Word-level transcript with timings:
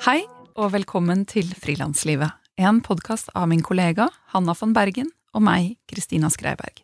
Hei, 0.00 0.22
og 0.56 0.70
velkommen 0.72 1.26
til 1.28 1.44
Frilanslivet, 1.60 2.32
en 2.56 2.78
podkast 2.80 3.26
av 3.36 3.50
min 3.50 3.60
kollega 3.60 4.06
Hanna 4.32 4.54
von 4.56 4.70
Bergen 4.72 5.10
og 5.36 5.42
meg, 5.44 5.74
Kristina 5.92 6.30
Skreiberg. 6.32 6.80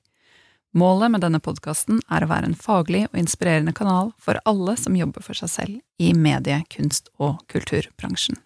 Målet 0.76 1.14
med 1.14 1.24
denne 1.24 1.40
podkasten 1.40 2.02
er 2.12 2.26
å 2.26 2.28
være 2.28 2.50
en 2.50 2.58
faglig 2.60 3.06
og 3.06 3.16
inspirerende 3.16 3.72
kanal 3.72 4.10
for 4.20 4.36
alle 4.44 4.74
som 4.76 4.98
jobber 5.00 5.24
for 5.24 5.40
seg 5.40 5.48
selv 5.48 5.80
i 5.96 6.12
medie-, 6.12 6.60
kunst- 6.68 7.08
og 7.16 7.40
kulturbransjen. 7.48 8.36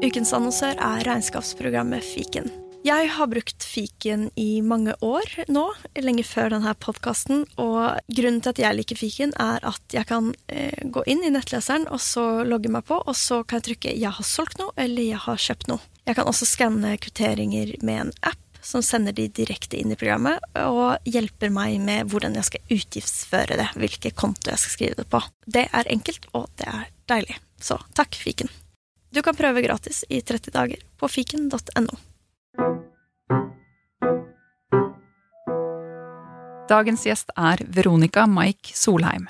Ukens 0.00 0.32
annonsør 0.32 0.80
er 0.80 1.04
regnskapsprogrammet 1.04 2.00
Fiken. 2.16 2.48
Jeg 2.80 3.10
har 3.12 3.28
brukt 3.28 3.64
fiken 3.64 4.30
i 4.40 4.62
mange 4.64 4.94
år 5.04 5.26
nå, 5.52 5.66
lenge 6.00 6.22
før 6.24 6.48
denne 6.54 6.72
podkasten. 6.80 7.42
Og 7.60 7.98
grunnen 8.08 8.40
til 8.40 8.54
at 8.54 8.62
jeg 8.62 8.78
liker 8.78 8.96
fiken, 8.96 9.34
er 9.36 9.60
at 9.68 9.92
jeg 9.92 10.08
kan 10.08 10.30
eh, 10.48 10.86
gå 10.88 11.02
inn 11.12 11.20
i 11.26 11.32
nettleseren 11.34 11.84
og 11.92 12.00
så 12.00 12.40
logge 12.48 12.72
meg 12.72 12.86
på, 12.88 13.02
og 13.04 13.16
så 13.16 13.42
kan 13.44 13.60
jeg 13.60 13.68
trykke 13.68 13.92
'jeg 13.92 14.16
har 14.16 14.24
solgt 14.24 14.56
noe' 14.62 14.72
eller 14.76 15.02
'jeg 15.02 15.20
har 15.26 15.36
kjøpt 15.36 15.68
noe'. 15.68 15.84
Jeg 16.06 16.16
kan 16.16 16.24
også 16.24 16.48
skanne 16.48 16.96
kvitteringer 16.96 17.76
med 17.82 18.00
en 18.00 18.12
app 18.22 18.40
som 18.62 18.82
sender 18.82 19.12
de 19.12 19.28
direkte 19.28 19.76
inn 19.76 19.92
i 19.92 19.96
programmet, 19.96 20.40
og 20.56 20.96
hjelper 21.04 21.52
meg 21.52 21.80
med 21.80 22.08
hvordan 22.08 22.34
jeg 22.34 22.44
skal 22.44 22.76
utgiftsføre 22.76 23.56
det, 23.60 23.68
hvilke 23.76 24.10
konto 24.10 24.50
jeg 24.50 24.58
skal 24.58 24.72
skrive 24.72 24.94
det 24.96 25.08
på. 25.08 25.20
Det 25.46 25.68
er 25.72 25.84
enkelt, 25.88 26.26
og 26.32 26.48
det 26.56 26.66
er 26.66 26.88
deilig. 27.06 27.36
Så 27.60 27.76
takk, 27.92 28.16
fiken. 28.16 28.48
Du 29.12 29.22
kan 29.22 29.36
prøve 29.36 29.64
gratis 29.64 30.04
i 30.08 30.20
30 30.20 30.50
dager 30.54 30.80
på 30.96 31.08
fiken.no. 31.08 32.09
Dagens 36.70 37.02
gjest 37.02 37.32
er 37.34 37.58
Veronica 37.66 38.28
Mike 38.30 38.76
Solheim. 38.78 39.26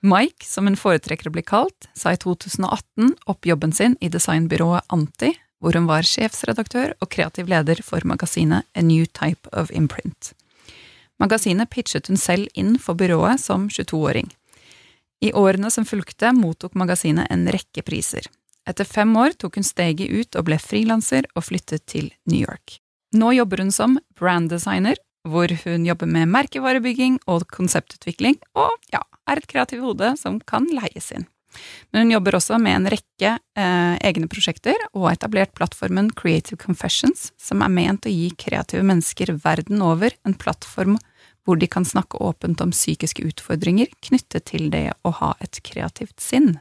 Mike, 0.00 0.46
som 0.46 0.68
hun 0.68 0.78
foretrekker 0.78 1.26
å 1.26 1.32
bli 1.34 1.42
kalt, 1.42 1.88
sa 1.98 2.12
i 2.14 2.20
2018 2.20 3.16
opp 3.26 3.48
jobben 3.48 3.72
sin 3.74 3.96
i 4.00 4.08
designbyrået 4.12 4.86
Anti, 4.94 5.32
hvor 5.58 5.74
hun 5.74 5.88
var 5.90 6.06
sjefsredaktør 6.06 6.94
og 7.02 7.10
kreativ 7.10 7.50
leder 7.50 7.82
for 7.84 8.06
magasinet 8.06 8.68
A 8.72 8.84
New 8.86 9.04
Type 9.04 9.50
of 9.52 9.72
Imprint. 9.74 10.30
Magasinet 11.20 11.68
pitchet 11.74 12.06
hun 12.08 12.16
selv 12.16 12.46
inn 12.54 12.78
for 12.78 12.94
byrået 12.94 13.42
som 13.42 13.66
22-åring. 13.68 14.30
I 15.20 15.34
årene 15.36 15.68
som 15.74 15.84
fulgte, 15.84 16.30
mottok 16.32 16.78
magasinet 16.78 17.28
en 17.34 17.44
rekke 17.52 17.82
priser. 17.84 18.24
Etter 18.70 18.86
fem 18.86 19.10
år 19.18 19.34
tok 19.40 19.58
hun 19.58 19.66
steget 19.66 20.12
ut 20.12 20.36
og 20.38 20.46
ble 20.46 20.58
frilanser 20.62 21.26
og 21.34 21.48
flyttet 21.48 21.88
til 21.90 22.12
New 22.30 22.38
York. 22.38 22.78
Nå 23.18 23.32
jobber 23.34 23.64
hun 23.64 23.72
som 23.74 23.98
branddesigner, 24.18 25.00
hvor 25.26 25.50
hun 25.64 25.84
jobber 25.84 26.08
med 26.08 26.30
merkevarebygging 26.30 27.18
og 27.28 27.48
konseptutvikling, 27.50 28.38
og 28.54 28.70
ja, 28.94 29.02
er 29.28 29.40
et 29.40 29.50
kreativt 29.50 29.84
hode 29.84 30.14
som 30.20 30.38
kan 30.46 30.68
leies 30.70 31.10
inn. 31.16 31.26
Men 31.90 32.04
hun 32.04 32.12
jobber 32.14 32.36
også 32.38 32.60
med 32.62 32.76
en 32.76 32.88
rekke 32.94 33.32
eh, 33.58 33.94
egne 34.06 34.30
prosjekter, 34.30 34.78
og 34.94 35.08
har 35.08 35.18
etablert 35.18 35.54
plattformen 35.58 36.12
Creative 36.14 36.60
Confessions, 36.62 37.32
som 37.42 37.64
er 37.66 37.74
ment 37.74 38.06
å 38.06 38.14
gi 38.14 38.30
kreative 38.38 38.86
mennesker 38.86 39.34
verden 39.42 39.82
over 39.82 40.14
en 40.22 40.38
plattform 40.38 41.00
hvor 41.42 41.58
de 41.58 41.66
kan 41.66 41.86
snakke 41.88 42.20
åpent 42.22 42.60
om 42.62 42.70
psykiske 42.70 43.24
utfordringer 43.26 43.90
knyttet 44.06 44.46
til 44.52 44.68
det 44.70 44.92
å 45.02 45.14
ha 45.18 45.34
et 45.42 45.58
kreativt 45.66 46.20
sinn. 46.22 46.60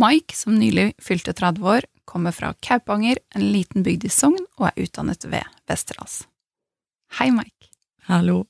Mike, 0.00 0.36
som 0.36 0.54
nylig 0.54 0.92
fylte 0.98 1.32
30 1.32 1.62
år, 1.62 1.84
kommer 2.04 2.32
fra 2.32 2.54
Kaupanger, 2.60 3.18
en 3.34 3.52
liten 3.52 3.82
bygd 3.82 4.04
i 4.04 4.08
Sogn, 4.08 4.46
og 4.56 4.70
er 4.70 4.86
utdannet 4.86 5.26
ved 5.28 5.44
Westerdals. 5.68 6.22
Hei, 7.18 7.28
Mike. 7.34 7.68
Hallo. 8.08 8.46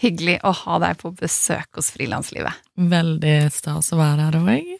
Hyggelig 0.00 0.38
å 0.48 0.54
ha 0.62 0.78
deg 0.80 0.96
på 1.02 1.10
besøk 1.18 1.76
hos 1.76 1.90
Frilanslivet. 1.92 2.56
Veldig 2.74 3.34
stas 3.52 3.92
å 3.92 3.98
være 4.00 4.30
her 4.30 4.38
òg. 4.38 4.70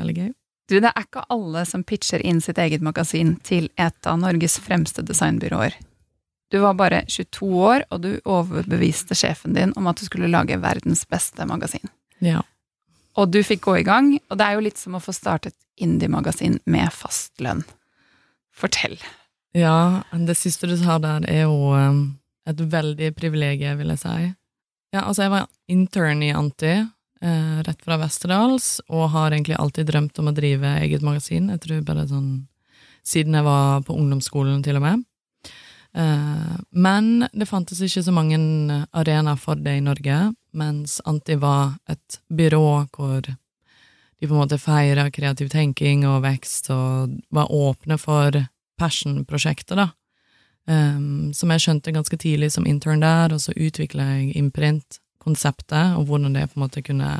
Veldig 0.00 0.16
gøy. 0.16 0.32
Du, 0.66 0.80
det 0.82 0.90
er 0.90 1.06
ikke 1.06 1.22
alle 1.30 1.62
som 1.70 1.86
pitcher 1.86 2.26
inn 2.26 2.42
sitt 2.42 2.58
eget 2.58 2.82
magasin 2.82 3.36
til 3.46 3.70
et 3.78 4.10
av 4.10 4.18
Norges 4.18 4.58
fremste 4.64 5.06
designbyråer. 5.06 5.78
Du 6.50 6.58
var 6.64 6.74
bare 6.78 7.04
22 7.06 7.52
år, 7.54 7.86
og 7.94 8.02
du 8.02 8.10
overbeviste 8.24 9.14
sjefen 9.14 9.54
din 9.54 9.78
om 9.78 9.86
at 9.86 10.02
du 10.02 10.08
skulle 10.10 10.32
lage 10.32 10.58
verdens 10.58 11.06
beste 11.06 11.46
magasin. 11.46 11.86
Ja. 12.18 12.42
Og 13.16 13.30
du 13.32 13.40
fikk 13.44 13.64
gå 13.64 13.78
i 13.80 13.86
gang, 13.86 14.10
og 14.28 14.38
det 14.38 14.46
er 14.46 14.56
jo 14.56 14.64
litt 14.66 14.80
som 14.80 14.96
å 14.96 15.02
få 15.02 15.14
startet 15.16 15.56
indie-magasin 15.80 16.58
med 16.68 16.92
fast 16.92 17.40
lønn. 17.44 17.62
Fortell. 18.56 18.98
Ja, 19.56 20.02
det 20.12 20.36
siste 20.36 20.68
du 20.68 20.76
sa 20.76 20.98
der, 21.00 21.24
er 21.28 21.46
jo 21.46 21.72
um, 21.72 22.02
et 22.48 22.60
veldig 22.60 23.12
privilegium, 23.16 23.78
vil 23.80 23.94
jeg 23.94 24.02
si. 24.02 24.28
Ja, 24.94 25.06
altså, 25.06 25.26
jeg 25.26 25.32
var 25.32 25.48
intern 25.72 26.22
i 26.24 26.32
Anti, 26.36 26.74
eh, 27.24 27.56
rett 27.66 27.82
fra 27.84 27.98
Westerdals, 28.00 28.76
og 28.88 29.10
har 29.16 29.32
egentlig 29.32 29.58
alltid 29.60 29.88
drømt 29.90 30.20
om 30.20 30.30
å 30.30 30.36
drive 30.36 30.76
eget 30.84 31.04
magasin. 31.04 31.50
Jeg 31.52 31.64
tror 31.64 31.82
bare 31.88 32.06
sånn 32.08 32.30
siden 33.06 33.36
jeg 33.38 33.46
var 33.46 33.84
på 33.86 33.96
ungdomsskolen, 33.96 34.62
til 34.64 34.78
og 34.78 34.86
med. 34.86 35.04
Eh, 35.96 36.56
men 36.76 37.26
det 37.32 37.48
fantes 37.48 37.80
ikke 37.80 38.04
så 38.04 38.14
mange 38.14 38.38
arenaer 38.92 39.40
for 39.40 39.56
det 39.56 39.78
i 39.78 39.84
Norge, 39.84 40.20
mens 40.56 41.00
Anti 41.04 41.36
var 41.40 41.76
et 41.90 42.20
byrå 42.32 42.86
hvor 42.96 43.22
de 44.16 44.26
på 44.26 44.32
en 44.32 44.40
måte 44.40 44.58
feira 44.60 45.10
kreativ 45.12 45.50
tenking 45.52 46.06
og 46.08 46.22
vekst, 46.24 46.70
og 46.72 47.16
var 47.34 47.52
åpne 47.52 47.98
for 48.00 48.38
passion-prosjekter, 48.80 49.80
da. 49.84 49.90
Um, 50.66 51.30
som 51.36 51.52
jeg 51.52 51.62
skjønte 51.62 51.94
ganske 51.94 52.16
tidlig 52.18 52.50
som 52.56 52.66
intern 52.66 53.04
der, 53.04 53.34
og 53.34 53.42
så 53.44 53.54
utvikla 53.54 54.08
jeg 54.16 54.32
Imprint-konseptet, 54.40 55.94
og 55.98 56.08
hvordan 56.08 56.34
det 56.34 56.48
på 56.50 56.58
en 56.58 56.64
måte 56.64 56.82
kunne 56.82 57.10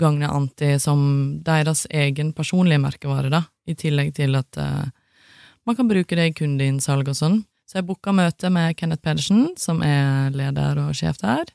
gagne 0.00 0.30
Anti 0.30 0.76
som 0.80 1.00
deres 1.44 1.86
egen 1.90 2.32
personlige 2.36 2.80
merkevare, 2.80 3.32
da, 3.32 3.42
i 3.66 3.74
tillegg 3.74 4.14
til 4.16 4.38
at 4.38 4.60
uh, 4.60 4.86
man 5.66 5.76
kan 5.76 5.88
bruke 5.88 6.16
det 6.16 6.30
i 6.30 6.36
kundeinnsalg 6.36 7.10
og 7.10 7.16
sånn. 7.18 7.40
Så 7.68 7.78
jeg 7.78 7.86
booka 7.86 8.12
møte 8.14 8.50
med 8.50 8.74
Kenneth 8.78 9.04
Pedersen, 9.04 9.52
som 9.60 9.82
er 9.86 10.32
leder 10.34 10.78
og 10.82 10.94
sjef 10.98 11.20
der, 11.22 11.50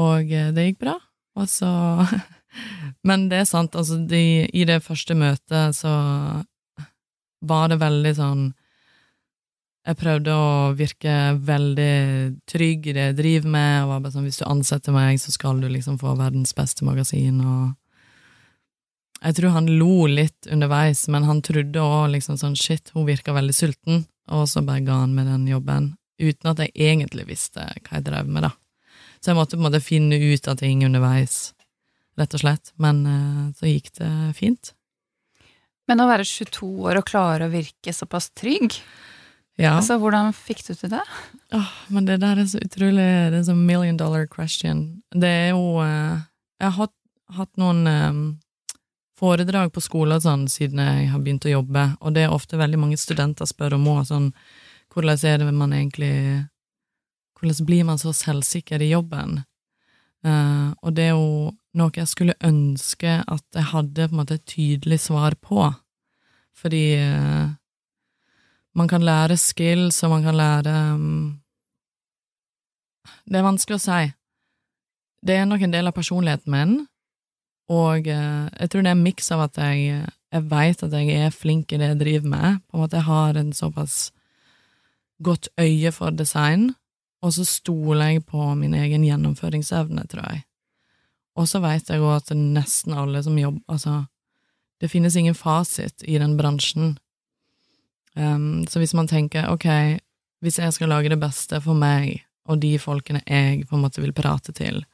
og 0.00 0.32
eh, 0.32 0.52
det 0.54 0.70
gikk 0.70 0.82
bra. 0.86 0.98
Og 1.36 1.48
så 1.50 1.70
Men 3.06 3.26
det 3.28 3.42
er 3.42 3.48
sant, 3.48 3.76
altså, 3.76 3.98
de, 4.08 4.46
i 4.48 4.64
det 4.68 4.80
første 4.84 5.14
møtet 5.18 5.76
så 5.76 5.92
var 7.46 7.68
det 7.68 7.76
veldig 7.82 8.12
sånn 8.16 8.46
Jeg 9.86 9.98
prøvde 10.00 10.32
å 10.34 10.72
virke 10.78 11.16
veldig 11.46 11.96
trygg 12.48 12.88
i 12.88 12.94
det 12.96 13.04
jeg 13.10 13.18
driver 13.20 13.52
med, 13.52 13.74
og 13.82 13.90
var 13.92 14.00
bare 14.06 14.16
sånn 14.16 14.26
hvis 14.26 14.40
du 14.40 14.46
ansetter 14.48 14.96
meg, 14.96 15.20
så 15.20 15.34
skal 15.34 15.60
du 15.60 15.68
liksom 15.70 16.00
få 16.00 16.16
verdens 16.18 16.56
beste 16.56 16.86
magasin, 16.88 17.42
og 17.44 17.74
Jeg 19.22 19.36
tror 19.38 19.54
han 19.54 19.70
lo 19.78 20.06
litt 20.06 20.48
underveis, 20.52 21.06
men 21.08 21.24
han 21.24 21.44
trodde 21.44 21.80
òg 21.80 22.10
liksom 22.16 22.36
sånn 22.40 22.56
shit, 22.56 22.90
hun 22.94 23.06
virka 23.08 23.32
veldig 23.36 23.54
sulten 23.56 24.04
og 24.32 24.48
så 24.50 24.62
bare 24.66 24.84
ga 24.86 25.00
han 25.04 25.14
meg 25.14 25.28
den 25.28 25.46
jobben, 25.50 25.90
uten 26.18 26.50
at 26.50 26.62
jeg 26.62 26.74
egentlig 26.74 27.26
visste 27.28 27.62
hva 27.62 27.98
jeg 27.98 28.06
drev 28.08 28.30
med, 28.30 28.48
da. 28.48 28.52
Så 29.26 29.32
jeg 29.32 29.40
måtte 29.40 29.56
på 29.56 29.64
en 29.64 29.66
måte 29.66 29.82
finne 29.82 30.14
ut 30.22 30.44
av 30.46 30.54
ting 30.60 30.84
underveis, 30.86 31.48
rett 32.14 32.34
og 32.36 32.44
slett, 32.44 32.70
men 32.78 33.00
uh, 33.10 33.40
så 33.58 33.66
gikk 33.66 33.88
det 33.98 34.10
fint. 34.38 34.70
Men 35.90 35.98
å 35.98 36.06
være 36.06 36.22
22 36.22 36.68
år 36.86 37.00
og 37.00 37.08
klare 37.08 37.48
å 37.48 37.50
virke 37.50 37.90
såpass 37.90 38.30
trygg, 38.38 38.76
ja. 39.58 39.72
altså 39.72 39.98
hvordan 39.98 40.30
fikk 40.30 40.62
du 40.68 40.72
til 40.78 40.94
det? 40.94 41.02
Åh, 41.58 41.74
men 41.90 42.06
det 42.06 42.20
der 42.22 42.38
er 42.38 42.46
så 42.46 42.62
utrolig 42.62 43.02
Det 43.02 43.40
er 43.40 43.44
sånn 43.50 43.66
million 43.66 43.98
dollar 43.98 44.30
question. 44.30 45.02
Det 45.10 45.26
er 45.26 45.48
jo 45.56 45.80
uh, 45.82 46.22
Jeg 46.62 46.68
har 46.68 46.78
hatt, 46.84 46.96
hatt 47.34 47.58
noen 47.58 47.82
um, 47.90 48.24
foredrag 49.18 49.74
på 49.74 49.82
skolen 49.82 50.22
sånn, 50.22 50.46
siden 50.46 50.86
jeg 50.86 51.10
har 51.10 51.26
begynt 51.26 51.50
å 51.50 51.56
jobbe, 51.58 51.88
og 51.98 52.14
det 52.14 52.28
er 52.28 52.38
ofte 52.38 52.62
veldig 52.62 52.78
mange 52.78 53.02
studenter 53.02 53.50
spør 53.50 53.74
om 53.74 53.90
òg, 53.90 54.04
sånn, 54.06 54.30
hvordan 54.94 55.18
er 55.26 55.42
det 55.42 55.50
man 55.50 55.74
egentlig 55.74 56.14
Hvordan 57.36 57.66
blir 57.68 57.84
man 57.84 57.98
så 58.00 58.12
selvsikker 58.16 58.82
i 58.82 58.90
jobben? 58.94 59.42
Uh, 60.26 60.72
og 60.82 60.96
det 60.96 61.10
er 61.10 61.14
jo 61.14 61.52
noe 61.76 61.92
jeg 61.94 62.08
skulle 62.08 62.34
ønske 62.44 63.20
at 63.20 63.44
jeg 63.54 63.70
hadde 63.70 64.08
på 64.08 64.16
en 64.16 64.20
måte 64.22 64.38
et 64.38 64.48
tydelig 64.48 64.98
svar 65.04 65.36
på, 65.38 65.68
fordi 66.56 66.96
uh, 66.98 67.52
man 68.76 68.88
kan 68.88 69.04
lære 69.04 69.36
skills, 69.36 70.02
og 70.04 70.16
man 70.16 70.24
kan 70.24 70.36
lære 70.36 70.74
um, 70.94 71.40
Det 73.26 73.38
er 73.38 73.46
vanskelig 73.46 73.78
å 73.78 73.84
si. 73.84 74.02
Det 75.26 75.36
er 75.36 75.46
nok 75.46 75.62
en 75.62 75.74
del 75.74 75.86
av 75.86 75.94
personligheten 75.94 76.52
min, 76.52 76.74
og 77.70 78.08
uh, 78.08 78.46
jeg 78.48 78.70
tror 78.70 78.82
det 78.82 78.90
er 78.90 78.96
en 78.96 79.06
miks 79.06 79.30
av 79.34 79.44
at 79.46 79.60
jeg, 79.60 80.02
jeg 80.32 80.48
veit 80.50 80.82
at 80.82 80.96
jeg 80.96 81.20
er 81.26 81.34
flink 81.34 81.72
i 81.72 81.80
det 81.82 81.92
jeg 81.92 82.00
driver 82.02 82.34
med, 82.34 82.64
på 82.66 82.78
en 82.78 82.84
måte 82.86 82.98
jeg 82.98 83.10
har 83.10 83.38
en 83.38 83.52
såpass 83.52 84.10
godt 85.22 85.48
øye 85.60 85.92
for 85.92 86.10
design, 86.10 86.74
og 87.24 87.32
så 87.34 87.44
stoler 87.48 88.12
jeg 88.14 88.26
på 88.28 88.50
min 88.58 88.74
egen 88.76 89.04
gjennomføringsevne, 89.06 90.04
tror 90.10 90.28
jeg. 90.30 90.44
Og 91.36 91.48
så 91.48 91.60
veit 91.64 91.88
jeg 91.90 92.00
òg 92.00 92.16
at 92.20 92.32
nesten 92.36 92.96
alle 92.96 93.22
som 93.24 93.38
jobber 93.38 93.60
Altså, 93.72 94.06
det 94.80 94.90
finnes 94.92 95.16
ingen 95.16 95.36
fasit 95.36 96.04
i 96.04 96.18
den 96.20 96.36
bransjen. 96.36 96.96
Um, 98.16 98.66
så 98.68 98.80
hvis 98.80 98.94
man 98.96 99.08
tenker 99.08 99.48
ok, 99.52 99.66
hvis 100.44 100.58
jeg 100.60 100.72
skal 100.72 100.92
lage 100.92 101.12
det 101.12 101.20
beste 101.20 101.60
for 101.64 101.76
meg 101.76 102.22
og 102.46 102.60
de 102.62 102.76
folkene 102.80 103.22
jeg 103.26 103.66
på 103.68 103.76
en 103.76 103.84
måte 103.84 104.04
vil 104.04 104.16
prate 104.16 104.52
til, 104.52 104.84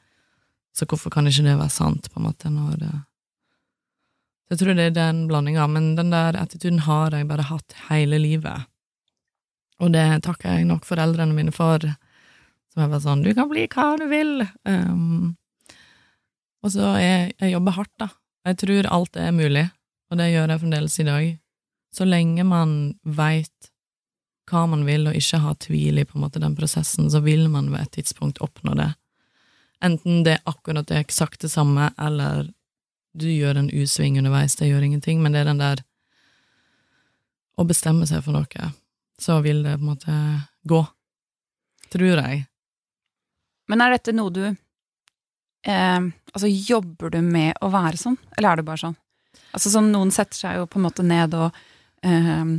Så 0.73 0.87
hvorfor 0.89 1.11
kan 1.13 1.27
ikke 1.27 1.43
det 1.45 1.57
være 1.59 1.69
sant, 1.69 2.07
på 2.09 2.19
en 2.19 2.25
måte, 2.25 2.49
når 2.49 2.77
det 2.81 2.93
Jeg 4.49 4.57
tror 4.57 4.73
det 4.73 4.85
er 4.85 4.89
den 4.89 5.27
blandinga, 5.27 5.67
men 5.67 5.95
den 5.95 6.09
der 6.09 6.35
attituden 6.35 6.79
har 6.79 7.11
jeg 7.11 7.27
bare 7.27 7.43
hatt 7.43 7.75
hele 7.89 8.17
livet. 8.17 8.65
Og 9.79 9.93
det 9.93 10.23
takker 10.23 10.49
jeg 10.49 10.65
nok 10.65 10.85
foreldrene 10.85 11.33
mine 11.33 11.51
for, 11.51 11.79
som 12.73 12.83
er 12.83 12.89
bare 12.89 13.05
sånn 13.05 13.23
'du 13.23 13.33
kan 13.37 13.49
bli 13.49 13.67
hva 13.69 13.93
du 14.01 14.07
vil'. 14.09 14.47
Um, 14.65 15.35
og 16.63 16.71
så 16.73 16.95
jeg, 16.97 17.33
jeg 17.39 17.53
jobber 17.53 17.77
hardt, 17.77 17.93
da. 17.99 18.09
Jeg 18.47 18.57
tror 18.57 18.89
alt 18.91 19.15
er 19.19 19.35
mulig, 19.35 19.69
og 20.11 20.17
det 20.17 20.31
gjør 20.31 20.49
jeg 20.49 20.61
fremdeles 20.63 20.99
i 20.99 21.07
dag. 21.07 21.29
Så 21.93 22.07
lenge 22.07 22.43
man 22.43 22.95
veit 23.03 23.69
hva 24.49 24.65
man 24.67 24.83
vil, 24.87 25.07
og 25.07 25.15
ikke 25.15 25.39
har 25.43 25.59
tvil 25.61 26.01
i 26.01 26.05
på 26.07 26.17
en 26.17 26.25
måte 26.25 26.41
den 26.41 26.55
prosessen, 26.57 27.09
så 27.11 27.21
vil 27.23 27.47
man 27.51 27.69
ved 27.71 27.85
et 27.85 27.95
tidspunkt 27.99 28.41
oppnå 28.43 28.75
det. 28.79 28.89
Enten 29.83 30.23
det 30.23 30.37
er 30.37 30.49
akkurat 30.49 30.87
det 30.87 30.99
eksakt 30.99 31.43
det 31.43 31.51
samme, 31.51 31.91
eller 31.99 32.49
du 33.13 33.27
gjør 33.29 33.59
en 33.59 33.69
U-sving 33.69 34.17
underveis, 34.17 34.55
det 34.55 34.71
gjør 34.71 34.87
ingenting, 34.87 35.21
men 35.21 35.35
det 35.35 35.43
er 35.43 35.51
den 35.51 35.61
der 35.61 35.83
å 37.59 37.65
bestemme 37.69 38.07
seg 38.09 38.23
for 38.25 38.35
noe, 38.35 38.71
så 39.21 39.37
vil 39.45 39.61
det 39.63 39.77
på 39.77 39.83
en 39.83 39.91
måte 39.91 40.17
gå. 40.67 40.81
Tror 41.93 42.17
jeg. 42.23 42.45
Men 43.73 43.81
er 43.81 43.95
dette 43.95 44.13
noe 44.13 44.29
du 44.33 44.43
eh, 44.45 46.03
Altså, 46.33 46.47
jobber 46.49 47.13
du 47.13 47.19
med 47.25 47.57
å 47.61 47.71
være 47.73 47.97
sånn, 47.97 48.19
eller 48.37 48.51
er 48.51 48.61
det 48.61 48.67
bare 48.69 48.81
sånn? 48.85 48.95
Altså 49.53 49.71
sånn, 49.73 49.91
Noen 49.93 50.13
setter 50.13 50.37
seg 50.37 50.57
jo 50.59 50.69
på 50.69 50.79
en 50.79 50.85
måte 50.87 51.05
ned 51.05 51.33
og 51.37 51.57
eh, 52.05 52.53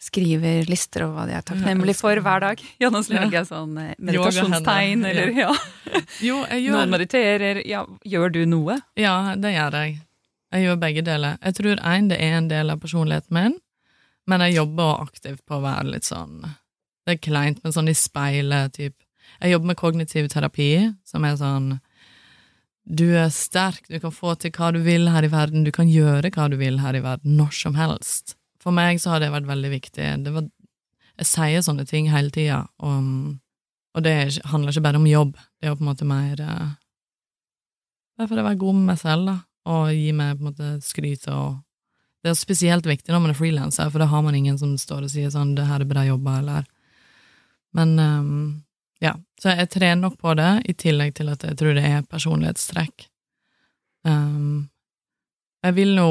skriver 0.00 0.68
lister 0.68 1.04
over 1.04 1.18
hva 1.18 1.26
de 1.28 1.34
er 1.36 1.44
takknemlig 1.44 1.94
for 1.98 2.16
hver 2.24 2.44
dag. 2.44 2.62
Ja, 2.82 2.88
nå 2.92 3.02
lager 3.12 3.40
jeg 3.42 3.48
sånn 3.50 3.74
eh, 3.80 3.90
meditasjonstegn, 4.00 5.04
eller 5.10 5.32
ja. 5.36 5.50
Jo, 6.28 6.38
jeg 6.48 6.64
gjør 6.64 6.78
Noen 6.78 6.94
mediterer. 6.96 7.60
Ja, 7.68 7.82
gjør 8.08 8.32
du 8.36 8.40
noe? 8.48 8.78
Ja, 9.00 9.34
det 9.36 9.52
gjør 9.52 9.76
jeg. 9.82 9.98
Jeg 10.50 10.64
gjør 10.66 10.80
begge 10.82 11.04
deler. 11.06 11.36
Jeg 11.44 11.58
tror 11.60 11.84
én, 11.92 12.08
det 12.10 12.18
er 12.24 12.38
en 12.40 12.48
del 12.50 12.72
av 12.72 12.80
personligheten 12.82 13.36
min, 13.36 13.60
men 14.28 14.46
jeg 14.46 14.56
jobber 14.56 15.04
aktivt 15.04 15.44
på 15.46 15.58
å 15.60 15.64
være 15.64 15.92
litt 15.92 16.08
sånn 16.08 16.40
Det 16.44 17.14
er 17.16 17.20
kleint, 17.22 17.60
men 17.64 17.72
sånn 17.76 17.92
i 17.92 17.96
speilet, 17.96 18.72
typ. 18.76 18.96
Jeg 19.38 19.54
jobber 19.54 19.70
med 19.70 19.78
kognitiv 19.80 20.28
terapi, 20.32 20.72
som 21.06 21.24
er 21.24 21.38
sånn 21.40 21.70
Du 22.84 23.06
er 23.14 23.30
sterk, 23.30 23.86
du 23.88 24.00
kan 24.02 24.12
få 24.12 24.34
til 24.34 24.50
hva 24.56 24.72
du 24.74 24.80
vil 24.82 25.08
her 25.08 25.24
i 25.24 25.30
verden, 25.30 25.64
du 25.64 25.70
kan 25.70 25.88
gjøre 25.88 26.32
hva 26.34 26.48
du 26.50 26.56
vil 26.60 26.80
her 26.82 26.96
i 26.96 27.04
verden, 27.04 27.36
når 27.38 27.52
som 27.54 27.76
helst. 27.78 28.34
For 28.60 28.74
meg 28.74 29.00
så 29.00 29.14
har 29.14 29.22
det 29.22 29.30
vært 29.32 29.48
veldig 29.48 29.70
viktig. 29.72 30.08
Det 30.24 30.32
var, 30.34 30.48
jeg 31.20 31.28
sier 31.28 31.64
sånne 31.64 31.86
ting 31.88 32.10
hele 32.12 32.32
tida, 32.34 32.64
og, 32.82 33.36
og, 33.94 34.02
det 34.04 34.42
handler 34.50 34.72
ikke 34.72 34.84
bare 34.88 35.00
om 35.00 35.08
jobb, 35.08 35.36
det 35.36 35.68
er 35.68 35.72
jo 35.72 35.80
på 35.80 35.86
en 35.86 35.92
måte 35.92 36.08
mer 36.08 36.44
Derfor 38.20 38.36
det 38.36 38.42
å 38.42 38.48
være 38.50 38.60
god 38.60 38.76
med 38.76 38.88
meg 38.90 38.98
selv, 39.00 39.28
da, 39.30 39.34
og 39.72 39.92
gi 39.96 40.10
meg 40.12 40.34
på 40.36 40.42
en 40.42 40.48
måte 40.50 40.70
skryt 40.84 41.28
og 41.32 41.60
Det 42.20 42.28
er 42.28 42.36
spesielt 42.36 42.84
viktig 42.84 43.14
når 43.14 43.22
man 43.24 43.32
er 43.32 43.38
frilanser, 43.38 43.88
for 43.88 44.02
da 44.02 44.10
har 44.10 44.20
man 44.20 44.36
ingen 44.36 44.58
som 44.60 44.74
står 44.76 45.06
og 45.06 45.12
sier 45.12 45.30
sånn 45.32 45.54
'det 45.56 45.64
her 45.64 45.80
er 45.80 45.88
bra 45.88 46.02
jobba', 46.04 46.38
eller 46.42 46.64
Men 47.72 47.98
um, 47.98 48.64
ja, 49.00 49.14
så 49.40 49.54
jeg 49.54 49.70
trener 49.72 50.00
nok 50.02 50.18
på 50.20 50.34
det, 50.36 50.50
i 50.68 50.74
tillegg 50.76 51.14
til 51.16 51.32
at 51.32 51.44
jeg 51.46 51.56
tror 51.56 51.76
det 51.76 51.84
er 51.88 52.06
personlighetstrekk. 52.08 53.06
Um, 54.04 54.68
jeg 55.64 55.76
vil 55.76 55.94
nå 55.96 56.10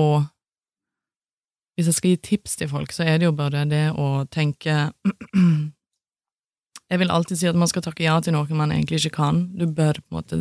hvis 1.80 1.88
jeg 1.88 1.96
skal 1.96 2.12
gi 2.12 2.20
tips 2.28 2.58
til 2.60 2.68
folk, 2.68 2.92
så 2.92 3.06
er 3.08 3.22
det 3.22 3.30
jo 3.30 3.36
bare 3.36 3.64
det 3.70 3.86
å 3.96 4.26
tenke 4.28 4.90
Jeg 6.90 7.00
vil 7.00 7.12
alltid 7.14 7.38
si 7.38 7.48
at 7.48 7.56
man 7.56 7.70
skal 7.70 7.84
takke 7.86 8.02
ja 8.04 8.16
til 8.20 8.34
noe 8.34 8.58
man 8.58 8.74
egentlig 8.74 8.98
ikke 9.04 9.20
kan. 9.20 9.44
Du 9.54 9.68
bør 9.68 10.02
på 10.02 10.10
en 10.10 10.18
måte 10.18 10.40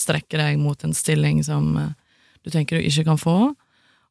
strekke 0.00 0.38
deg 0.40 0.56
mot 0.58 0.80
en 0.82 0.96
stilling 0.96 1.42
som 1.44 1.76
eh, 1.76 1.92
du 2.40 2.48
tenker 2.50 2.80
du 2.80 2.88
ikke 2.88 3.04
kan 3.10 3.20
få, 3.20 3.34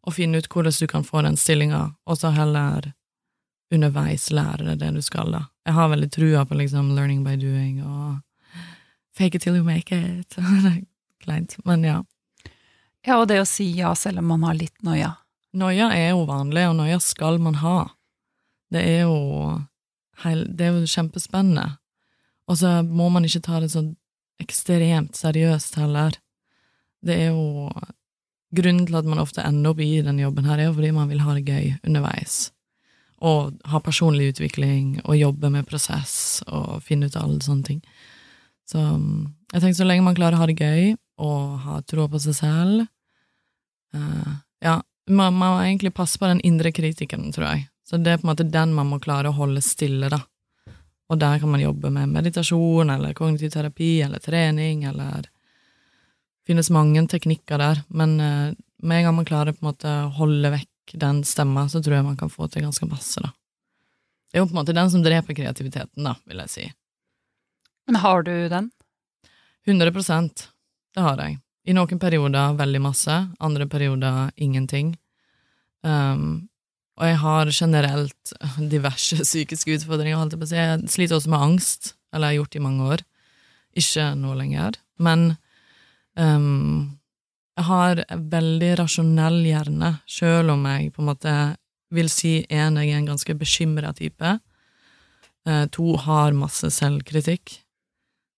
og 0.05 0.13
finne 0.15 0.37
ut 0.37 0.47
hvordan 0.47 0.77
du 0.77 0.87
kan 0.87 1.03
få 1.03 1.23
den 1.25 1.35
stillinga, 1.35 1.81
og 2.05 2.19
så 2.21 2.29
heller 2.35 2.91
underveis 3.73 4.29
lære 4.33 4.65
deg 4.65 4.79
det 4.81 4.89
du 4.95 5.01
skal, 5.05 5.31
da. 5.35 5.43
Jeg 5.67 5.77
har 5.77 5.91
veldig 5.91 6.09
trua 6.11 6.45
på 6.49 6.57
liksom 6.57 6.93
learning 6.95 7.23
by 7.25 7.35
doing 7.37 7.83
og 7.85 8.19
fake 9.17 9.35
it 9.37 9.43
till 9.43 9.55
you 9.55 9.63
make 9.63 9.95
it. 9.95 10.35
Kleint, 11.23 11.57
men 11.65 11.83
ja. 11.83 12.03
Ja, 13.05 13.19
og 13.19 13.27
det 13.29 13.41
å 13.41 13.47
si 13.47 13.69
ja 13.77 13.93
selv 13.95 14.23
om 14.23 14.31
man 14.33 14.45
har 14.47 14.57
litt 14.57 14.81
noia. 14.85 15.13
Noia 15.53 15.89
er 15.95 16.11
jo 16.11 16.25
vanlig, 16.29 16.67
og 16.69 16.77
noia 16.77 16.99
skal 17.01 17.39
man 17.41 17.59
ha. 17.63 17.89
Det 18.69 18.81
er 18.85 19.07
jo, 19.09 19.59
det 20.23 20.65
er 20.65 20.75
jo 20.77 20.89
kjempespennende. 20.89 21.65
Og 22.49 22.59
så 22.61 22.79
må 22.85 23.09
man 23.13 23.25
ikke 23.25 23.43
ta 23.45 23.61
det 23.61 23.71
så 23.73 23.83
ekstremt 24.41 25.17
seriøst 25.17 25.79
heller. 25.81 26.17
Det 27.05 27.17
er 27.27 27.33
jo 27.33 27.71
Grunnen 28.49 28.87
til 28.89 28.95
at 28.97 29.05
man 29.05 29.19
ofte 29.21 29.43
ender 29.45 29.75
opp 29.75 29.81
i 29.85 29.99
den 30.01 30.17
jobben 30.17 30.47
her, 30.49 30.57
er 30.57 30.71
jo 30.71 30.73
fordi 30.73 30.89
man 30.95 31.09
vil 31.11 31.19
ha 31.21 31.35
det 31.37 31.43
gøy 31.45 31.75
underveis. 31.85 32.47
Og 33.25 33.57
ha 33.67 33.81
personlig 33.83 34.33
utvikling, 34.33 34.99
og 35.03 35.17
jobbe 35.19 35.49
med 35.51 35.67
prosess, 35.67 36.39
og 36.47 36.79
finne 36.85 37.09
ut 37.09 37.17
av 37.19 37.25
alle 37.25 37.43
sånne 37.43 37.67
ting. 37.67 37.81
Så 38.69 38.79
jeg 38.79 39.61
tenker 39.61 39.77
så 39.79 39.87
lenge 39.87 40.05
man 40.05 40.17
klarer 40.17 40.37
å 40.37 40.43
ha 40.43 40.47
det 40.47 40.59
gøy, 40.59 40.93
og 41.19 41.57
ha 41.65 41.81
tro 41.89 42.05
på 42.07 42.21
seg 42.23 42.37
selv, 42.37 42.85
uh, 43.95 44.37
ja, 44.63 44.77
man 45.09 45.35
må 45.35 45.49
egentlig 45.63 45.91
passe 45.97 46.19
på 46.21 46.29
den 46.29 46.41
indre 46.45 46.71
kritikeren, 46.75 47.33
tror 47.35 47.49
jeg. 47.49 47.65
Så 47.89 47.97
det 47.97 48.13
er 48.13 48.21
på 48.21 48.27
en 48.27 48.31
måte 48.33 48.45
den 48.47 48.75
man 48.77 48.91
må 48.91 48.99
klare 49.01 49.31
å 49.31 49.35
holde 49.35 49.63
stille, 49.65 50.11
da. 50.13 50.21
Og 51.09 51.17
der 51.17 51.41
kan 51.41 51.49
man 51.49 51.63
jobbe 51.63 51.89
med 51.89 52.11
meditasjon 52.13 52.91
eller 52.93 53.15
kognitiv 53.17 53.49
terapi 53.55 53.95
eller 54.05 54.21
trening 54.21 54.83
eller 54.85 55.25
Det 55.25 56.53
finnes 56.53 56.69
mange 56.73 57.01
teknikker 57.05 57.59
der, 57.61 57.81
men 57.93 58.15
uh, 58.17 58.53
med 58.81 58.97
en 58.97 59.03
gang 59.05 59.15
man 59.15 59.25
klarer 59.27 59.53
på 59.53 59.61
en 59.61 59.67
måte 59.69 59.89
å 59.89 60.13
holde 60.17 60.49
vekk 60.53 60.68
den 60.97 61.23
stemma, 61.27 61.67
så 61.69 61.81
tror 61.83 61.99
jeg 61.99 62.07
man 62.07 62.17
kan 62.17 62.31
få 62.31 62.47
til 62.49 62.65
ganske 62.65 62.87
masse, 62.89 63.21
da. 63.21 63.31
Det 64.29 64.37
er 64.37 64.43
jo 64.43 64.49
på 64.49 64.53
en 64.53 64.59
måte 64.61 64.75
den 64.77 64.91
som 64.93 65.03
dreper 65.03 65.37
kreativiteten, 65.37 66.05
da, 66.05 66.15
vil 66.29 66.41
jeg 66.43 66.53
si. 66.53 66.65
Men 67.89 68.01
har 68.03 68.23
du 68.23 68.33
den? 68.49 68.69
100% 69.67 70.47
Det 70.95 71.01
har 71.05 71.21
jeg. 71.21 71.39
I 71.69 71.73
noen 71.77 71.99
perioder 72.01 72.55
veldig 72.57 72.81
masse, 72.81 73.15
andre 73.39 73.65
perioder 73.69 74.31
ingenting. 74.37 74.95
Um, 75.85 76.49
og 76.99 77.07
jeg 77.07 77.17
har 77.21 77.51
generelt 77.53 78.33
diverse 78.73 79.21
psykiske 79.21 79.77
utfordringer, 79.77 80.17
holdt 80.17 80.35
jeg 80.35 80.41
på 80.41 80.47
å 80.47 80.51
si. 80.51 80.59
Jeg 80.59 80.93
sliter 80.93 81.19
også 81.19 81.33
med 81.33 81.45
angst, 81.45 81.93
eller 82.13 82.29
jeg 82.29 82.39
har 82.39 82.41
gjort 82.41 82.53
det 82.53 82.61
i 82.61 82.65
mange 82.65 82.87
år. 82.95 83.03
Ikke 83.79 84.07
nå 84.17 84.33
lenger. 84.37 84.79
Men 84.97 85.25
um, 86.17 86.98
jeg 87.59 87.67
har 87.67 87.99
en 88.07 88.27
veldig 88.31 88.69
rasjonell 88.79 89.41
hjerne, 89.43 89.97
sjøl 90.07 90.53
om 90.53 90.61
jeg 90.69 90.93
på 90.95 91.01
en 91.03 91.09
måte 91.09 91.33
vil 91.91 92.07
si 92.11 92.37
en, 92.47 92.77
jeg 92.79 92.93
er 92.93 92.99
en 93.01 93.09
ganske 93.09 93.33
bekymra 93.35 93.91
type. 93.97 94.35
Uh, 95.47 95.65
to, 95.73 95.97
har 95.99 96.37
masse 96.37 96.69
selvkritikk. 96.71 97.57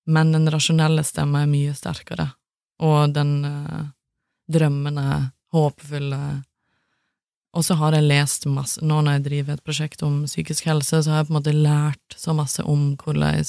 Men 0.10 0.32
den 0.34 0.50
rasjonelle 0.50 1.04
stemma 1.06 1.44
er 1.44 1.52
mye 1.52 1.74
sterkere 1.78 2.32
og 2.82 3.12
den 3.14 3.44
uh, 3.46 3.92
drømmende, 4.50 5.30
håpefulle 5.54 6.42
Og 7.54 7.66
så 7.68 7.76
har 7.76 7.94
jeg 7.94 8.08
lest 8.08 8.46
masse 8.48 8.80
Nå 8.82 9.02
når 9.04 9.18
jeg 9.18 9.24
driver 9.26 9.54
et 9.58 9.64
prosjekt 9.68 10.02
om 10.08 10.22
psykisk 10.24 10.66
helse, 10.72 11.04
så 11.04 11.12
har 11.12 11.20
jeg 11.20 11.28
på 11.28 11.34
en 11.34 11.38
måte 11.38 11.54
lært 11.54 12.16
så 12.18 12.34
masse 12.34 12.64
om 12.64 12.96
hvordan 12.96 13.44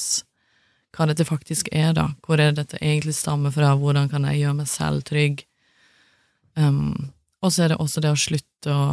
hva 0.93 1.07
dette 1.09 1.25
faktisk 1.25 1.71
er, 1.73 1.95
da. 1.97 2.11
Hvor 2.21 2.37
er 2.37 2.53
dette 2.53 2.77
egentlig 2.77 3.15
stammer 3.17 3.49
fra? 3.55 3.71
Hvordan 3.73 4.11
kan 4.11 4.27
jeg 4.29 4.43
gjøre 4.43 4.59
meg 4.59 4.69
selv 4.69 5.01
trygg? 5.09 5.41
Um, 6.55 7.11
og 7.43 7.53
så 7.53 7.65
er 7.65 7.73
det 7.73 7.81
også 7.81 8.03
det 8.03 8.13
å 8.13 8.19
slutte 8.19 8.73
å 8.73 8.87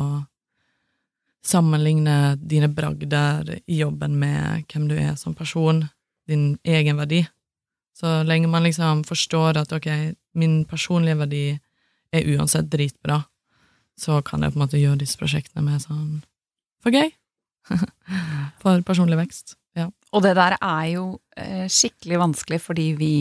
sammenligne 1.47 2.37
dine 2.37 2.69
bragder 2.69 3.49
i 3.65 3.81
jobben 3.81 4.19
med 4.21 4.67
hvem 4.71 4.89
du 4.91 4.97
er 4.99 5.15
som 5.17 5.35
person, 5.37 5.87
din 6.29 6.59
egen 6.65 7.01
verdi. 7.01 7.23
Så 7.97 8.21
lenge 8.29 8.49
man 8.49 8.65
liksom 8.65 9.05
forstår 9.09 9.61
at 9.61 9.73
ok, 9.77 9.89
min 10.37 10.63
personlige 10.69 11.21
verdi 11.21 11.45
er 12.13 12.29
uansett 12.35 12.69
dritbra, 12.71 13.23
så 14.01 14.21
kan 14.25 14.43
jeg 14.43 14.53
på 14.53 14.59
en 14.59 14.65
måte 14.65 14.81
gjøre 14.81 15.01
disse 15.03 15.19
prosjektene 15.21 15.65
med 15.65 15.83
sånn 15.85 16.21
for 16.81 16.95
gøy. 16.95 17.11
for 18.63 18.81
personlig 18.87 19.19
vekst. 19.21 19.57
Ja. 19.77 19.91
Og 20.17 20.25
det 20.25 20.35
der 20.39 20.57
er 20.57 20.87
jo 20.95 21.05
eh, 21.37 21.69
skikkelig 21.71 22.19
vanskelig 22.25 22.61
fordi 22.65 22.87
vi, 22.99 23.15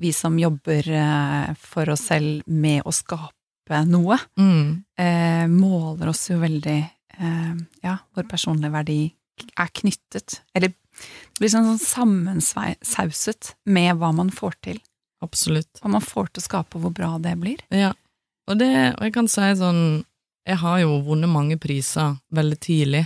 vi 0.00 0.10
som 0.16 0.38
jobber 0.40 0.88
eh, 0.88 1.52
for 1.60 1.92
oss 1.92 2.08
selv 2.10 2.48
med 2.48 2.82
å 2.88 2.94
skape 2.94 3.36
noe, 3.70 4.18
mm. 4.38 4.84
eh, 4.98 5.46
måler 5.48 6.08
oss 6.08 6.30
jo 6.30 6.38
veldig 6.42 6.78
eh, 6.78 7.54
Ja, 7.82 7.96
vår 8.14 8.28
personlige 8.28 8.72
verdi 8.72 9.00
er 9.58 9.70
knyttet, 9.72 10.42
eller 10.54 10.72
sånn, 11.40 11.66
sånn 11.66 11.80
sammensauset 11.80 13.54
med 13.64 13.96
hva 13.98 14.12
man 14.14 14.30
får 14.30 14.58
til. 14.62 14.80
Absolutt. 15.22 15.80
Hva 15.80 15.94
man 15.94 16.04
får 16.04 16.32
til 16.32 16.42
å 16.42 16.46
skape, 16.46 16.76
og 16.76 16.86
hvor 16.86 16.94
bra 16.94 17.14
det 17.22 17.34
blir. 17.40 17.62
Ja, 17.72 17.92
og, 18.50 18.58
det, 18.58 18.72
og 18.98 19.06
jeg 19.06 19.14
kan 19.14 19.30
si 19.30 19.52
sånn 19.58 20.02
Jeg 20.42 20.58
har 20.58 20.80
jo 20.82 20.96
vunnet 21.06 21.30
mange 21.30 21.54
priser 21.62 22.16
veldig 22.34 22.58
tidlig, 22.58 23.04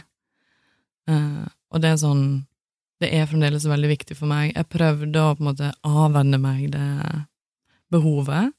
eh, 1.11 1.47
og 1.71 1.83
det 1.83 1.93
er 1.93 1.99
sånn 2.01 2.23
Det 3.03 3.11
er 3.13 3.29
fremdeles 3.29 3.67
veldig 3.69 3.91
viktig 3.93 4.17
for 4.17 4.31
meg. 4.31 4.55
Jeg 4.55 4.73
prøvde 4.73 5.21
å 5.21 5.35
på 5.37 5.45
en 5.45 5.51
måte 5.51 5.73
avvenne 5.85 6.39
meg 6.41 6.71
det 6.73 6.87
behovet, 7.93 8.55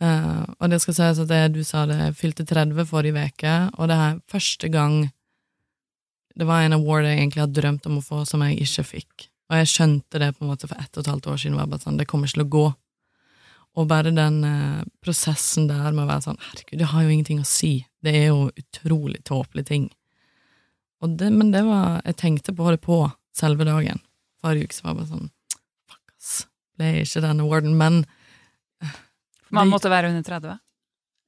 Eh, 0.00 0.44
og 0.58 0.70
det 0.72 0.80
skal 0.80 0.96
sies 0.96 1.20
at 1.20 1.30
det, 1.30 1.40
du 1.54 1.62
sa 1.66 1.84
det 1.88 2.14
fylte 2.18 2.46
30 2.48 2.86
forrige 2.88 3.26
uke, 3.32 3.56
og 3.76 3.90
det 3.90 3.98
er 4.00 4.20
første 4.32 4.70
gang 4.72 5.02
det 6.40 6.46
var 6.48 6.64
en 6.64 6.76
award 6.76 7.04
jeg 7.04 7.18
egentlig 7.18 7.42
hadde 7.42 7.58
drømt 7.58 7.88
om 7.90 7.98
å 7.98 8.04
få, 8.04 8.22
som 8.24 8.40
jeg 8.46 8.62
ikke 8.64 8.86
fikk. 8.86 9.26
Og 9.50 9.58
jeg 9.58 9.70
skjønte 9.72 10.20
det 10.22 10.30
på 10.36 10.44
en 10.44 10.52
måte 10.52 10.68
for 10.70 10.78
ett 10.80 10.94
og 10.94 11.02
et 11.02 11.10
halvt 11.10 11.26
år 11.32 11.40
siden. 11.42 11.56
var 11.58 11.66
bare 11.68 11.82
sånn, 11.82 11.98
Det 11.98 12.06
kommer 12.08 12.28
ikke 12.30 12.38
til 12.38 12.46
å 12.46 12.54
gå. 12.54 12.66
Og 13.78 13.88
bare 13.90 14.12
den 14.14 14.38
uh, 14.46 14.82
prosessen 15.02 15.66
der 15.68 15.90
med 15.92 16.04
å 16.04 16.08
være 16.08 16.24
sånn 16.26 16.40
Herregud, 16.42 16.78
det 16.80 16.90
har 16.90 17.02
jo 17.02 17.10
ingenting 17.10 17.42
å 17.42 17.48
si. 17.48 17.72
Det 18.02 18.14
er 18.14 18.26
jo 18.30 18.48
utrolig 18.50 19.20
tåpelige 19.26 19.66
ting. 19.66 19.90
Det, 21.00 21.30
men 21.32 21.50
det 21.50 21.62
var 21.64 22.00
Jeg 22.04 22.16
tenkte 22.20 22.54
på 22.54 22.70
det 22.70 22.80
på 22.84 23.02
selve 23.36 23.66
dagen. 23.66 24.00
Forrige 24.40 24.70
uke 24.70 24.78
så 24.78 24.86
var 24.86 24.94
jeg 24.94 25.00
bare 25.00 25.12
sånn 25.12 25.30
Fuck, 25.90 26.14
ass. 26.14 26.32
Ble 26.78 26.94
ikke 27.02 27.24
den 27.26 27.44
awarden. 27.44 27.76
Men 27.76 28.02
Man 29.50 29.66
Det- 29.66 29.72
måtte 29.74 29.90
være 29.90 30.08
under 30.08 30.22
30? 30.22 30.58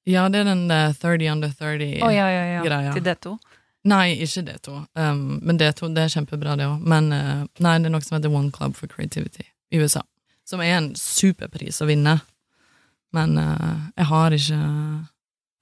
ja, 0.07 0.29
det 0.29 0.39
er 0.41 0.45
den 0.45 0.71
eh, 0.71 0.93
30 0.95 1.31
under 1.33 1.49
30 1.49 2.03
Å 2.03 2.11
ja, 2.13 2.29
ja, 2.31 2.45
ja. 2.57 2.63
greia. 2.63 2.93
Til 2.95 3.03
D2? 3.03 3.39
Nei, 3.85 4.15
ikke 4.23 4.43
D2. 4.47 4.77
Um, 4.95 5.41
men 5.43 5.59
D2 5.59 5.89
det 5.95 6.05
er 6.05 6.13
kjempebra, 6.15 6.57
det 6.57 6.67
òg. 6.71 6.81
Men 6.87 7.09
uh, 7.13 7.47
nei, 7.59 7.79
det 7.83 7.87
er 7.89 7.91
noe 7.91 8.01
som 8.07 8.15
heter 8.17 8.31
One 8.31 8.53
Club 8.55 8.77
for 8.79 8.87
Creativity 8.87 9.43
i 9.73 9.81
USA. 9.83 10.03
Som 10.47 10.61
er 10.63 10.77
en 10.77 10.93
superpris 10.95 11.81
å 11.83 11.89
vinne. 11.91 12.21
Men 13.13 13.35
uh, 13.39 13.89
jeg 13.97 14.07
har 14.07 14.31
ikke 14.39 14.61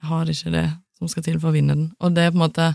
Jeg 0.01 0.09
har 0.09 0.25
ikke 0.25 0.51
det 0.53 0.67
som 0.97 1.07
skal 1.09 1.23
til 1.23 1.39
for 1.39 1.49
å 1.49 1.55
vinne 1.55 1.73
den. 1.75 1.89
Og 1.99 2.13
det 2.13 2.23
er 2.27 2.31
på 2.31 2.37
en 2.37 2.45
måte 2.45 2.69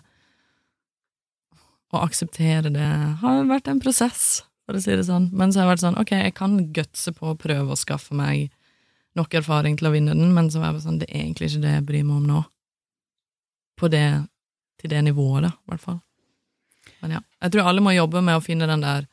Å 1.94 2.02
akseptere 2.02 2.72
det 2.74 2.86
har 3.22 3.44
vært 3.46 3.68
en 3.70 3.78
prosess, 3.80 4.42
for 4.66 4.74
å 4.74 4.80
si 4.82 4.90
det 4.98 5.04
sånn. 5.06 5.28
Men 5.32 5.52
så 5.52 5.60
har 5.62 5.68
jeg 5.68 5.76
vært 5.76 5.84
sånn, 5.84 5.98
ok, 6.02 6.10
jeg 6.18 6.34
kan 6.34 6.56
gutse 6.74 7.12
på 7.14 7.30
å 7.30 7.36
prøve 7.38 7.70
å 7.70 7.78
skaffe 7.78 8.16
meg 8.18 8.50
nok 9.16 9.34
erfaring 9.40 9.76
til 9.78 9.88
å 9.88 9.92
vinne 9.94 10.14
den, 10.16 10.32
men 10.34 10.50
så 10.52 10.60
var 10.60 10.70
jeg 10.70 10.78
bare 10.78 10.86
sånn, 10.86 11.00
det 11.02 11.10
er 11.10 11.22
egentlig 11.22 11.50
ikke 11.50 11.64
det 11.64 11.74
jeg 11.74 11.86
bryr 11.88 12.06
meg 12.06 12.16
om 12.20 12.30
nå. 12.30 12.42
På 13.76 13.90
det 13.92 14.06
til 14.80 14.92
det 14.92 15.02
nivået, 15.06 15.46
da, 15.48 15.52
i 15.52 15.72
hvert 15.72 15.84
fall. 15.84 16.00
Men 17.02 17.18
ja, 17.18 17.20
jeg 17.44 17.54
tror 17.54 17.70
alle 17.70 17.84
må 17.84 17.94
jobbe 17.96 18.22
med 18.24 18.38
å 18.38 18.44
finne 18.44 18.68
den 18.68 18.84
der 18.84 19.06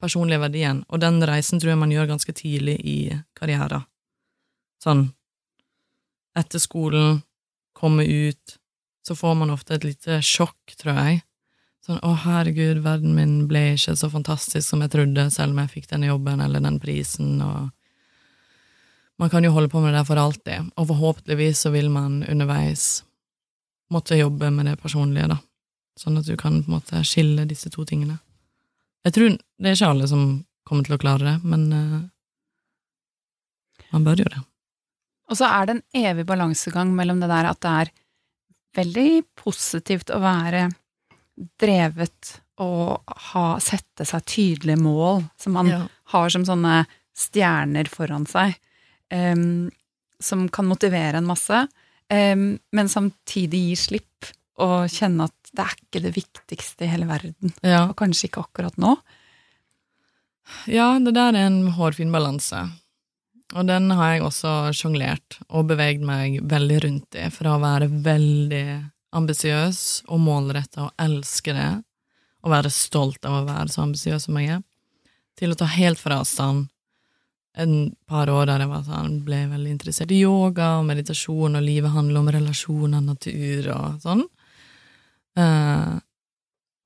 personlige 0.00 0.42
verdien, 0.44 0.82
og 0.88 1.02
den 1.02 1.20
reisen 1.26 1.60
tror 1.60 1.74
jeg 1.74 1.80
man 1.80 1.92
gjør 1.92 2.12
ganske 2.12 2.34
tidlig 2.36 2.76
i 2.86 2.98
karrieren. 3.38 3.86
Sånn, 4.82 5.08
etter 6.38 6.62
skolen, 6.62 7.22
komme 7.74 8.04
ut, 8.06 8.58
så 9.06 9.16
får 9.18 9.34
man 9.40 9.50
ofte 9.54 9.74
et 9.74 9.86
lite 9.86 10.20
sjokk, 10.24 10.76
tror 10.78 11.00
jeg. 11.00 11.22
Sånn, 11.84 11.98
å 12.04 12.12
herregud, 12.26 12.82
verden 12.84 13.14
min 13.16 13.34
ble 13.50 13.72
ikke 13.74 13.96
så 13.98 14.10
fantastisk 14.12 14.66
som 14.66 14.82
jeg 14.84 14.92
trodde, 14.92 15.28
selv 15.34 15.54
om 15.54 15.62
jeg 15.62 15.72
fikk 15.72 15.90
denne 15.90 16.10
jobben 16.10 16.42
eller 16.44 16.62
den 16.62 16.78
prisen, 16.82 17.38
og 17.42 17.70
man 19.18 19.30
kan 19.30 19.44
jo 19.44 19.50
holde 19.54 19.68
på 19.72 19.80
med 19.82 19.94
det 19.94 20.04
for 20.06 20.16
alltid, 20.20 20.70
og 20.78 20.88
forhåpentligvis 20.92 21.64
så 21.66 21.72
vil 21.74 21.90
man 21.90 22.20
underveis 22.28 23.02
måtte 23.90 24.18
jobbe 24.18 24.50
med 24.52 24.66
det 24.68 24.76
personlige, 24.82 25.26
da. 25.32 25.38
Sånn 25.98 26.18
at 26.20 26.28
du 26.28 26.36
kan 26.38 26.60
på 26.62 26.70
en 26.70 26.76
måte 26.76 27.00
skille 27.08 27.46
disse 27.50 27.70
to 27.74 27.84
tingene. 27.88 28.18
Jeg 29.06 29.14
tror 29.16 29.32
det 29.34 29.70
er 29.70 29.74
ikke 29.74 29.88
alle 29.90 30.08
som 30.10 30.26
kommer 30.68 30.84
til 30.86 30.94
å 30.94 31.00
klare 31.02 31.24
det, 31.24 31.36
men 31.48 31.64
uh, 31.72 32.02
man 33.94 34.04
bør 34.06 34.20
jo 34.22 34.28
det. 34.30 34.42
Og 35.28 35.38
så 35.40 35.48
er 35.48 35.66
det 35.68 35.76
en 35.78 36.04
evig 36.06 36.26
balansegang 36.28 36.92
mellom 36.96 37.18
det 37.22 37.30
der 37.32 37.48
at 37.50 37.60
det 37.64 37.72
er 37.82 37.90
veldig 38.78 39.08
positivt 39.40 40.12
å 40.14 40.20
være 40.22 40.68
drevet 41.60 42.36
og 42.62 43.02
ha, 43.32 43.44
sette 43.62 44.06
seg 44.08 44.24
tydelige 44.28 44.80
mål 44.80 45.22
som 45.40 45.54
man 45.58 45.68
Ja. 45.70 45.82
har 46.14 46.30
som 46.34 46.44
sånne 46.44 46.86
stjerner 47.18 47.88
foran 47.90 48.26
seg, 48.26 48.54
em, 49.14 49.70
som 50.20 50.48
kan 50.48 50.66
motivere 50.66 51.18
en 51.20 51.28
masse, 51.28 51.60
um, 52.10 52.42
men 52.72 52.88
samtidig 52.90 53.60
gi 53.70 53.76
slipp 53.76 54.32
og 54.58 54.88
kjenne 54.90 55.28
at 55.28 55.52
det 55.54 55.62
er 55.64 55.74
ikke 55.78 56.02
det 56.02 56.14
viktigste 56.16 56.84
i 56.84 56.90
hele 56.90 57.06
verden, 57.06 57.52
Ja. 57.62 57.84
og 57.88 57.96
kanskje 57.96 58.26
ikke 58.28 58.42
akkurat 58.42 58.76
nå. 58.82 58.96
ja, 60.66 60.98
det 60.98 61.14
der 61.14 61.34
er 61.36 61.46
en 61.46 61.68
hårfin 61.76 62.12
balanse. 62.12 62.64
Og 63.56 63.64
den 63.66 63.90
har 63.96 64.12
jeg 64.12 64.22
også 64.26 64.72
sjonglert 64.76 65.38
og 65.48 65.68
beveget 65.70 66.02
meg 66.04 66.40
veldig 66.44 66.78
rundt 66.84 67.16
i, 67.16 67.28
fra 67.32 67.54
å 67.56 67.62
være 67.62 67.88
veldig 68.04 68.64
ambisiøs 69.16 69.78
og 70.12 70.20
målretta 70.20 70.88
og 70.88 70.92
elske 71.00 71.54
det, 71.56 71.70
og 72.44 72.52
være 72.52 72.70
stolt 72.72 73.24
av 73.24 73.38
å 73.40 73.46
være 73.48 73.72
så 73.72 73.86
ambisiøs 73.86 74.26
som 74.28 74.36
jeg 74.40 74.58
er, 74.58 74.60
til 75.38 75.54
å 75.54 75.58
ta 75.58 75.68
helt 75.70 76.00
fra 76.00 76.20
avstand 76.20 76.68
en 77.56 77.94
par 78.06 78.30
år 78.30 78.46
der 78.46 78.62
jeg 78.62 78.70
var 78.70 78.84
sånn, 78.86 79.20
ble 79.26 79.40
veldig 79.50 79.72
interessert 79.72 80.12
i 80.14 80.20
yoga 80.22 80.76
og 80.78 80.86
meditasjon, 80.90 81.56
og 81.58 81.64
livet 81.64 81.94
handler 81.94 82.20
om 82.20 82.30
relasjoner, 82.34 83.02
natur 83.04 83.70
og 83.74 84.02
sånn. 84.04 84.24
Eh, 85.38 85.96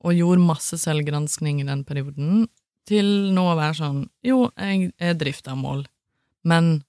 og 0.03 0.19
gjorde 0.19 0.47
masse 0.47 0.79
selvgranskning 0.83 1.61
i 1.63 1.69
den 1.69 1.85
perioden, 1.89 2.47
til 2.89 3.07
nå 3.31 3.45
å 3.47 3.55
være 3.55 3.77
sånn 3.79 3.99
Jo, 4.27 4.49
jeg 4.59 4.91
er 4.99 5.15
drift 5.15 5.47
av 5.47 5.61
mål, 5.61 5.85
men 6.43 6.81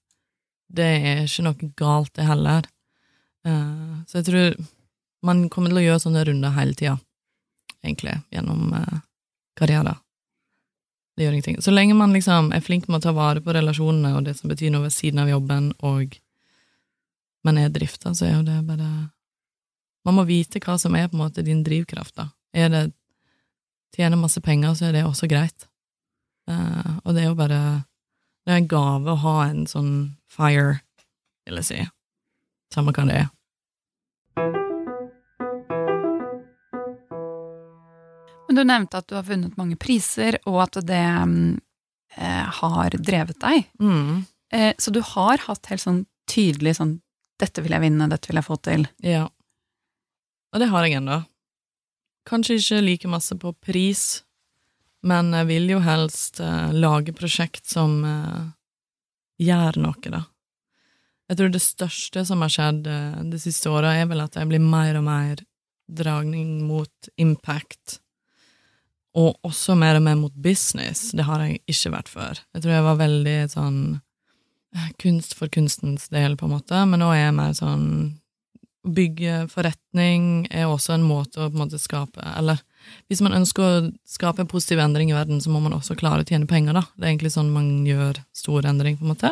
det 0.74 0.88
er 0.98 1.20
ikke 1.22 1.44
noe 1.46 1.68
galt, 1.78 2.14
det 2.18 2.26
heller. 2.26 2.66
Eh, 3.46 4.00
så 4.08 4.18
jeg 4.18 4.28
tror 4.30 4.56
man 5.24 5.46
kommer 5.52 5.72
til 5.72 5.80
å 5.80 5.84
gjøre 5.86 6.02
sånne 6.02 6.24
runder 6.28 6.56
hele 6.56 6.76
tida, 6.76 6.98
egentlig, 7.84 8.18
gjennom 8.34 8.74
uh, 8.76 8.98
karrieren. 9.58 10.03
Det 11.14 11.24
gjør 11.24 11.32
ingenting. 11.32 11.62
Så 11.62 11.70
lenge 11.70 11.94
man 11.94 12.12
liksom 12.12 12.50
er 12.52 12.62
flink 12.64 12.88
med 12.88 12.98
å 12.98 13.04
ta 13.06 13.12
vare 13.14 13.42
på 13.42 13.54
relasjonene 13.54 14.16
og 14.18 14.24
det 14.26 14.34
som 14.38 14.50
betyr 14.50 14.72
noe 14.74 14.88
ved 14.88 14.94
siden 14.94 15.22
av 15.22 15.30
jobben, 15.30 15.70
og 15.86 16.16
man 17.46 17.60
er 17.60 17.70
drifta, 17.70 18.14
så 18.14 18.26
er 18.26 18.38
jo 18.38 18.46
det 18.46 18.62
bare 18.66 19.10
Man 20.04 20.18
må 20.18 20.26
vite 20.28 20.60
hva 20.60 20.74
som 20.76 20.92
er 20.98 21.06
på 21.08 21.16
en 21.16 21.22
måte 21.22 21.42
din 21.42 21.62
drivkraft, 21.64 22.12
da. 22.18 22.26
Er 22.52 22.68
det 22.68 22.82
tjene 23.96 24.18
masse 24.20 24.40
penger, 24.44 24.74
så 24.76 24.90
er 24.90 24.92
det 24.92 25.04
også 25.06 25.28
greit. 25.30 25.64
Uh, 26.50 26.98
og 27.04 27.14
det 27.14 27.22
er 27.22 27.30
jo 27.30 27.38
bare 27.38 27.60
Det 28.44 28.52
er 28.52 28.58
en 28.60 28.68
gave 28.68 29.08
å 29.08 29.22
ha 29.22 29.46
en 29.46 29.64
sånn 29.64 29.94
fire, 30.28 30.82
vil 31.46 31.62
jeg 31.62 31.68
si. 31.70 31.78
Samme 32.74 32.92
hva 32.92 33.06
det 33.08 33.16
er. 33.22 33.33
Men 38.54 38.60
du 38.60 38.70
nevnte 38.70 38.98
at 39.00 39.08
du 39.10 39.16
har 39.16 39.24
vunnet 39.26 39.56
mange 39.58 39.74
priser, 39.74 40.36
og 40.46 40.60
at 40.62 40.76
det 40.86 41.02
eh, 41.02 42.44
har 42.60 42.94
drevet 42.94 43.40
deg. 43.42 43.64
Mm. 43.82 44.20
Eh, 44.54 44.74
så 44.78 44.92
du 44.94 45.00
har 45.02 45.42
hatt 45.48 45.66
helt 45.72 45.82
sånn 45.82 46.04
tydelig 46.30 46.76
sånn 46.78 47.00
'dette 47.42 47.64
vil 47.64 47.74
jeg 47.74 47.82
vinne, 47.82 48.06
dette 48.06 48.30
vil 48.30 48.38
jeg 48.38 48.46
få 48.46 48.56
til'. 48.62 48.86
Ja. 49.02 49.24
Og 50.54 50.62
det 50.62 50.68
har 50.70 50.86
jeg 50.86 51.00
ennå. 51.00 51.24
Kanskje 52.30 52.60
ikke 52.60 52.78
like 52.84 53.10
masse 53.10 53.34
på 53.34 53.50
pris, 53.58 54.22
men 55.02 55.34
jeg 55.34 55.50
vil 55.50 55.66
jo 55.74 55.80
helst 55.82 56.38
eh, 56.38 56.70
lage 56.70 57.10
prosjekt 57.10 57.66
som 57.66 57.98
eh, 58.06 58.46
gjør 59.42 59.82
noe, 59.82 60.14
da. 60.14 60.22
Jeg 61.26 61.40
tror 61.42 61.50
det 61.50 61.64
største 61.66 62.22
som 62.30 62.46
har 62.46 62.54
skjedd 62.54 62.86
eh, 62.86 63.18
de 63.34 63.42
siste 63.42 63.66
året, 63.66 63.98
er 63.98 64.06
vel 64.14 64.22
at 64.22 64.38
jeg 64.38 64.46
blir 64.46 64.62
mer 64.62 65.02
og 65.02 65.08
mer 65.10 65.42
dragning 65.90 66.62
mot 66.70 67.12
impact, 67.18 67.98
og 69.14 69.46
også 69.46 69.76
mer 69.78 69.98
og 69.98 70.02
mer 70.02 70.18
mot 70.18 70.34
business. 70.34 71.12
Det 71.14 71.26
har 71.26 71.44
jeg 71.44 71.60
ikke 71.70 71.94
vært 71.94 72.10
før. 72.10 72.40
Jeg 72.54 72.64
tror 72.64 72.74
jeg 72.74 72.86
var 72.88 72.98
veldig 72.98 73.38
sånn 73.52 73.78
eh, 74.74 74.90
kunst 75.02 75.36
for 75.38 75.52
kunstens 75.54 76.08
del, 76.14 76.36
på 76.38 76.48
en 76.48 76.56
måte, 76.56 76.82
men 76.90 77.02
nå 77.02 77.12
er 77.14 77.28
jeg 77.28 77.38
mer 77.38 77.54
sånn 77.58 77.88
å 78.84 78.92
bygge 78.92 79.46
forretning 79.48 80.44
er 80.52 80.68
også 80.68 80.98
en 80.98 81.06
måte 81.08 81.40
å 81.40 81.48
på 81.48 81.56
en 81.56 81.62
måte 81.62 81.78
skape 81.80 82.20
Eller 82.36 82.58
hvis 83.08 83.22
man 83.24 83.32
ønsker 83.32 83.64
å 83.64 83.86
skape 84.04 84.44
en 84.44 84.50
positiv 84.50 84.82
endring 84.84 85.08
i 85.08 85.16
verden, 85.16 85.40
så 85.40 85.48
må 85.48 85.62
man 85.64 85.72
også 85.72 85.96
klare 85.96 86.20
å 86.20 86.28
tjene 86.28 86.44
penger, 86.44 86.76
da. 86.76 86.82
Det 86.92 87.06
er 87.06 87.14
egentlig 87.14 87.32
sånn 87.32 87.54
man 87.54 87.70
gjør 87.88 88.20
stor 88.36 88.68
endring, 88.68 88.98
på 89.00 89.06
en 89.06 89.14
måte. 89.14 89.30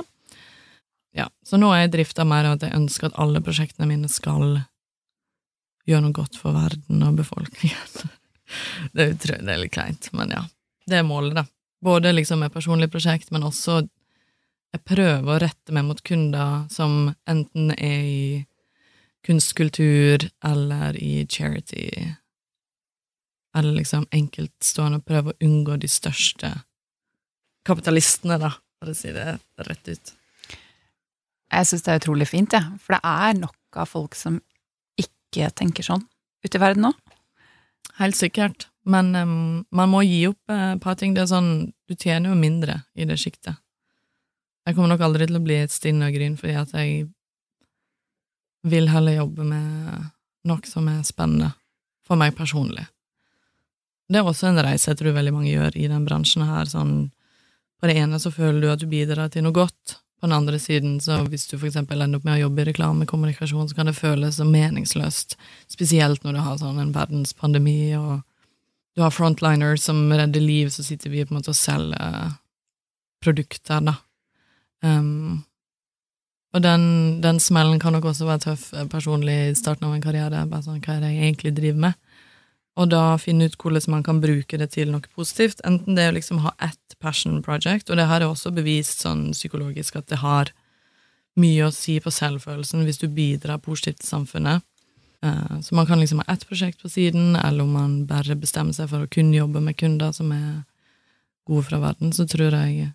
Ja, 1.12 1.28
Så 1.44 1.60
nå 1.60 1.68
er 1.74 1.82
jeg 1.82 1.92
drifta 1.98 2.24
mer 2.24 2.48
av 2.48 2.56
at 2.56 2.64
jeg 2.64 2.78
ønsker 2.78 3.10
at 3.10 3.18
alle 3.20 3.42
prosjektene 3.44 3.90
mine 3.90 4.08
skal 4.08 4.62
gjøre 5.84 6.06
noe 6.06 6.16
godt 6.16 6.38
for 6.40 6.56
verden 6.56 7.04
og 7.04 7.20
befolkningen. 7.20 8.08
det, 8.92 9.08
er 9.08 9.42
det 9.42 9.54
er 9.54 9.60
litt 9.62 9.74
kleint, 9.74 10.10
men 10.16 10.34
ja. 10.34 10.44
Det 10.86 10.98
er 10.98 11.06
målet, 11.06 11.36
da. 11.38 11.46
Både 11.82 12.12
liksom 12.14 12.42
med 12.42 12.52
personlig 12.54 12.90
prosjekt, 12.92 13.30
men 13.34 13.46
også 13.46 13.82
jeg 14.72 14.84
prøver 14.88 15.28
å 15.28 15.40
rette 15.42 15.74
meg 15.74 15.84
mot 15.84 16.00
kunder 16.06 16.64
som 16.72 17.12
enten 17.28 17.74
er 17.74 18.06
i 18.08 18.22
kunstkultur 19.26 20.24
eller 20.48 20.96
i 20.98 21.26
charity, 21.30 21.90
eller 23.54 23.76
liksom 23.76 24.06
enkeltstående, 24.10 25.02
og 25.02 25.06
prøver 25.06 25.34
å 25.34 25.44
unngå 25.44 25.76
de 25.82 25.90
største 25.92 26.54
kapitalistene, 27.68 28.40
da, 28.42 28.50
for 28.80 28.90
å 28.90 28.96
si 28.96 29.12
det 29.14 29.36
rett 29.68 29.92
ut. 29.92 30.14
Jeg 31.52 31.68
syns 31.68 31.84
det 31.84 31.92
er 31.92 32.00
utrolig 32.00 32.26
fint, 32.30 32.56
jeg. 32.56 32.80
For 32.80 32.96
det 32.96 33.02
er 33.04 33.36
nok 33.38 33.82
av 33.82 33.90
folk 33.90 34.16
som 34.18 34.40
ikke 34.98 35.52
tenker 35.58 35.84
sånn 35.86 36.02
ute 36.42 36.56
i 36.56 36.62
verden 36.62 36.88
nå. 36.88 36.94
Helt 37.98 38.16
sikkert, 38.16 38.68
men 38.88 39.14
um, 39.14 39.64
man 39.70 39.90
må 39.92 40.02
gi 40.06 40.24
opp 40.30 40.50
et 40.50 40.76
et 40.76 40.82
par 40.82 40.96
ting. 40.98 41.14
Det 41.14 41.22
er 41.22 41.30
sånn, 41.30 41.72
du 41.88 41.94
tjener 41.94 42.32
jo 42.32 42.38
mindre 42.38 42.82
i 42.94 43.04
det 43.08 43.18
sjiktet. 43.20 43.58
Jeg 44.66 44.76
kommer 44.76 44.94
nok 44.94 45.02
aldri 45.04 45.26
til 45.26 45.38
å 45.38 45.42
bli 45.42 45.58
et 45.58 45.74
stinn 45.74 46.02
og 46.02 46.14
gryn 46.14 46.38
fordi 46.38 46.54
at 46.54 46.72
jeg 46.78 47.08
vil 48.62 48.88
heller 48.92 49.18
jobbe 49.18 49.44
med 49.44 50.10
noe 50.46 50.70
som 50.70 50.86
er 50.90 51.02
spennende 51.06 51.50
for 52.06 52.18
meg 52.18 52.36
personlig. 52.38 52.84
Det 54.10 54.20
er 54.20 54.28
også 54.28 54.50
en 54.50 54.62
reise 54.62 54.90
jeg 54.90 55.00
tror 55.00 55.16
veldig 55.16 55.32
mange 55.34 55.50
gjør 55.50 55.76
i 55.78 55.88
den 55.90 56.04
bransjen 56.06 56.44
her. 56.46 56.68
Sånn, 56.70 57.10
på 57.80 57.90
det 57.90 57.96
ene 57.98 58.20
så 58.22 58.30
føler 58.34 58.60
du 58.62 58.70
at 58.70 58.82
du 58.82 58.86
bidrar 58.90 59.32
til 59.32 59.46
noe 59.46 59.56
godt, 59.56 59.98
på 60.22 60.28
den 60.28 60.36
andre 60.36 60.58
siden, 60.62 61.00
så 61.02 61.16
hvis 61.26 61.48
du 61.50 61.56
eksempel 61.58 61.98
ender 61.98 62.20
opp 62.20 62.26
med 62.28 62.36
å 62.36 62.44
jobbe 62.44 62.62
i 62.62 62.66
reklamekommunikasjon, 62.68 63.66
så 63.66 63.74
kan 63.74 63.88
det 63.90 63.96
føles 63.98 64.36
så 64.38 64.44
meningsløst, 64.46 65.34
spesielt 65.66 66.22
når 66.22 66.36
du 66.36 66.40
har 66.46 66.60
sånn 66.60 66.78
en 66.78 66.92
verdenspandemi, 66.94 67.96
og 67.98 68.20
du 68.94 69.02
har 69.02 69.10
frontliners 69.10 69.82
som 69.82 70.04
redder 70.14 70.44
liv, 70.44 70.70
så 70.70 70.86
sitter 70.86 71.10
vi 71.10 71.24
på 71.26 71.34
en 71.34 71.40
måte 71.40 71.50
og 71.50 71.58
selger 71.58 72.36
produkter, 73.22 73.82
da. 73.82 73.96
Um, 74.86 75.42
og 76.54 76.62
den, 76.62 76.86
den, 77.24 77.42
smellen 77.42 77.82
kan 77.82 77.96
nok 77.96 78.06
også 78.12 78.28
være 78.28 78.44
tøff 78.46 78.68
eh, 78.76 78.86
personlig 78.92 79.36
i 79.48 79.58
starten 79.58 79.88
av 79.88 79.96
en 79.96 80.06
karriere, 80.06 80.46
bare 80.46 80.62
sånn, 80.62 80.78
hva 80.84 81.00
er 81.00 81.02
det 81.02 81.12
jeg 81.16 81.32
egentlig 81.32 81.54
driver 81.58 81.84
med? 81.88 82.00
Og 82.80 82.88
da 82.88 83.18
finne 83.20 83.50
ut 83.50 83.56
hvordan 83.60 83.90
man 83.92 84.04
kan 84.06 84.20
bruke 84.22 84.56
det 84.58 84.70
til 84.72 84.92
noe 84.92 85.04
positivt. 85.12 85.60
Enten 85.68 85.96
det 85.96 86.06
er 86.06 86.12
å 86.12 86.16
liksom 86.16 86.40
ha 86.44 86.54
ett 86.64 86.96
passion 87.02 87.42
project, 87.44 87.90
og 87.90 87.98
det 88.00 88.08
har 88.08 88.24
jeg 88.24 88.32
også 88.32 88.52
bevist 88.56 89.04
sånn 89.04 89.30
psykologisk 89.36 89.98
at 90.00 90.08
det 90.08 90.22
har 90.22 90.52
mye 91.40 91.66
å 91.66 91.72
si 91.72 91.98
på 92.00 92.12
selvfølelsen 92.12 92.84
hvis 92.86 93.00
du 93.00 93.08
bidrar 93.12 93.60
positivt 93.64 94.00
til 94.00 94.08
samfunnet. 94.08 94.64
Eh, 95.24 95.60
så 95.60 95.76
man 95.76 95.88
kan 95.88 96.00
liksom 96.00 96.22
ha 96.22 96.32
ett 96.32 96.46
prosjekt 96.48 96.82
på 96.82 96.90
siden, 96.92 97.36
eller 97.36 97.64
om 97.64 97.76
man 97.76 97.98
bare 98.08 98.36
bestemmer 98.36 98.76
seg 98.76 98.88
for 98.92 99.04
å 99.04 99.10
kun 99.10 99.32
jobbe 99.34 99.60
med 99.60 99.76
kunder 99.80 100.12
som 100.16 100.32
er 100.32 100.64
gode 101.48 101.66
fra 101.68 101.80
verden, 101.82 102.12
så 102.12 102.26
tror 102.28 102.56
jeg 102.56 102.92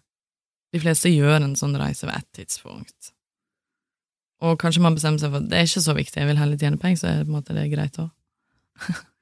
de 0.74 0.82
fleste 0.82 1.12
gjør 1.12 1.42
en 1.42 1.56
sånn 1.60 1.78
reise 1.80 2.08
ved 2.08 2.18
ett 2.18 2.42
tidspunkt. 2.42 3.14
Og 4.46 4.58
kanskje 4.62 4.84
man 4.84 4.98
bestemmer 4.98 5.22
seg 5.22 5.32
for 5.32 5.42
at 5.42 5.50
det 5.50 5.60
er 5.60 5.70
ikke 5.70 5.86
så 5.86 5.96
viktig, 5.98 6.22
jeg 6.22 6.30
vil 6.30 6.42
heller 6.42 6.60
tjene 6.62 6.82
penger, 6.82 7.02
så 7.02 7.10
er 7.10 7.22
det 7.22 7.28
på 7.28 7.34
en 7.34 7.38
måte 7.40 7.56
det 7.58 7.70
greit 7.74 8.02
òg. 8.02 8.10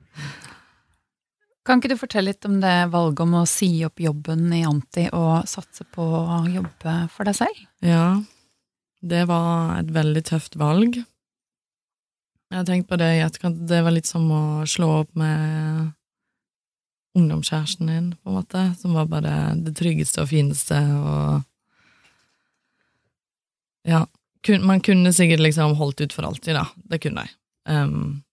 Kan 1.65 1.81
ikke 1.81 1.95
du 1.95 1.98
fortelle 1.98 2.29
litt 2.29 2.45
om 2.45 2.60
det 2.62 2.75
valget 2.93 3.24
om 3.25 3.39
å 3.39 3.48
si 3.50 3.69
opp 3.88 4.01
jobben 4.03 4.51
i 4.53 4.62
Anti 4.67 5.07
og 5.17 5.48
satse 5.50 5.86
på 5.89 6.03
å 6.05 6.43
jobbe 6.45 6.93
for 7.13 7.25
deg 7.25 7.38
selv? 7.39 7.62
Ja, 7.81 8.22
det 9.01 9.24
var 9.29 9.79
et 9.79 9.89
veldig 9.93 10.22
tøft 10.29 10.57
valg. 10.62 11.00
Jeg 12.53 12.60
har 12.60 12.67
tenkt 12.67 12.88
på 12.91 13.00
det 13.01 13.07
i 13.15 13.24
etterkant, 13.25 13.63
det 13.67 13.81
var 13.81 13.95
litt 13.95 14.05
som 14.05 14.27
å 14.29 14.43
slå 14.69 14.91
opp 15.01 15.17
med 15.17 15.89
ungdomskjæresten 17.17 17.89
din, 17.89 18.12
på 18.22 18.29
en 18.29 18.38
måte, 18.38 18.62
som 18.77 18.93
var 18.93 19.10
bare 19.10 19.34
det 19.65 19.74
tryggeste 19.79 20.22
og 20.22 20.29
fineste, 20.29 20.77
og 21.01 21.43
Ja, 23.86 24.05
man 24.65 24.81
kunne 24.81 25.13
sikkert 25.13 25.43
liksom 25.45 25.75
holdt 25.77 26.01
ut 26.01 26.13
for 26.13 26.25
alltid, 26.25 26.55
da. 26.57 26.63
Det 26.89 26.98
kunne 27.01 27.25
jeg. 27.25 27.34
Um, 27.69 28.24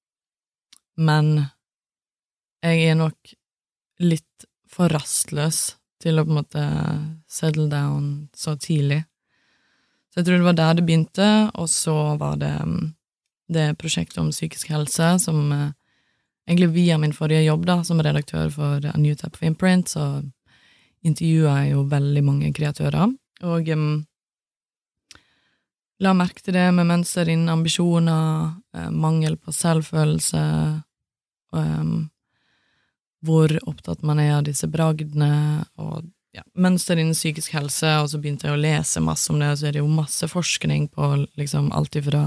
men 0.96 1.46
jeg 2.62 2.88
er 2.90 2.98
nok 2.98 3.34
litt 4.02 4.46
for 4.70 4.92
rastløs 4.92 5.76
til 6.02 6.18
å 6.18 6.24
på 6.26 6.32
en 6.32 6.38
måte 6.40 6.64
settle 7.30 7.68
down 7.70 8.28
så 8.34 8.56
tidlig. 8.58 9.02
Så 10.10 10.20
jeg 10.20 10.28
tror 10.28 10.40
det 10.40 10.48
var 10.48 10.58
der 10.58 10.74
det 10.78 10.86
begynte, 10.86 11.28
og 11.56 11.70
så 11.72 11.96
var 12.20 12.36
det 12.40 12.52
mm, 12.52 12.92
det 13.52 13.68
prosjektet 13.80 14.20
om 14.20 14.30
psykisk 14.32 14.72
helse 14.72 15.14
som 15.22 15.52
eh, 15.54 15.70
egentlig 16.46 16.72
via 16.74 16.98
min 16.98 17.14
forrige 17.16 17.46
jobb 17.46 17.66
da, 17.68 17.80
som 17.84 18.02
redaktør 18.02 18.50
for 18.52 18.86
A 18.92 18.96
New 18.98 19.14
Type 19.14 19.36
of 19.38 19.42
Imprint, 19.46 19.94
så 19.94 20.22
intervjua 21.02 21.62
jeg 21.62 21.74
jo 21.74 21.84
veldig 21.90 22.22
mange 22.24 22.52
kreatører, 22.54 23.14
og 23.42 23.68
um, 23.74 23.86
la 26.02 26.12
merke 26.14 26.44
til 26.44 26.54
det 26.54 26.68
med 26.74 26.86
mønster 26.86 27.30
innen 27.30 27.50
ambisjoner, 27.50 28.52
eh, 28.76 28.90
mangel 28.90 29.38
på 29.38 29.54
selvfølelse, 29.54 30.44
um, 31.56 31.96
hvor 33.22 33.52
opptatt 33.70 34.02
man 34.06 34.20
er 34.22 34.36
av 34.38 34.46
disse 34.46 34.66
bragdene, 34.70 35.64
og 35.80 36.06
ja, 36.34 36.44
mønster 36.58 36.98
innen 36.98 37.16
psykisk 37.16 37.54
helse, 37.56 37.90
og 38.00 38.08
så 38.10 38.20
begynte 38.20 38.48
jeg 38.48 38.56
å 38.56 38.62
lese 38.62 39.02
masse 39.04 39.30
om 39.32 39.38
det, 39.40 39.52
og 39.52 39.60
så 39.60 39.68
er 39.68 39.76
det 39.76 39.82
jo 39.82 39.92
masse 39.92 40.28
forskning 40.30 40.88
på 40.94 41.12
liksom 41.38 41.70
alt 41.76 41.98
ifra 42.00 42.24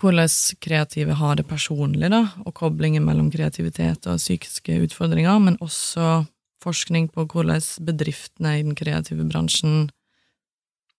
hvordan 0.00 0.30
kreative 0.64 1.12
har 1.18 1.36
det 1.36 1.44
personlig, 1.44 2.08
da, 2.08 2.22
og 2.46 2.54
koblingen 2.56 3.04
mellom 3.04 3.28
kreativitet 3.32 4.08
og 4.08 4.20
psykiske 4.20 4.78
utfordringer, 4.86 5.36
men 5.44 5.58
også 5.60 6.22
forskning 6.64 7.10
på 7.12 7.26
hvordan 7.28 7.60
bedriftene 7.84 8.54
i 8.56 8.64
den 8.64 8.76
kreative 8.78 9.26
bransjen 9.28 9.90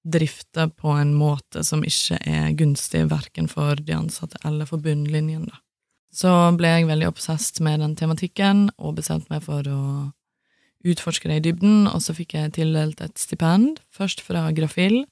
drifter 0.06 0.70
på 0.70 0.94
en 0.98 1.16
måte 1.18 1.66
som 1.66 1.84
ikke 1.86 2.18
er 2.30 2.54
gunstig 2.58 3.04
verken 3.10 3.50
for 3.50 3.78
de 3.78 3.98
ansatte 3.98 4.38
eller 4.46 4.70
for 4.70 4.82
bunnlinjen, 4.82 5.50
da 5.50 5.62
så 6.12 6.32
ble 6.60 6.74
jeg 6.74 6.89
veldig 6.89 7.08
obsesst 7.08 7.62
med 7.63 7.80
den 7.80 7.95
tematikken 7.95 8.67
og 8.78 8.97
bestemte 9.00 9.32
meg 9.32 9.45
for 9.45 9.67
å 9.71 9.82
utforske 10.88 11.30
det 11.30 11.39
i 11.39 11.45
dybden, 11.47 11.86
og 11.88 12.02
så 12.04 12.13
fikk 12.17 12.36
jeg 12.36 12.56
tildelt 12.58 13.02
et 13.04 13.17
stipend, 13.21 13.80
først 13.93 14.24
fra 14.26 14.47
Grafil, 14.56 15.04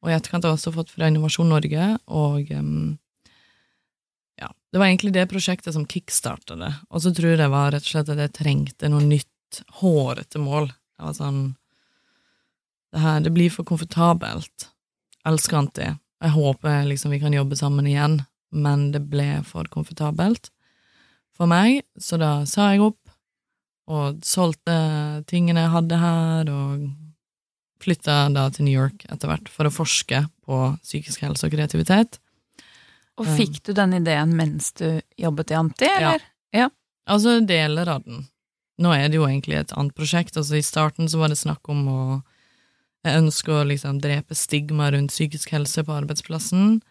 og 0.00 0.08
i 0.10 0.16
etterkant 0.16 0.46
har 0.46 0.54
jeg 0.54 0.60
også 0.60 0.74
fått 0.78 0.92
fra 0.94 1.10
Innovasjon 1.10 1.50
Norge, 1.50 1.88
og 2.06 2.52
um, 2.56 2.94
ja, 4.40 4.48
det 4.72 4.80
var 4.80 4.88
egentlig 4.88 5.12
det 5.18 5.26
prosjektet 5.32 5.76
som 5.76 5.84
kickstarta 5.90 6.56
det, 6.56 6.72
og 6.88 7.04
så 7.04 7.12
tror 7.12 7.34
jeg 7.34 7.42
det 7.42 7.50
var 7.52 7.74
rett 7.74 7.84
og 7.84 7.92
slett 7.92 8.14
at 8.14 8.22
jeg 8.24 8.36
trengte 8.38 8.92
noe 8.92 9.04
nytt, 9.04 9.28
hårete 9.80 10.38
mål. 10.38 10.70
Jeg 10.70 11.08
var 11.08 11.14
sånn 11.16 11.40
Det 12.94 13.00
her, 13.02 13.20
det 13.22 13.30
blir 13.34 13.50
for 13.50 13.66
komfortabelt. 13.66 14.68
Elsker 15.26 15.58
Anti. 15.58 15.88
Jeg 16.22 16.34
håper 16.34 16.86
liksom 16.86 17.10
vi 17.14 17.20
kan 17.22 17.34
jobbe 17.34 17.58
sammen 17.58 17.86
igjen 17.86 18.16
men 18.50 18.90
det 18.94 19.04
ble 19.10 19.40
for 19.46 19.68
komfortabelt 19.72 20.50
for 21.36 21.50
meg, 21.50 21.82
så 21.98 22.18
da 22.20 22.32
sa 22.48 22.72
jeg 22.72 22.84
opp 22.84 22.98
og 23.90 24.20
solgte 24.26 24.74
tingene 25.30 25.64
jeg 25.64 25.74
hadde 25.74 25.98
her, 25.98 26.50
og 26.52 26.90
flytta 27.80 28.16
da 28.34 28.46
til 28.52 28.68
New 28.68 28.76
York 28.76 29.06
etter 29.08 29.30
hvert 29.30 29.48
for 29.50 29.66
å 29.66 29.72
forske 29.72 30.24
på 30.46 30.58
psykisk 30.84 31.24
helse 31.24 31.48
og 31.48 31.54
kreativitet. 31.54 32.20
Og 33.20 33.28
fikk 33.36 33.60
du 33.66 33.72
den 33.76 33.96
ideen 33.98 34.34
mens 34.36 34.70
du 34.78 35.00
jobbet 35.20 35.52
i 35.52 35.56
Anti, 35.58 35.88
eller? 35.88 36.22
Ja. 36.52 36.66
ja. 36.66 36.68
Altså 37.10 37.40
deler 37.44 37.88
av 37.96 38.04
den. 38.06 38.26
Nå 38.80 38.92
er 38.96 39.10
det 39.10 39.18
jo 39.18 39.26
egentlig 39.28 39.58
et 39.58 39.74
annet 39.76 39.96
prosjekt. 39.96 40.36
altså 40.36 40.56
I 40.56 40.64
starten 40.64 41.08
så 41.10 41.20
var 41.20 41.32
det 41.32 41.40
snakk 41.40 41.68
om 41.68 41.88
å 41.88 42.02
Jeg 43.00 43.16
ønsker 43.16 43.54
å 43.56 43.64
liksom 43.64 43.96
drepe 44.04 44.36
stigma 44.36 44.90
rundt 44.92 45.08
psykisk 45.08 45.54
helse 45.54 45.80
på 45.80 45.94
arbeidsplassen 45.96 46.82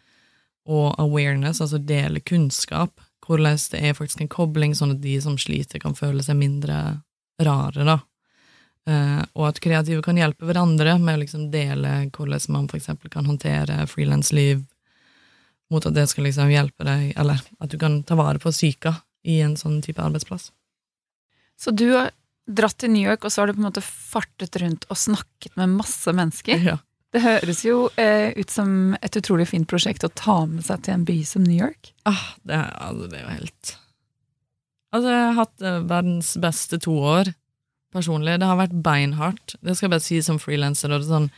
og 0.70 1.00
awareness, 1.02 1.62
altså 1.64 1.80
dele 1.82 2.22
kunnskap, 2.22 3.02
hvordan 3.26 3.58
det 3.74 3.82
er 3.82 3.98
faktisk 3.98 4.22
en 4.24 4.32
kobling, 4.32 4.76
sånn 4.78 4.96
at 4.96 5.02
de 5.04 5.16
som 5.22 5.38
sliter, 5.38 5.82
kan 5.82 5.98
føle 5.98 6.24
seg 6.26 6.38
mindre 6.40 6.80
rare, 7.42 7.86
da. 7.86 8.00
Uh, 8.90 9.22
og 9.38 9.50
at 9.52 9.60
kreative 9.62 10.02
kan 10.02 10.18
hjelpe 10.18 10.48
hverandre 10.48 10.96
med 11.02 11.18
å 11.18 11.22
liksom 11.22 11.50
dele 11.54 12.08
hvordan 12.16 12.54
man 12.56 12.70
eksempel 12.74 13.12
kan 13.14 13.28
håndtere 13.28 13.84
frilansliv, 13.92 14.64
mot 15.70 15.86
at 15.86 15.94
det 15.94 16.08
skal 16.10 16.26
liksom 16.26 16.50
hjelpe 16.50 16.88
deg, 16.88 17.12
eller 17.20 17.42
at 17.60 17.70
du 17.70 17.78
kan 17.82 18.00
ta 18.08 18.18
vare 18.18 18.42
på 18.42 18.54
syka 18.56 18.96
i 19.28 19.42
en 19.46 19.54
sånn 19.60 19.82
type 19.86 20.02
arbeidsplass. 20.02 20.50
Så 21.60 21.76
du 21.76 21.92
har 21.92 22.14
dratt 22.50 22.80
til 22.82 22.94
New 22.94 23.06
York, 23.06 23.26
og 23.26 23.34
så 23.34 23.44
har 23.44 23.50
du 23.50 23.58
på 23.58 23.62
en 23.62 23.68
måte 23.68 23.86
fartet 23.86 24.58
rundt 24.64 24.88
og 24.90 24.98
snakket 24.98 25.58
med 25.60 25.78
masse 25.80 26.14
mennesker? 26.16 26.64
Ja. 26.72 26.80
Det 27.10 27.22
høres 27.24 27.64
jo 27.66 27.88
eh, 27.98 28.30
ut 28.38 28.52
som 28.54 28.96
et 29.02 29.16
utrolig 29.18 29.48
fint 29.50 29.68
prosjekt 29.70 30.06
å 30.06 30.12
ta 30.14 30.44
med 30.46 30.62
seg 30.66 30.84
til 30.86 30.94
en 30.94 31.06
by 31.08 31.18
som 31.26 31.46
New 31.46 31.58
York. 31.58 31.92
Ah, 32.10 32.36
det, 32.46 32.60
altså, 32.78 33.08
det 33.10 33.20
er 33.20 33.24
jo 33.24 33.38
helt 33.40 33.78
Altså, 34.90 35.10
jeg 35.14 35.22
har 35.22 35.36
hatt 35.38 35.64
eh, 35.66 35.80
verdens 35.90 36.34
beste 36.42 36.80
to 36.82 36.96
år 36.98 37.32
personlig. 37.94 38.40
Det 38.42 38.50
har 38.50 38.58
vært 38.58 38.78
beinhardt. 38.86 39.56
Det 39.62 39.76
skal 39.76 39.88
jeg 39.88 39.94
bare 39.96 40.06
si 40.06 40.22
som 40.26 40.40
frilanser. 40.42 40.96
Sånn, 41.06 41.30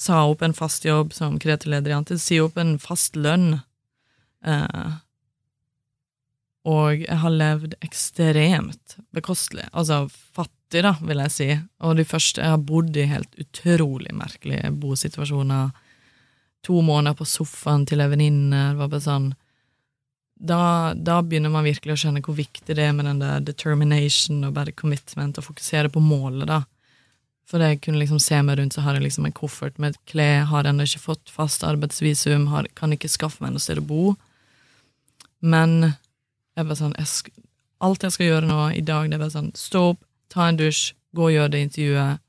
sa 0.00 0.22
opp 0.28 0.44
en 0.44 0.56
fast 0.56 0.84
jobb 0.88 1.14
som 1.16 1.38
kreativleder 1.40 1.92
i 1.92 1.96
Antis, 1.96 2.24
si 2.24 2.40
opp 2.40 2.56
en 2.60 2.74
fast 2.80 3.16
lønn. 3.16 3.62
Eh, 4.44 4.92
og 6.68 7.04
jeg 7.06 7.20
har 7.22 7.32
levd 7.32 7.76
ekstremt 7.84 8.98
bekostelig. 9.16 9.68
Altså 9.72 10.06
fattig 10.10 10.59
fattig, 10.70 10.82
da, 10.82 10.94
vil 11.06 11.18
jeg 11.18 11.30
si. 11.32 11.60
Og 11.82 11.96
de 11.96 12.04
første 12.04 12.40
Jeg 12.40 12.50
har 12.50 12.58
bodd 12.58 12.96
i 12.96 13.06
helt 13.06 13.34
utrolig 13.38 14.12
merkelige 14.14 14.70
bosituasjoner. 14.70 15.70
To 16.62 16.80
måneder 16.82 17.16
på 17.16 17.24
sofaen 17.24 17.86
til 17.86 18.00
ei 18.00 18.08
venninne. 18.08 18.76
var 18.76 18.88
bare 18.88 19.00
sånn 19.00 19.34
da, 20.42 20.94
da, 20.94 21.20
begynner 21.20 21.50
man 21.50 21.64
virkelig 21.64 21.92
å 21.92 21.96
skjønne 22.00 22.22
hvor 22.22 22.34
viktig 22.34 22.74
det 22.74 22.82
er 22.82 22.92
med 22.94 23.04
den 23.04 23.20
der 23.20 23.40
determination 23.40 24.42
og 24.44 24.54
bare 24.54 24.72
commitment, 24.72 25.36
og 25.36 25.44
fokusere 25.44 25.90
på 25.90 26.00
målet, 26.00 26.48
da. 26.48 26.64
For 27.44 27.58
det 27.58 27.68
jeg 27.68 27.80
kunne 27.82 28.00
liksom 28.00 28.18
se 28.18 28.40
meg 28.40 28.56
rundt, 28.56 28.72
så 28.72 28.80
har 28.80 28.94
jeg 28.94 29.04
liksom 29.04 29.26
en 29.26 29.36
koffert 29.36 29.76
med 29.76 29.92
et 29.92 30.00
klær, 30.08 30.46
har 30.48 30.64
ennå 30.64 30.86
ikke 30.86 31.02
fått 31.02 31.28
fast 31.28 31.62
arbeidsvisum, 31.62 32.46
har, 32.54 32.66
kan 32.74 32.92
ikke 32.92 33.10
skaffe 33.10 33.44
meg 33.44 33.52
noe 33.52 33.60
sted 33.60 33.82
å 33.82 33.84
bo. 33.84 34.14
Men 35.40 35.92
jeg 36.56 36.64
bare 36.64 36.78
sånn 36.78 36.96
jeg, 36.96 37.36
Alt 37.80 38.02
jeg 38.04 38.12
skal 38.12 38.26
gjøre 38.26 38.48
nå 38.48 38.62
i 38.76 38.80
dag, 38.80 39.08
det 39.08 39.16
er 39.16 39.20
bare 39.20 39.32
sånn 39.32 39.52
stå 39.56 39.90
opp, 39.92 40.00
ta 40.30 40.48
en 40.48 40.58
dusj, 40.60 40.92
gå 41.16 41.28
og 41.28 41.34
gjøre 41.34 41.54
det 41.54 41.64
intervjuet. 41.66 42.26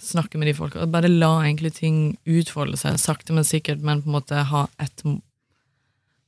snakke 0.00 0.38
med 0.38 0.48
de 0.48 0.54
folka, 0.56 0.86
bare 0.88 1.08
la 1.10 1.44
egentlig 1.44 1.74
ting 1.76 1.96
utfolde 2.24 2.78
seg, 2.80 2.96
sakte, 2.98 3.34
men 3.36 3.44
sikkert, 3.44 3.82
men 3.84 4.00
på 4.02 4.08
en 4.08 4.14
måte 4.16 4.44
ha 4.48 4.62
et 4.80 5.02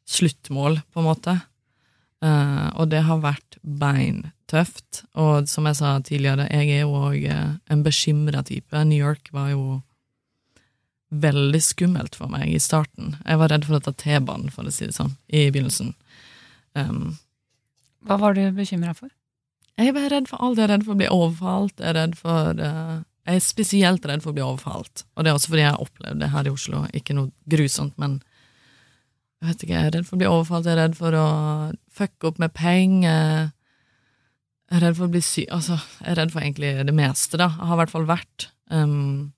sluttmål, 0.09 0.81
på 0.93 1.01
en 1.01 1.09
måte. 1.09 1.35
Uh, 2.25 2.69
og 2.75 2.89
det 2.91 3.05
har 3.07 3.21
vært 3.23 3.59
beintøft. 3.63 5.05
Og 5.15 5.49
som 5.51 5.69
jeg 5.69 5.79
sa 5.79 5.95
tidligere, 6.03 6.49
jeg 6.51 6.73
er 6.75 6.83
jo 6.83 6.97
òg 6.99 7.29
uh, 7.31 7.59
en 7.71 7.85
bekymra 7.87 8.43
type. 8.47 8.85
New 8.85 8.99
York 8.99 9.31
var 9.33 9.53
jo 9.53 9.81
veldig 11.09 11.61
skummelt 11.65 12.19
for 12.19 12.31
meg 12.33 12.51
i 12.53 12.61
starten. 12.61 13.17
Jeg 13.25 13.41
var 13.41 13.53
redd 13.53 13.69
for 13.69 13.79
å 13.79 13.85
ta 13.85 13.95
T-banen, 13.97 14.51
for 14.53 14.69
å 14.69 14.75
si 14.75 14.89
det 14.89 14.97
sånn, 14.97 15.15
i 15.29 15.47
begynnelsen. 15.49 15.95
Um, 16.77 17.17
Hva 18.05 18.19
var 18.21 18.37
du 18.37 18.43
bekymra 18.57 18.93
for? 18.97 19.13
Jeg 19.79 19.95
er 19.95 20.11
redd 20.11 20.27
for 20.27 20.43
alt. 20.43 20.59
Jeg 20.59 20.67
er 20.67 20.73
redd 20.75 20.87
for 20.87 20.97
å 20.97 20.99
bli 20.99 21.11
overfalt. 21.13 21.79
Jeg 21.79 21.95
er 21.95 22.17
for 22.19 22.59
uh, 22.59 22.97
Jeg 23.29 23.39
er 23.39 23.45
spesielt 23.45 24.07
redd 24.09 24.25
for 24.25 24.33
å 24.33 24.39
bli 24.39 24.43
overfalt. 24.43 25.05
Og 25.15 25.23
det 25.23 25.31
er 25.31 25.39
også 25.39 25.53
fordi 25.53 25.63
jeg 25.63 25.75
har 25.75 25.85
opplevd 25.85 26.25
det 26.25 26.33
her 26.33 26.49
i 26.49 26.55
Oslo. 26.55 26.83
Ikke 26.97 27.15
noe 27.15 27.31
grusomt, 27.51 27.95
men 28.01 28.19
jeg 29.39 29.53
vet 29.53 29.63
ikke, 29.63 29.75
jeg 29.77 29.87
er 29.87 29.95
redd 29.95 30.09
for 30.09 30.17
å 30.17 30.19
bli 30.19 30.27
overfalt, 30.27 30.67
jeg 30.67 30.75
er 30.75 30.81
redd 30.83 30.97
for 30.99 31.15
å 31.15 31.27
fucke 31.95 32.31
opp 32.33 32.41
med 32.43 32.55
penger. 32.59 33.53
Jeg 34.69 34.81
er 34.81 34.83
redd 34.83 34.99
for 34.99 35.07
å 35.07 35.13
bli 35.13 35.23
syk 35.23 35.53
Altså, 35.55 35.79
jeg 36.03 36.11
er 36.11 36.19
redd 36.19 36.35
for 36.35 36.43
egentlig 36.43 36.73
det 36.89 36.95
meste, 36.97 37.39
da. 37.39 37.53
Jeg 37.55 37.71
har 37.71 37.79
i 37.79 37.83
hvert 37.85 37.95
fall 37.95 38.09
vært. 38.09 38.49
Um, 38.75 39.31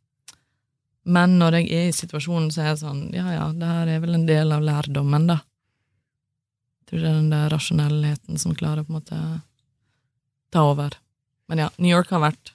men 1.05 1.37
når 1.41 1.61
jeg 1.61 1.69
er 1.77 1.91
i 1.91 1.95
situasjonen, 1.97 2.49
så 2.53 2.65
er 2.65 2.73
jeg 2.73 2.81
sånn 2.81 3.05
Ja, 3.17 3.29
ja, 3.35 3.45
det 3.57 3.69
her 3.69 3.93
er 3.93 4.03
vel 4.03 4.17
en 4.17 4.27
del 4.29 4.57
av 4.57 4.65
lærdommen, 4.65 5.29
da. 5.35 5.39
Jeg 6.81 6.89
tror 6.89 7.05
det 7.05 7.11
er 7.11 7.21
den 7.21 7.33
der 7.35 7.53
rasjonellheten 7.53 8.41
som 8.41 8.57
klarer 8.57 8.89
på 8.89 8.95
en 8.95 8.99
måte 9.03 9.21
ta 10.51 10.65
over. 10.73 10.97
Men 11.51 11.65
ja, 11.65 11.69
New 11.79 11.91
York 11.91 12.11
har 12.15 12.23
vært 12.23 12.55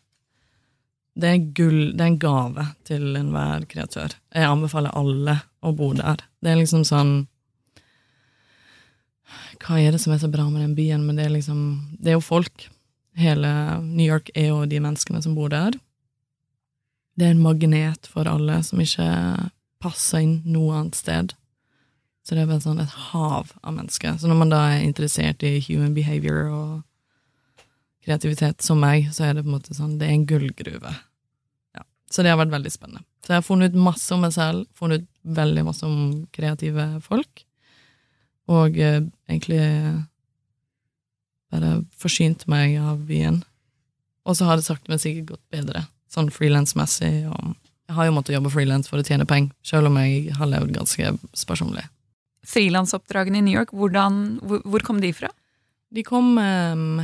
Det 1.16 1.30
er 1.30 1.46
gull, 1.56 1.94
det 1.96 2.04
er 2.04 2.10
en 2.12 2.20
gave 2.20 2.64
til 2.84 3.16
enhver 3.16 3.64
kreatør. 3.72 4.18
Jeg 4.36 4.50
anbefaler 4.50 4.92
alle 5.00 5.38
å 5.64 5.72
bo 5.72 5.94
der. 5.96 6.20
Det 6.44 6.52
er 6.52 6.60
liksom 6.60 6.84
sånn 6.88 7.14
hva 9.64 9.80
er 9.80 9.96
det 9.96 10.02
som 10.04 10.14
er 10.14 10.20
så 10.22 10.30
bra 10.32 10.46
med 10.50 10.62
den 10.62 10.76
byen? 10.78 11.06
Men 11.06 11.18
det 11.18 11.26
er 11.26 11.34
liksom 11.34 11.98
Det 12.00 12.12
er 12.12 12.18
jo 12.20 12.24
folk. 12.24 12.70
Hele 13.16 13.82
New 13.82 14.06
York 14.06 14.30
er 14.36 14.50
jo 14.52 14.66
de 14.66 14.80
menneskene 14.80 15.22
som 15.24 15.36
bor 15.36 15.50
der. 15.50 15.78
Det 17.16 17.26
er 17.26 17.32
en 17.32 17.42
magnet 17.42 18.08
for 18.12 18.28
alle 18.28 18.60
som 18.64 18.82
ikke 18.84 19.08
passer 19.80 20.20
inn 20.26 20.42
noe 20.46 20.76
annet 20.76 21.00
sted. 21.00 21.34
Så 22.26 22.36
det 22.36 22.44
er 22.44 22.50
bare 22.50 22.64
sånn 22.64 22.82
et 22.82 22.92
hav 23.12 23.54
av 23.64 23.74
mennesker. 23.78 24.18
Så 24.20 24.28
når 24.28 24.40
man 24.42 24.52
da 24.52 24.60
er 24.74 24.84
interessert 24.84 25.44
i 25.46 25.62
human 25.64 25.94
behavior 25.96 26.50
og 26.52 26.84
kreativitet 28.06 28.62
som 28.64 28.80
meg, 28.82 29.10
så 29.16 29.28
er 29.28 29.36
det 29.36 29.44
på 29.46 29.52
en 29.52 29.58
måte 29.58 29.76
sånn 29.76 29.98
Det 30.00 30.08
er 30.08 30.16
en 30.16 30.28
gullgruve. 30.30 30.94
Ja. 31.76 31.84
Så 32.12 32.24
det 32.24 32.32
har 32.34 32.40
vært 32.42 32.54
veldig 32.54 32.72
spennende. 32.74 33.06
Så 33.26 33.34
jeg 33.34 33.42
har 33.42 33.48
funnet 33.48 33.74
ut 33.74 33.86
masse 33.88 34.14
om 34.14 34.22
meg 34.22 34.36
selv, 34.36 34.68
funnet 34.78 35.04
ut 35.04 35.12
veldig 35.42 35.66
masse 35.66 35.86
om 35.88 36.00
kreative 36.36 36.88
folk 37.06 37.46
og 38.52 38.78
eh, 38.78 39.02
egentlig 39.30 39.62
bare 41.54 41.80
forsynt 41.98 42.46
meg 42.52 42.78
av 42.82 43.02
byen. 43.08 43.42
Og 44.26 44.38
så 44.38 44.48
har 44.50 44.60
det 44.60 44.68
sakte, 44.68 44.90
men 44.92 45.02
sikkert 45.02 45.36
gått 45.36 45.46
bedre, 45.54 45.86
sånn 46.12 46.32
frilansmessig. 46.34 47.12
Jeg 47.26 47.98
har 47.98 48.08
jo 48.08 48.16
måttet 48.16 48.36
jobbe 48.38 48.54
frilans 48.54 48.90
for 48.90 49.02
å 49.02 49.06
tjene 49.06 49.28
penger, 49.30 49.54
selv 49.66 49.92
om 49.92 50.00
jeg 50.02 50.34
har 50.38 50.50
levd 50.50 50.74
ganske 50.78 51.14
sparsommelig. 51.38 51.86
Frilansoppdragene 52.46 53.42
i 53.42 53.46
New 53.46 53.58
York, 53.58 53.74
hvordan, 53.74 54.40
hvor, 54.46 54.62
hvor, 54.66 54.86
kom 54.86 55.02
de 55.02 55.14
fra? 55.18 55.32
De 55.94 56.04
kom 56.06 56.36
um, 56.38 57.00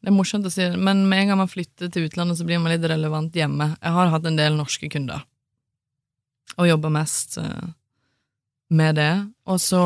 Det 0.00 0.10
er 0.10 0.16
morsomt 0.16 0.46
å 0.48 0.52
si 0.52 0.62
det, 0.64 0.78
men 0.80 1.04
med 1.08 1.22
en 1.22 1.32
gang 1.32 1.40
man 1.42 1.50
flytter 1.50 1.90
til 1.92 2.08
utlandet, 2.08 2.38
så 2.38 2.46
blir 2.48 2.60
man 2.62 2.72
litt 2.74 2.84
relevant 2.90 3.36
hjemme. 3.36 3.66
Jeg 3.78 3.92
har 3.96 4.12
hatt 4.12 4.26
en 4.28 4.38
del 4.38 4.58
norske 4.58 4.88
kunder, 4.92 5.24
og 6.56 6.68
jobber 6.68 6.92
mest 6.94 7.38
uh, 7.40 7.66
med 8.74 8.98
det. 9.00 9.12
Og 9.50 9.58
så 9.62 9.82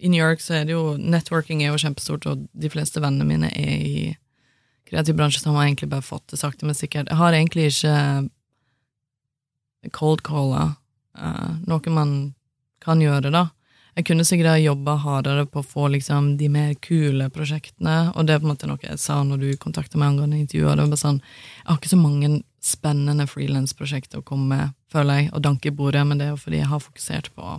i 0.00 0.08
New 0.08 0.20
York 0.20 0.40
så 0.42 0.60
er 0.60 0.64
det 0.66 0.74
jo 0.74 0.96
Networking 0.96 1.62
er 1.62 1.70
jo 1.72 1.82
kjempestort, 1.82 2.26
og 2.26 2.48
de 2.52 2.72
fleste 2.72 3.02
vennene 3.02 3.28
mine 3.28 3.48
er 3.52 3.76
i 3.84 4.16
kreativ 4.90 5.14
bransje, 5.18 5.40
som 5.42 5.54
har 5.54 5.68
egentlig 5.68 5.90
bare 5.92 6.02
fått 6.06 6.26
det 6.32 6.40
sakte, 6.40 6.66
men 6.66 6.74
sikkert. 6.74 7.08
Jeg 7.12 7.20
har 7.20 7.32
egentlig 7.36 7.70
ikke 7.70 7.96
cold 9.96 10.20
caller, 10.26 10.74
uh, 11.18 11.52
noe 11.68 11.94
man 11.94 12.34
kan 12.82 13.00
gjøre, 13.02 13.30
da. 13.32 13.48
Jeg 14.00 14.06
kunne 14.08 14.24
sikkert 14.24 14.54
ha 14.54 14.56
jobba 14.56 14.94
hardere 15.02 15.42
på 15.44 15.60
å 15.60 15.66
få 15.66 15.90
liksom 15.92 16.38
de 16.40 16.46
mer 16.48 16.70
kule 16.80 17.26
prosjektene, 17.34 18.14
og 18.16 18.24
det 18.24 18.32
er 18.32 18.38
på 18.40 18.46
en 18.46 18.52
måte 18.54 18.68
noe 18.70 18.80
jeg 18.80 18.96
sa 18.96 19.18
når 19.28 19.42
du 19.42 19.48
kontakta 19.60 20.00
meg 20.00 20.14
angående 20.14 20.38
intervjuet. 20.40 20.72
Det 20.72 20.86
var 20.86 20.94
bare 20.94 21.02
sånn, 21.02 21.18
Jeg 21.58 21.66
har 21.68 21.80
ikke 21.82 21.90
så 21.90 21.98
mange 22.00 22.30
spennende 22.64 23.26
frilansprosjekter 23.28 24.22
å 24.22 24.24
komme 24.24 24.48
med, 24.54 24.72
føler 24.88 25.20
jeg, 25.20 25.28
og 25.34 25.44
danke 25.44 25.68
i 25.68 25.76
bordet, 25.76 26.06
men 26.08 26.16
det 26.16 26.30
er 26.30 26.32
jo 26.32 26.40
fordi 26.40 26.62
jeg 26.62 26.70
har 26.72 26.80
fokusert 26.80 27.28
på 27.36 27.58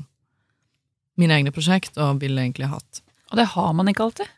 mine 1.21 1.37
egne 1.37 1.53
prosjekt, 1.53 2.01
og 2.01 2.25
ville 2.25 2.41
egentlig 2.41 2.71
hatt. 2.73 3.03
Og 3.29 3.37
det 3.37 3.45
har 3.53 3.71
man 3.77 3.93
ikke 3.93 4.09
alltid. 4.09 4.33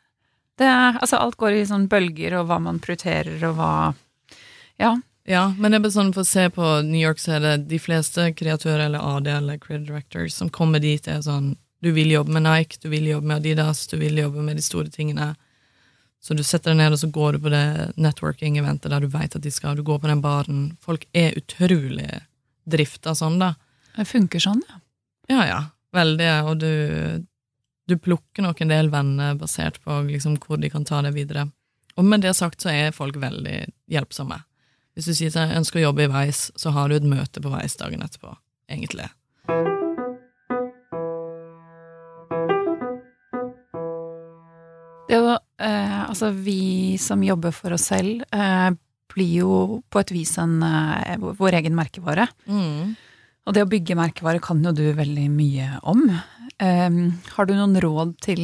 Er, 0.59 0.99
altså, 0.99 1.23
alt 1.23 1.39
går 1.39 1.55
i 1.55 1.65
sånn 1.71 1.87
bølger, 1.87 2.35
og 2.41 2.51
hva 2.51 2.59
man 2.67 2.83
prioriterer, 2.83 3.39
og 3.47 3.55
hva 3.61 3.73
Ja. 4.75 4.97
Ja, 5.23 5.53
men 5.55 5.71
det 5.71 5.77
er 5.77 5.83
bare 5.85 5.95
sånn 5.95 6.11
for 6.11 6.25
å 6.25 6.27
se 6.27 6.49
på 6.51 6.69
New 6.83 6.99
York, 6.99 7.15
så 7.23 7.37
er 7.37 7.39
det 7.39 7.67
de 7.69 7.77
fleste 7.79 8.33
kreatører 8.35 8.89
eller 8.89 8.99
AD 8.99 9.29
eller 9.31 9.57
creative 9.57 9.87
directors 9.87 10.35
som 10.35 10.49
kommer 10.51 10.83
dit, 10.83 11.07
er 11.07 11.21
sånn 11.23 11.53
Du 11.83 11.91
vil 11.91 12.13
jobbe 12.13 12.31
med 12.31 12.45
Nike, 12.45 12.79
du 12.79 12.87
vil 12.93 13.09
jobbe 13.09 13.27
med 13.27 13.41
Adidas, 13.41 13.87
du 13.91 13.97
vil 13.99 14.17
jobbe 14.21 14.43
med 14.45 14.55
de 14.55 14.63
store 14.63 14.91
tingene. 14.93 15.33
Så 16.23 16.35
du 16.37 16.43
setter 16.47 16.71
deg 16.71 16.79
ned, 16.79 16.95
og 16.95 17.01
så 17.01 17.09
går 17.11 17.35
du 17.35 17.43
på 17.43 17.51
det 17.51 17.65
networking-eventet 17.99 18.93
der 18.93 19.03
du 19.03 19.09
veit 19.11 19.35
at 19.35 19.43
de 19.43 19.51
skal, 19.51 19.75
du 19.75 19.83
går 19.83 19.99
på 19.99 20.07
den 20.07 20.21
baren. 20.23 20.61
Folk 20.83 21.03
er 21.11 21.35
utrolig 21.35 22.07
drifta 22.63 23.11
sånn, 23.19 23.41
da. 23.41 23.51
Det 23.97 24.07
funker 24.07 24.39
sånn, 24.39 24.61
ja. 24.69 24.79
Ja, 25.31 25.41
ja. 25.47 25.59
Veldig, 25.93 26.29
og 26.47 26.61
du, 26.63 26.71
du 27.91 27.97
plukker 27.99 28.47
nok 28.47 28.63
en 28.63 28.71
del 28.71 28.89
venner 28.93 29.35
basert 29.37 29.81
på 29.83 29.99
liksom, 30.07 30.39
hvor 30.41 30.61
de 30.63 30.71
kan 30.71 30.87
ta 30.87 31.01
det 31.03 31.11
videre. 31.17 31.49
Og 31.99 32.07
med 32.07 32.23
det 32.23 32.31
sagt 32.39 32.63
så 32.63 32.71
er 32.71 32.95
folk 32.95 33.19
veldig 33.21 33.59
hjelpsomme. 33.91 34.39
Hvis 34.95 35.09
du 35.09 35.13
sier 35.17 35.33
at 35.33 35.41
jeg 35.41 35.59
ønsker 35.59 35.81
å 35.81 35.89
jobbe 35.89 36.07
i 36.07 36.13
Veis, 36.15 36.47
så 36.55 36.71
har 36.73 36.89
du 36.89 36.95
et 36.95 37.05
møte 37.05 37.43
på 37.43 37.51
Veis 37.51 37.75
dagen 37.77 38.01
etterpå, 38.05 38.31
egentlig. 38.71 39.09
Jo 45.13 45.33
eh, 45.33 46.01
Altså, 46.03 46.31
vi 46.35 46.97
som 47.01 47.23
jobber 47.23 47.53
for 47.55 47.75
oss 47.75 47.89
selv, 47.91 48.23
eh, 48.33 48.69
blir 49.13 49.33
jo 49.43 49.81
på 49.91 50.01
et 50.01 50.13
vis 50.13 50.37
en, 50.41 50.61
eh, 50.63 51.17
vår 51.17 51.59
egen 51.59 51.75
merkevare. 51.77 52.27
Mm. 52.47 52.95
Og 53.43 53.55
det 53.55 53.65
å 53.65 53.69
bygge 53.69 53.97
merkevare 53.99 54.41
kan 54.43 54.61
jo 54.63 54.71
du 54.75 54.85
veldig 54.95 55.27
mye 55.33 55.67
om. 55.89 56.05
Um, 56.63 56.99
har 57.35 57.47
du 57.47 57.53
noen 57.57 57.75
råd 57.81 58.13
til 58.23 58.43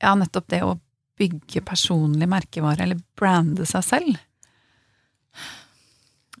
ja, 0.00 0.14
nettopp 0.16 0.46
det 0.48 0.62
å 0.64 0.78
bygge 1.20 1.60
personlig 1.66 2.28
merkevare, 2.30 2.86
eller 2.86 3.02
brande 3.18 3.66
seg 3.68 3.84
selv? 3.84 4.22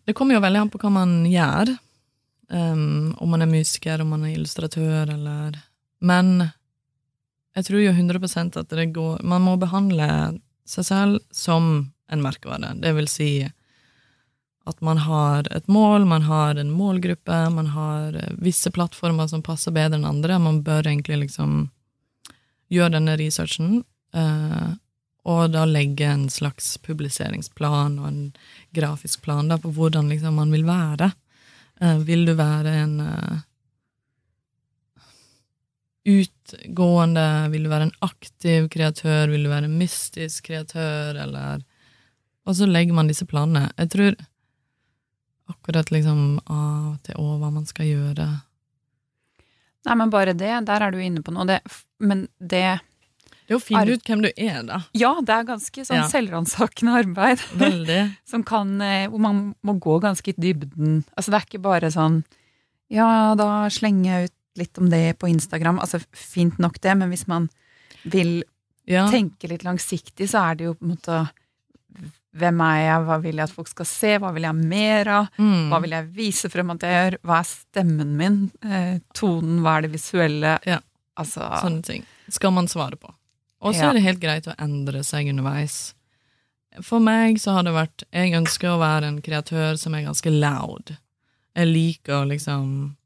Det 0.04 0.14
kommer 0.16 0.36
jo 0.36 0.44
veldig 0.44 0.62
an 0.62 0.72
på 0.72 0.80
hva 0.80 0.92
man 0.96 1.12
gjør. 1.28 1.74
Um, 2.54 3.12
om 3.20 3.30
man 3.34 3.44
er 3.44 3.52
musiker, 3.52 4.00
om 4.00 4.14
man 4.14 4.26
er 4.26 4.36
illustratør, 4.38 5.12
eller 5.14 5.60
Men 6.04 6.50
jeg 7.54 7.66
tror 7.68 7.82
jo 7.84 7.92
100 7.94 8.58
at 8.60 8.72
det 8.74 8.86
går 8.94 9.22
Man 9.22 9.44
må 9.46 9.56
behandle 9.56 10.08
seg 10.66 10.86
selv 10.88 11.20
som 11.30 11.92
en 12.10 12.22
merkevare. 12.22 12.74
Det 12.80 12.92
vil 12.96 13.08
si 13.08 13.30
at 14.64 14.80
man 14.80 14.98
har 15.04 15.44
et 15.52 15.66
mål, 15.68 16.06
man 16.08 16.22
har 16.22 16.56
en 16.56 16.70
målgruppe, 16.72 17.50
man 17.50 17.66
har 17.74 18.16
eh, 18.16 18.32
visse 18.40 18.70
plattformer 18.72 19.28
som 19.28 19.42
passer 19.44 19.74
bedre 19.76 19.98
enn 19.98 20.08
andre. 20.08 20.38
Man 20.40 20.62
bør 20.64 20.88
egentlig 20.88 21.26
liksom 21.26 21.68
gjøre 22.72 22.94
denne 22.96 23.18
researchen, 23.20 23.82
eh, 24.16 24.70
og 25.24 25.52
da 25.52 25.66
legge 25.68 26.08
en 26.08 26.30
slags 26.32 26.78
publiseringsplan 26.84 27.98
og 28.00 28.08
en 28.08 28.22
grafisk 28.76 29.22
plan 29.24 29.52
da, 29.52 29.60
på 29.60 29.72
hvordan 29.76 30.08
liksom 30.12 30.40
man 30.40 30.52
vil 30.52 30.64
være. 30.68 31.12
Eh, 31.80 32.00
vil 32.08 32.24
du 32.24 32.32
være 32.40 32.78
en 32.86 32.96
utgående, 36.04 37.48
vil 37.52 37.64
du 37.64 37.70
være 37.72 37.88
en 37.88 37.96
aktiv 38.04 38.68
kreatør, 38.72 39.30
vil 39.32 39.46
du 39.46 39.50
være 39.52 39.70
en 39.70 39.78
mystisk 39.80 40.50
kreatør, 40.50 41.16
eller 41.24 41.64
Og 42.44 42.56
så 42.56 42.66
legger 42.68 42.92
man 42.92 43.08
disse 43.08 43.24
planene. 43.24 43.70
Jeg 43.78 43.88
tror 43.88 44.16
akkurat 45.48 45.90
liksom 45.90 46.40
A 46.44 46.96
til 47.04 47.16
Å, 47.16 47.36
hva 47.40 47.48
man 47.52 47.64
skal 47.64 47.88
gjøre. 47.88 48.26
Nei, 49.84 49.94
men 50.00 50.12
bare 50.12 50.34
det. 50.36 50.52
Der 50.68 50.84
er 50.84 50.92
du 50.92 51.00
inne 51.00 51.22
på 51.24 51.32
noe. 51.32 51.46
Det, 51.48 51.60
men 52.04 52.26
det 52.38 52.80
Det 53.44 53.52
er 53.52 53.58
å 53.58 53.64
finne 53.64 53.96
ut 53.96 54.06
hvem 54.08 54.22
du 54.24 54.30
er, 54.30 54.62
da. 54.64 54.82
Ja, 54.96 55.14
det 55.20 55.34
er 55.34 55.48
ganske 55.48 55.84
sånn 55.84 56.02
ja. 56.02 56.06
selvransakende 56.08 57.00
arbeid. 57.00 57.42
Veldig. 57.64 58.00
Som 58.28 58.44
kan 58.44 58.80
eh, 58.80 59.08
Hvor 59.08 59.20
man 59.24 59.42
må 59.60 59.76
gå 59.80 59.98
ganske 60.04 60.32
i 60.32 60.36
dybden. 60.36 61.02
Altså, 61.16 61.30
det 61.30 61.40
er 61.40 61.48
ikke 61.48 61.64
bare 61.64 61.92
sånn 61.92 62.22
Ja, 62.92 63.34
da 63.40 63.66
slenger 63.72 64.10
jeg 64.10 64.30
ut 64.30 64.38
litt 64.56 64.78
om 64.78 64.90
det 64.90 65.18
på 65.18 65.28
Instagram. 65.30 65.78
Altså, 65.82 66.00
fint 66.14 66.58
nok 66.62 66.80
det, 66.80 66.94
men 66.96 67.10
hvis 67.10 67.26
man 67.30 67.48
vil 68.04 68.42
ja. 68.86 69.06
tenke 69.10 69.48
litt 69.50 69.64
langsiktig, 69.66 70.28
så 70.30 70.50
er 70.50 70.54
det 70.60 70.64
jo 70.68 70.74
på 70.78 70.84
en 70.86 70.94
måte 70.96 71.22
hvem 72.34 72.60
er 72.66 72.78
jeg, 72.82 73.02
hva 73.06 73.16
vil 73.22 73.38
jeg 73.38 73.46
at 73.46 73.54
folk 73.54 73.68
skal 73.70 73.86
se, 73.86 74.12
hva 74.18 74.32
vil 74.34 74.42
jeg 74.42 74.50
ha 74.50 74.68
mer 74.74 75.10
av, 75.20 75.28
Mm. 75.38 75.68
hva 75.70 75.78
vil 75.84 75.90
jeg 75.94 76.08
vise 76.16 76.50
frem 76.50 76.70
at 76.74 76.80
jeg 76.82 76.94
gjør, 76.96 77.16
hva 77.22 77.36
er 77.38 77.44
stemmen 77.50 78.16
min, 78.18 78.50
eh, 78.62 78.98
tonen, 79.14 79.60
hva 79.62 79.76
er 79.78 79.82
det 79.82 79.92
visuelle, 79.92 80.58
Ja. 80.66 80.80
altså 81.16 81.46
Sånne 81.62 81.82
ting 81.84 82.04
skal 82.28 82.50
man 82.50 82.66
svare 82.66 82.96
på. 82.98 83.14
Og 83.62 83.74
så 83.74 83.82
Ja. 83.82 83.90
er 83.90 83.92
det 83.94 84.02
helt 84.02 84.20
greit 84.20 84.46
å 84.46 84.54
endre 84.58 85.04
seg 85.04 85.28
underveis. 85.28 85.94
For 86.82 86.98
meg 86.98 87.36
så 87.38 87.52
har 87.52 87.62
det 87.62 87.72
vært 87.72 88.02
Jeg 88.12 88.32
ønsker 88.32 88.68
å 88.68 88.80
være 88.80 89.04
en 89.04 89.22
kreatør 89.22 89.78
som 89.78 89.94
er 89.94 90.02
ganske 90.02 90.28
loud. 90.40 90.96
Jeg 91.54 91.68
liker 91.68 92.12
å 92.24 92.26
liksom 92.28 92.96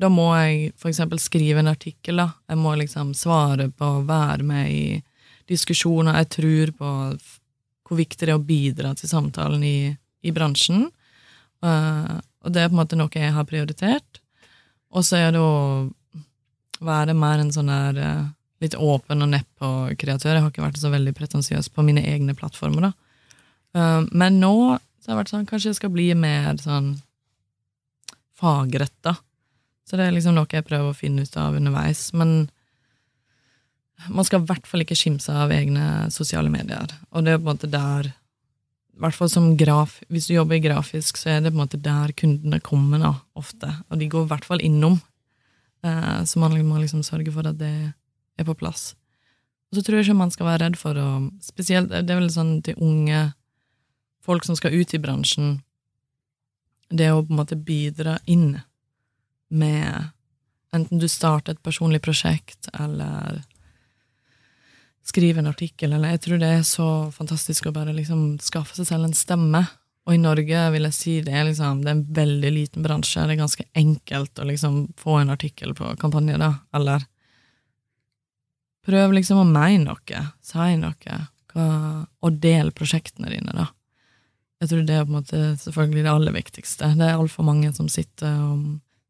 Da 0.00 0.08
må 0.08 0.30
jeg 0.38 0.72
eksempel 0.88 1.20
skrive 1.20 1.60
en 1.60 1.70
artikkel, 1.72 2.22
da. 2.22 2.30
Jeg 2.48 2.60
må 2.60 2.72
liksom 2.80 3.12
svare 3.16 3.68
på, 3.68 3.90
være 4.08 4.46
med 4.46 4.72
i 4.72 4.84
diskusjoner. 5.50 6.16
Jeg 6.22 6.30
tror 6.36 6.72
på 6.78 6.94
hvor 7.90 7.98
viktig 7.98 8.22
det 8.22 8.32
er 8.32 8.38
å 8.38 8.46
bidra 8.46 8.94
til 8.94 9.10
samtalen 9.10 9.62
i, 9.66 9.90
i 10.22 10.32
bransjen. 10.32 10.86
Uh, 11.60 12.20
og 12.46 12.52
det 12.54 12.62
er 12.62 12.70
på 12.70 12.76
en 12.76 12.80
måte 12.80 12.98
noe 12.98 13.10
jeg 13.12 13.34
har 13.34 13.48
prioritert. 13.48 14.20
Og 14.94 15.04
så 15.06 15.18
er 15.18 15.34
det 15.34 15.42
å 15.42 15.90
være 16.80 17.16
mer 17.18 17.42
en 17.42 17.50
sånn 17.52 17.68
der 17.70 17.98
uh, 17.98 18.28
litt 18.62 18.76
åpen 18.78 19.26
og 19.26 19.32
nedpå-kreatør. 19.34 20.36
Jeg 20.36 20.44
har 20.44 20.52
ikke 20.52 20.64
vært 20.64 20.80
så 20.80 20.92
veldig 20.92 21.16
pretensiøs 21.18 21.68
på 21.74 21.84
mine 21.84 22.04
egne 22.06 22.36
plattformer, 22.38 22.88
da. 22.88 22.92
Uh, 23.74 24.06
men 24.14 24.38
nå 24.40 24.54
så 25.00 25.10
har 25.10 25.14
jeg 25.14 25.20
vært 25.24 25.32
sånn, 25.32 25.48
kanskje 25.48 25.72
jeg 25.72 25.80
skal 25.80 25.92
bli 25.94 26.06
mer 26.14 26.56
sånn 26.62 26.94
fagretta. 28.40 29.16
Så 29.90 29.98
det 29.98 30.06
er 30.06 30.14
liksom 30.14 30.36
noe 30.36 30.46
jeg 30.54 30.62
prøver 30.62 30.92
å 30.92 30.94
finne 30.94 31.24
ut 31.26 31.36
av 31.40 31.56
underveis. 31.58 32.12
Men 32.14 32.44
man 34.06 34.26
skal 34.26 34.44
i 34.44 34.46
hvert 34.46 34.68
fall 34.70 34.84
ikke 34.84 34.98
skimse 34.98 35.34
av 35.34 35.50
egne 35.50 36.06
sosiale 36.14 36.52
medier. 36.52 36.94
Og 37.10 37.26
det 37.26 37.34
er 37.34 37.40
på 37.40 37.48
en 37.48 37.56
måte 37.56 37.70
der 37.72 38.12
i 39.00 39.02
hvert 39.02 39.16
fall 39.16 39.30
som 39.32 39.56
graf, 39.56 39.96
Hvis 40.12 40.28
du 40.28 40.34
jobber 40.34 40.60
grafisk, 40.60 41.16
så 41.16 41.30
er 41.32 41.40
det 41.40 41.50
på 41.50 41.56
en 41.56 41.64
måte 41.64 41.80
der 41.80 42.12
kundene 42.12 42.60
kommer 42.60 43.00
da, 43.00 43.14
ofte. 43.34 43.72
Og 43.88 43.98
de 43.98 44.10
går 44.12 44.26
i 44.26 44.30
hvert 44.30 44.44
fall 44.44 44.60
innom. 44.60 45.00
Eh, 45.82 46.24
så 46.24 46.38
man 46.38 46.54
må 46.68 46.78
liksom 46.78 47.02
sørge 47.02 47.32
for 47.32 47.48
at 47.48 47.58
det 47.58 47.94
er 48.38 48.44
på 48.44 48.54
plass. 48.54 48.94
Og 49.70 49.78
så 49.78 49.82
tror 49.82 49.98
jeg 49.98 50.10
ikke 50.10 50.20
man 50.20 50.30
skal 50.30 50.50
være 50.50 50.64
redd 50.66 50.78
for 50.78 50.98
å 50.98 51.08
Spesielt 51.42 51.90
det 51.90 52.10
er 52.10 52.20
vel 52.20 52.30
sånn 52.30 52.60
til 52.62 52.78
unge 52.78 53.32
folk 54.20 54.44
som 54.44 54.54
skal 54.58 54.74
ut 54.76 54.94
i 54.94 55.00
bransjen, 55.00 55.62
det 56.90 57.08
å 57.10 57.22
på 57.24 57.32
en 57.32 57.40
måte 57.40 57.56
bidra 57.56 58.18
inn 58.28 58.60
med 59.50 60.10
Enten 60.70 61.00
du 61.02 61.08
starter 61.10 61.56
et 61.56 61.62
personlig 61.66 61.98
prosjekt, 61.98 62.68
eller 62.78 63.40
skriver 65.02 65.42
en 65.42 65.50
artikkel, 65.50 65.92
eller 65.92 66.12
Jeg 66.14 66.20
tror 66.26 66.38
det 66.38 66.50
er 66.54 66.62
så 66.62 66.88
fantastisk 67.10 67.66
å 67.66 67.72
bare 67.74 67.94
liksom 67.96 68.38
skaffe 68.38 68.76
seg 68.78 68.86
selv 68.86 69.08
en 69.08 69.16
stemme. 69.16 69.64
Og 70.06 70.14
i 70.14 70.20
Norge 70.20 70.60
vil 70.74 70.86
jeg 70.88 70.96
si 70.96 71.14
det 71.26 71.34
er 71.34 71.48
liksom, 71.48 71.82
det 71.82 71.90
er 71.90 71.96
en 71.98 72.04
veldig 72.20 72.52
liten 72.54 72.86
bransje. 72.86 73.24
Det 73.26 73.34
er 73.34 73.42
ganske 73.42 73.66
enkelt 73.82 74.38
å 74.38 74.46
liksom 74.46 74.78
få 75.00 75.18
en 75.20 75.32
artikkel 75.34 75.74
på 75.74 75.90
kampanje, 76.00 76.38
da. 76.40 76.52
Eller 76.76 77.04
prøv 78.86 79.16
liksom 79.16 79.42
å 79.42 79.48
mene 79.48 79.88
noe, 79.88 80.22
si 80.44 80.76
noe, 80.80 81.18
hva, 81.50 81.66
og 82.22 82.38
del 82.42 82.72
prosjektene 82.76 83.32
dine, 83.32 83.54
da. 83.58 83.66
Jeg 84.60 84.70
tror 84.70 84.86
det 84.86 84.94
er 84.94 85.04
på 85.06 85.12
en 85.12 85.18
måte 85.18 85.42
selvfølgelig 85.64 86.04
det 86.04 86.12
aller 86.12 86.36
viktigste. 86.36 86.92
Det 87.00 87.06
er 87.06 87.18
altfor 87.18 87.46
mange 87.48 87.72
som 87.74 87.88
sitter 87.88 88.38
og 88.44 88.64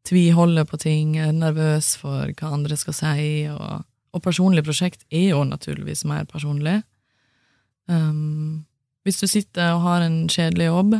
tviholder 0.07 0.65
på 0.67 0.79
ting, 0.81 1.15
er 1.17 1.33
nervøs 1.35 1.93
for 2.01 2.31
hva 2.37 2.53
andre 2.55 2.77
skal 2.79 2.95
si, 2.97 3.25
og, 3.51 3.85
og 4.11 4.23
personlig 4.23 4.63
prosjekt 4.65 5.05
er 5.11 5.31
jo 5.31 5.43
naturligvis 5.47 6.03
mer 6.09 6.25
personlig. 6.29 6.81
Um, 7.91 8.65
hvis 9.03 9.21
du 9.21 9.27
sitter 9.27 9.75
og 9.75 9.85
har 9.85 10.05
en 10.05 10.23
kjedelig 10.29 10.69
jobb, 10.69 10.95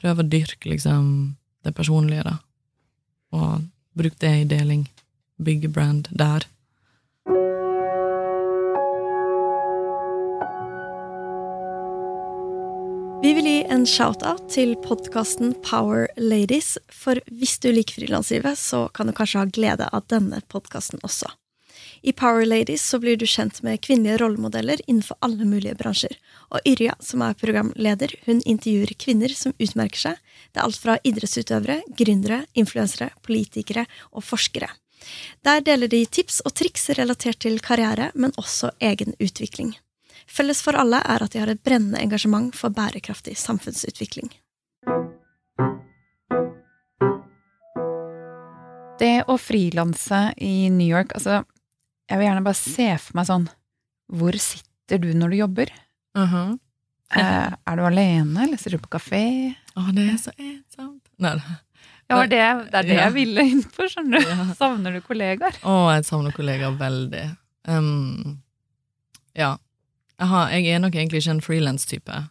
prøv 0.00 0.20
å 0.20 0.28
dyrke 0.28 0.70
liksom 0.72 1.06
det 1.64 1.74
personlige, 1.76 2.24
da. 2.26 2.36
Og 3.34 3.64
bruk 3.96 4.16
det 4.20 4.32
i 4.40 4.48
deling. 4.48 4.84
Bygge 5.42 5.70
brand 5.72 6.08
der. 6.12 6.46
En 13.72 13.86
shout-out 13.86 14.48
til 14.52 14.74
podkasten 14.84 15.54
Power 15.64 16.08
Ladies, 16.20 16.74
for 16.92 17.20
hvis 17.32 17.56
du 17.62 17.70
liker 17.72 17.96
frilanslivet, 17.96 18.58
så 18.58 18.86
kan 18.94 19.08
du 19.08 19.14
kanskje 19.16 19.40
ha 19.40 19.48
glede 19.48 19.88
av 19.88 20.04
denne 20.12 20.40
podkasten 20.52 21.00
også. 21.06 21.30
I 22.04 22.12
Power 22.12 22.44
Ladies 22.44 22.84
så 22.84 23.00
blir 23.00 23.16
du 23.16 23.24
kjent 23.28 23.62
med 23.64 23.80
kvinnelige 23.84 24.18
rollemodeller 24.20 24.82
innenfor 24.86 25.16
alle 25.24 25.46
mulige 25.48 25.76
bransjer. 25.78 26.16
Og 26.52 26.66
Yrja, 26.68 26.96
som 27.00 27.24
er 27.24 27.36
programleder, 27.40 28.12
hun 28.26 28.42
intervjuer 28.44 28.92
kvinner 29.00 29.32
som 29.32 29.56
utmerker 29.58 30.02
seg. 30.06 30.20
Det 30.52 30.60
er 30.60 30.66
alt 30.68 30.80
fra 30.80 30.98
idrettsutøvere, 31.04 31.80
gründere, 31.96 32.42
influensere, 32.54 33.10
politikere 33.24 33.86
og 34.12 34.26
forskere. 34.26 34.68
Der 35.44 35.64
deler 35.64 35.90
de 35.90 36.04
tips 36.06 36.40
og 36.44 36.54
triks 36.56 36.90
relatert 36.98 37.42
til 37.44 37.60
karriere, 37.64 38.10
men 38.14 38.32
også 38.40 38.72
egen 38.80 39.16
utvikling. 39.20 39.74
Felles 40.26 40.62
for 40.64 40.76
alle 40.78 41.00
er 41.04 41.22
at 41.24 41.34
de 41.34 41.40
har 41.42 41.50
et 41.52 41.62
brennende 41.62 42.00
engasjement 42.02 42.54
for 42.56 42.72
bærekraftig 42.74 43.36
samfunnsutvikling. 43.38 44.30
Det 49.00 49.24
å 49.28 49.36
frilanse 49.40 50.20
i 50.38 50.68
New 50.70 50.86
York, 50.86 51.14
altså 51.18 51.40
Jeg 52.08 52.20
vil 52.20 52.28
gjerne 52.28 52.44
bare 52.46 52.58
se 52.58 52.86
for 53.02 53.18
meg 53.18 53.26
sånn 53.26 53.48
Hvor 54.14 54.36
sitter 54.38 55.00
du 55.02 55.08
når 55.18 55.34
du 55.34 55.40
jobber? 55.42 55.72
Uh 56.18 56.54
Eh, 57.14 57.52
er 57.70 57.76
du 57.78 57.82
alene, 57.86 58.42
eller 58.42 58.58
sitter 58.58 58.78
du 58.78 58.82
på 58.86 58.96
kafé? 58.96 59.20
Å, 59.78 59.84
det 59.94 60.06
er 60.08 60.16
så 60.18 60.32
ensomt. 60.40 61.04
Nei, 61.22 61.34
nei. 61.38 61.56
Ja, 62.10 62.16
det, 62.26 62.40
det 62.72 62.78
er 62.80 62.88
det 62.88 62.96
Ja. 62.96 63.04
jeg 63.04 63.14
ville 63.14 63.44
inn 63.52 63.60
på, 63.70 63.86
skjønner 63.92 64.24
du. 64.24 64.32
Ja. 64.32 64.46
Savner 64.58 64.96
du 64.96 65.00
kollegaer? 65.04 65.54
Å, 65.62 65.74
jeg 65.94 66.06
savner 66.08 66.34
kollegaer 66.34 66.74
veldig. 66.80 67.22
Um, 67.70 68.40
ja. 69.38 69.52
Har, 70.24 70.52
jeg 70.54 70.70
er 70.70 70.80
nok 70.82 70.94
egentlig 70.96 71.22
ikke 71.22 71.36
en 71.36 71.44
frilanstype. 71.44 72.22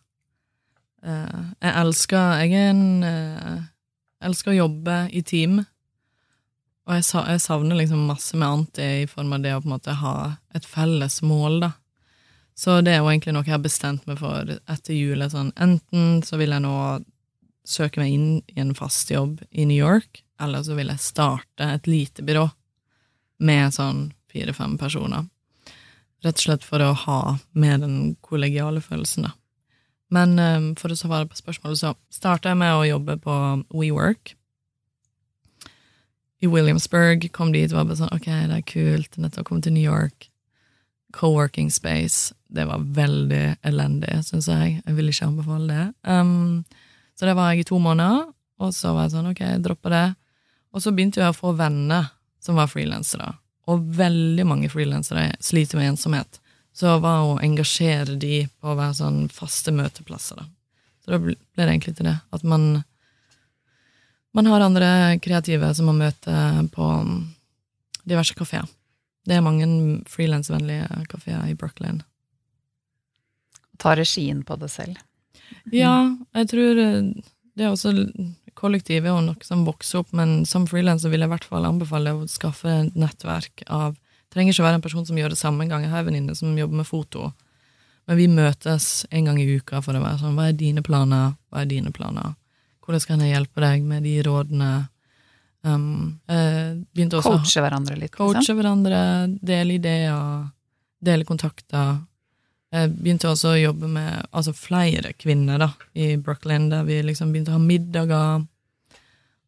Uh, 1.03 1.51
jeg 1.60 1.73
elsker 1.82 2.39
Jeg 2.41 2.53
er 2.56 2.69
en 2.71 3.03
uh, 3.03 3.63
elsker 4.23 4.53
å 4.53 4.60
jobbe 4.63 4.97
i 5.12 5.21
team. 5.25 5.62
Og 6.84 6.97
jeg, 6.97 7.06
jeg 7.13 7.43
savner 7.43 7.79
liksom 7.79 8.08
masse 8.10 8.36
med 8.36 8.47
Anti 8.47 8.89
i 9.03 9.08
form 9.08 9.36
av 9.36 9.43
det 9.43 9.53
å 9.56 9.62
på 9.62 9.69
en 9.69 9.75
måte 9.77 9.95
ha 10.01 10.15
et 10.56 10.67
felles 10.67 11.21
mål, 11.23 11.62
da. 11.63 11.71
Så 12.56 12.82
det 12.86 12.93
er 12.93 13.01
jo 13.01 13.10
egentlig 13.10 13.34
noe 13.34 13.47
jeg 13.47 13.56
har 13.56 13.63
bestemt 13.63 14.03
meg 14.06 14.19
for 14.21 14.49
etter 14.51 14.93
jul. 14.93 15.23
Sånn, 15.32 15.49
enten 15.58 16.21
så 16.25 16.38
vil 16.38 16.53
jeg 16.53 16.63
nå 16.65 16.75
søke 17.65 18.03
meg 18.03 18.13
inn 18.13 18.27
i 18.53 18.60
en 18.62 18.75
fast 18.77 19.10
jobb 19.10 19.39
i 19.49 19.65
New 19.65 19.79
York, 19.79 20.21
eller 20.41 20.65
så 20.65 20.75
vil 20.77 20.91
jeg 20.91 21.01
starte 21.01 21.69
et 21.77 21.88
lite 21.89 22.25
byrå 22.25 22.45
med 23.43 23.73
sånn 23.75 24.06
fire-fem 24.32 24.75
personer. 24.77 25.25
Rett 26.23 26.39
og 26.39 26.45
slett 26.45 26.65
for 26.67 26.83
å 26.83 26.93
ha 26.95 27.19
med 27.51 27.83
den 27.83 27.97
kollegiale 28.23 28.81
følelsen, 28.83 29.27
da. 29.27 29.33
Men 30.13 30.38
um, 30.38 30.65
for 30.77 30.93
å 30.93 30.97
svare 30.97 31.25
på 31.27 31.39
spørsmålet, 31.39 31.79
så 31.79 31.93
starta 32.13 32.51
jeg 32.51 32.59
med 32.62 32.75
å 32.75 32.86
jobbe 32.86 33.17
på 33.23 33.38
WeWork 33.73 34.36
i 36.43 36.49
Williamsburg. 36.51 37.25
Kom 37.33 37.53
dit 37.55 37.71
og 37.71 37.79
var 37.79 37.89
bare 37.89 37.99
sånn 38.03 38.13
ok, 38.13 38.29
det 38.51 38.59
er 38.59 38.67
kult, 38.67 39.17
nettopp 39.17 39.49
kommet 39.49 39.67
til 39.67 39.75
New 39.77 39.86
York. 39.86 40.29
Co-working 41.13 41.69
space. 41.73 42.33
Det 42.53 42.65
var 42.69 42.86
veldig 42.97 43.43
elendig, 43.65 44.19
syns 44.27 44.49
jeg. 44.51 44.79
Jeg 44.81 44.97
vil 44.97 45.12
ikke 45.12 45.29
anbefale 45.29 45.69
det. 45.69 45.86
Um, 46.09 46.63
så 47.17 47.29
det 47.29 47.36
var 47.38 47.53
jeg 47.53 47.63
i 47.63 47.69
to 47.69 47.79
måneder, 47.81 48.27
og 48.62 48.73
så 48.73 48.93
var 48.93 49.07
jeg 49.07 49.15
sånn 49.15 49.31
ok, 49.31 49.41
jeg 49.45 49.63
dropper 49.65 49.93
det. 49.93 50.07
Og 50.73 50.81
så 50.81 50.93
begynte 50.93 51.21
jeg 51.21 51.33
å 51.33 51.38
få 51.38 51.53
venner 51.57 52.09
som 52.43 52.57
var 52.59 52.69
frilansere, 52.69 53.29
og 53.69 53.84
veldig 53.97 54.45
mange 54.47 54.69
frilansere 54.71 55.32
sliter 55.43 55.80
med 55.80 55.93
ensomhet. 55.93 56.39
Så 56.73 56.97
var 57.04 57.28
å 57.28 57.39
engasjere 57.43 58.17
de 58.19 58.43
på 58.60 58.71
å 58.71 58.78
være 58.78 58.97
sånn 58.97 59.19
faste 59.32 59.71
møteplasser, 59.76 60.41
da. 60.41 60.49
Så 61.04 61.12
da 61.12 61.19
ble 61.19 61.36
det 61.36 61.67
egentlig 61.67 61.97
til 61.97 62.08
det, 62.08 62.17
at 62.32 62.43
man 62.47 62.84
man 64.34 64.47
har 64.49 64.63
andre 64.65 65.19
kreative 65.21 65.67
som 65.78 65.91
man 65.91 65.99
møter 66.02 66.63
på 66.73 66.88
diverse 68.04 68.34
kafeer. 68.34 68.65
Det 69.23 69.38
er 69.38 69.45
mange 69.45 69.67
frilansvennlige 70.10 71.04
kafeer 71.12 71.45
i 71.52 71.56
Brooklyn. 71.56 72.02
Ta 73.78 73.93
regien 73.95 74.41
på 74.43 74.58
det 74.58 74.71
selv. 74.73 74.97
Ja, 75.71 76.15
jeg 76.34 76.49
tror 76.49 76.82
eh, 76.82 77.12
det 77.54 77.65
er 77.65 77.69
også 77.69 77.93
Kollektiv 78.59 79.03
er 79.03 79.11
jo 79.11 79.21
noe 79.25 79.45
som 79.45 79.65
vokser 79.67 80.01
opp, 80.01 80.13
men 80.15 80.43
som 80.49 80.67
frilanser 80.69 81.11
vil 81.11 81.23
jeg 81.23 81.29
i 81.29 81.33
hvert 81.33 81.47
fall 81.47 81.67
anbefale 81.67 82.15
å 82.15 82.27
skaffe 82.31 82.69
et 82.69 82.97
nettverk 82.99 83.65
av 83.67 83.99
Trenger 84.33 84.55
ikke 84.55 84.63
være 84.65 84.77
en 84.79 84.81
person 84.81 85.03
som 85.05 85.17
gjør 85.19 85.35
det 85.35 85.37
samme 85.37 85.61
en 85.61 85.69
gang. 85.69 85.83
Jeg 85.85 85.91
har 85.91 86.01
en 86.01 86.07
venninne 86.07 86.33
som 86.33 86.55
jobber 86.57 86.79
med 86.79 86.87
foto, 86.89 87.27
men 88.09 88.17
vi 88.17 88.25
møtes 88.25 89.05
en 89.13 89.27
gang 89.29 89.37
i 89.37 89.45
uka 89.59 89.77
for 89.85 89.93
å 89.93 90.01
være 90.01 90.23
sånn 90.23 90.33
Hva 90.39 90.47
er 90.49 90.57
dine 90.57 90.81
planer? 90.81 91.35
Hva 91.53 91.61
er 91.61 91.69
dine 91.69 91.93
planer? 91.93 92.33
Hvordan 92.83 93.05
kan 93.11 93.21
jeg 93.21 93.35
hjelpe 93.35 93.61
deg 93.63 93.85
med 93.87 94.03
de 94.07 94.15
rådene? 94.25 94.71
Um, 95.63 96.17
også 96.27 97.21
Coache 97.23 97.61
hverandre 97.63 97.95
litt. 97.95 98.09
liksom. 98.09 98.33
coache 98.33 98.55
hverandre, 98.57 99.03
dele 99.39 99.77
ideer, 99.77 100.49
dele 100.99 101.29
kontakter. 101.29 102.01
Jeg 102.73 102.89
begynte 102.97 103.29
også 103.29 103.51
å 103.53 103.59
jobbe 103.62 103.88
med 103.91 104.25
altså 104.33 104.53
flere 104.57 105.12
kvinner 105.13 105.59
da, 105.62 105.67
i 105.93 106.15
Brooklyn, 106.17 106.71
der 106.71 106.83
vi 106.88 107.01
liksom 107.05 107.29
begynte 107.33 107.53
å 107.53 107.59
ha 107.59 107.62
middager 107.62 108.47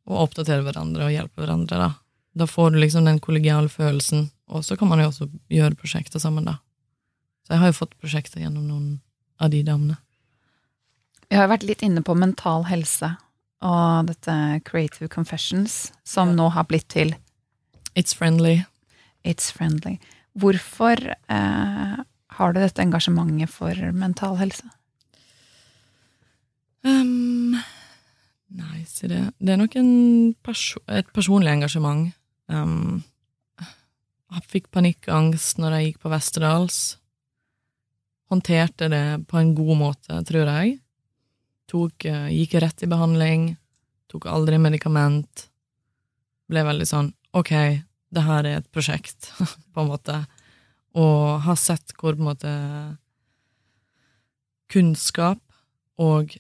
og 0.06 0.20
oppdatere 0.28 0.62
hverandre 0.62 1.08
og 1.08 1.14
hjelpe 1.16 1.42
hverandre. 1.42 1.80
Da 1.88 1.94
Da 2.38 2.46
får 2.46 2.72
du 2.76 2.78
liksom 2.84 3.06
den 3.08 3.20
kollegiale 3.24 3.70
følelsen, 3.72 4.30
og 4.52 4.66
så 4.68 4.76
kan 4.78 4.90
man 4.92 5.00
jo 5.00 5.08
også 5.08 5.30
gjøre 5.50 5.78
prosjekter 5.80 6.20
sammen, 6.20 6.44
da. 6.46 6.58
Så 7.48 7.54
jeg 7.56 7.60
har 7.62 7.70
jo 7.72 7.78
fått 7.80 7.94
prosjekter 8.02 8.42
gjennom 8.44 8.66
noen 8.68 8.90
av 9.40 9.50
de 9.54 9.62
damene. 9.64 9.96
Vi 11.30 11.38
har 11.40 11.48
vært 11.48 11.64
litt 11.64 11.82
inne 11.82 12.04
på 12.04 12.14
mental 12.18 12.66
helse 12.70 13.16
og 13.66 14.06
dette 14.12 14.62
Creative 14.66 15.08
Confessions, 15.10 15.92
som 16.04 16.30
Ja. 16.30 16.36
nå 16.36 16.50
har 16.52 16.66
blitt 16.66 16.90
til 16.90 17.16
It's 17.96 18.14
friendly. 18.14 18.66
It's 19.24 19.50
Friendly. 19.52 19.98
Hvorfor 20.38 21.16
eh, 21.30 21.96
har 22.38 22.54
du 22.54 22.60
dette 22.60 22.84
engasjementet 22.84 23.52
for 23.52 23.80
mental 23.96 24.38
helse? 24.40 24.68
Um, 26.86 27.56
nei, 28.54 28.84
si 28.86 29.10
det 29.10 29.24
Det 29.40 29.56
er 29.56 29.58
nok 29.58 29.78
perso 30.46 30.82
et 30.88 31.10
personlig 31.16 31.54
engasjement. 31.56 32.12
Um, 32.48 33.04
jeg 34.36 34.48
fikk 34.52 34.72
panikkangst 34.74 35.62
når 35.62 35.78
jeg 35.78 35.90
gikk 35.90 36.04
på 36.04 36.12
Westerdals. 36.12 36.80
Håndterte 38.30 38.90
det 38.92 39.06
på 39.30 39.40
en 39.40 39.54
god 39.56 39.78
måte, 39.80 40.18
tror 40.28 40.50
jeg. 40.50 40.80
Tok, 41.72 42.06
eh, 42.06 42.30
gikk 42.34 42.58
rett 42.62 42.84
i 42.84 42.90
behandling. 42.90 43.56
Tok 44.12 44.28
aldri 44.30 44.58
medikament. 44.62 45.48
Ble 46.50 46.66
veldig 46.66 46.88
sånn 46.90 47.14
ok, 47.36 47.52
det 48.16 48.24
her 48.24 48.48
er 48.48 48.62
et 48.62 48.72
prosjekt, 48.72 49.32
på 49.74 49.84
en 49.84 49.92
måte. 49.92 50.22
Og 50.96 51.42
har 51.46 51.58
sett 51.60 51.94
hvor 52.00 52.16
på 52.16 52.24
en 52.24 52.30
måte 52.30 52.54
kunnskap 54.72 55.42
og 56.02 56.36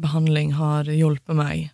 behandling 0.00 0.54
har 0.58 0.88
hjulpet 0.90 1.38
meg. 1.38 1.70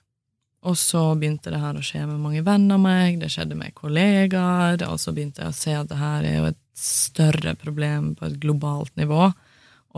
Og 0.67 0.77
så 0.77 1.15
begynte 1.17 1.53
det 1.53 1.61
her 1.63 1.77
å 1.79 1.85
skje 1.85 2.03
med 2.05 2.21
mange 2.21 2.43
venner 2.45 2.77
av 2.77 2.83
meg, 2.85 3.21
det 3.21 3.31
skjedde 3.33 3.57
med 3.57 3.75
kollegaer, 3.77 4.83
og 4.91 4.99
så 5.01 5.15
begynte 5.17 5.45
jeg 5.45 5.53
å 5.53 5.57
se 5.57 5.77
at 5.77 5.89
det 5.89 6.01
her 6.01 6.27
er 6.29 6.37
jo 6.37 6.51
et 6.51 6.61
større 6.77 7.55
problem 7.61 8.13
på 8.19 8.29
et 8.29 8.37
globalt 8.43 8.93
nivå, 9.01 9.31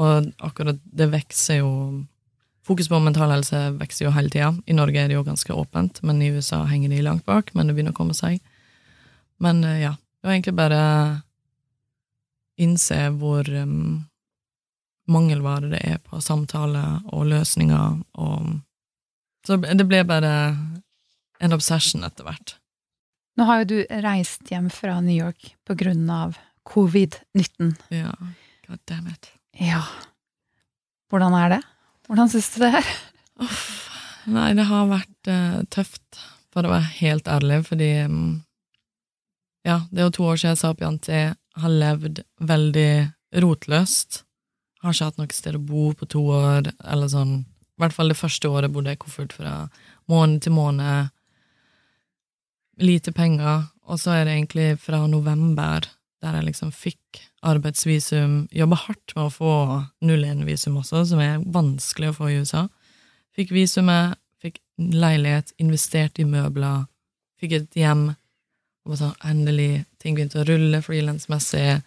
og 0.02 0.30
akkurat 0.40 0.78
det 0.84 1.10
vokser 1.12 1.62
jo 1.62 1.72
Fokus 2.62 2.86
på 2.86 2.98
mental 3.02 3.32
helse 3.34 3.58
vokser 3.74 4.04
jo 4.04 4.12
hele 4.14 4.30
tida. 4.30 4.52
I 4.70 4.74
Norge 4.76 5.00
er 5.02 5.08
det 5.10 5.16
jo 5.16 5.24
ganske 5.26 5.50
åpent, 5.50 5.96
men 6.06 6.20
i 6.22 6.28
USA 6.30 6.60
henger 6.70 6.92
de 6.92 7.00
langt 7.02 7.24
bak, 7.26 7.48
men 7.58 7.66
det 7.66 7.74
begynner 7.74 7.90
å 7.90 7.96
komme 7.96 8.14
seg. 8.14 8.36
Men 9.42 9.64
eh, 9.66 9.80
ja, 9.82 9.90
det 9.98 10.28
var 10.28 10.36
egentlig 10.36 10.54
bare 10.60 10.82
innse 12.62 12.98
hvor 13.20 13.48
um, 13.58 14.04
mangelvare 15.10 15.72
det 15.72 15.82
er 15.86 16.00
på 16.04 16.20
samtale 16.22 16.82
og 17.12 17.26
løsninger, 17.32 18.02
og 18.14 18.60
Så 19.42 19.56
det 19.58 19.88
ble 19.90 20.04
bare 20.06 20.32
en 21.42 21.52
obsession 21.52 22.04
etter 22.06 22.22
hvert. 22.22 22.52
Nå 23.34 23.46
har 23.48 23.62
jo 23.62 23.70
du 23.72 23.78
reist 24.04 24.46
hjem 24.52 24.68
fra 24.70 25.00
New 25.02 25.16
York 25.16 25.56
på 25.66 25.74
grunn 25.74 26.04
av 26.06 26.36
covid-19. 26.68 27.72
Ja, 27.90 28.12
god 28.68 28.78
damn 28.86 29.08
it. 29.10 29.32
Ja. 29.58 29.82
Hvordan 31.10 31.34
er 31.34 31.56
det? 31.56 31.60
Hvordan 32.06 32.30
syns 32.30 32.52
du 32.54 32.60
det 32.62 32.70
er? 32.78 32.92
Uff. 33.42 33.64
Nei, 34.30 34.52
det 34.54 34.68
har 34.68 34.86
vært 34.86 35.30
uh, 35.30 35.62
tøft, 35.74 36.20
for 36.54 36.62
å 36.66 36.70
være 36.76 36.90
helt 37.00 37.28
ærlig, 37.30 37.62
fordi 37.66 37.90
um, 38.06 38.42
Ja, 39.66 39.80
det 39.90 40.02
er 40.02 40.08
jo 40.08 40.14
to 40.18 40.28
år 40.30 40.38
siden 40.38 40.54
jeg 40.54 40.60
sa 40.62 40.70
opp 40.70 40.82
Janti. 40.82 41.22
Har 41.60 41.72
levd 41.72 42.22
veldig 42.40 43.12
rotløst. 43.42 44.22
Har 44.82 44.94
ikke 44.94 45.08
hatt 45.10 45.18
noe 45.20 45.34
sted 45.36 45.58
å 45.58 45.62
bo 45.62 45.90
på 45.96 46.08
to 46.10 46.22
år, 46.32 46.72
eller 46.84 47.10
sånn. 47.12 47.42
I 47.42 47.82
hvert 47.82 47.96
fall 47.96 48.12
det 48.12 48.18
første 48.20 48.50
året 48.52 48.72
bodde 48.72 48.92
jeg 48.92 49.00
i 49.00 49.02
koffert 49.02 49.34
fra 49.36 49.54
måned 50.10 50.44
til 50.44 50.54
måned. 50.56 51.10
Lite 52.82 53.12
penger. 53.16 53.68
Og 53.90 54.00
så 54.00 54.16
er 54.16 54.26
det 54.26 54.36
egentlig 54.36 54.68
fra 54.80 55.04
november, 55.10 55.86
der 56.22 56.38
jeg 56.38 56.48
liksom 56.48 56.70
fikk 56.74 57.22
arbeidsvisum. 57.42 58.46
Jobba 58.54 58.78
hardt 58.84 59.14
med 59.16 59.26
å 59.26 59.34
få 59.34 59.54
01-visum 60.04 60.78
også, 60.80 61.04
som 61.10 61.22
er 61.22 61.42
vanskelig 61.42 62.12
å 62.12 62.16
få 62.20 62.30
i 62.30 62.38
USA. 62.42 62.66
Fikk 63.36 63.52
visumet, 63.56 64.18
fikk 64.42 64.60
leilighet, 64.78 65.52
investert 65.62 66.20
i 66.22 66.26
møbler, 66.28 66.86
fikk 67.40 67.56
et 67.58 67.78
hjem. 67.78 68.12
Og 68.88 68.98
så 68.98 69.12
endelig, 69.26 69.84
ting 70.02 70.16
begynte 70.16 70.40
å 70.42 70.46
rulle 70.48 70.82
frilansmessig, 70.82 71.82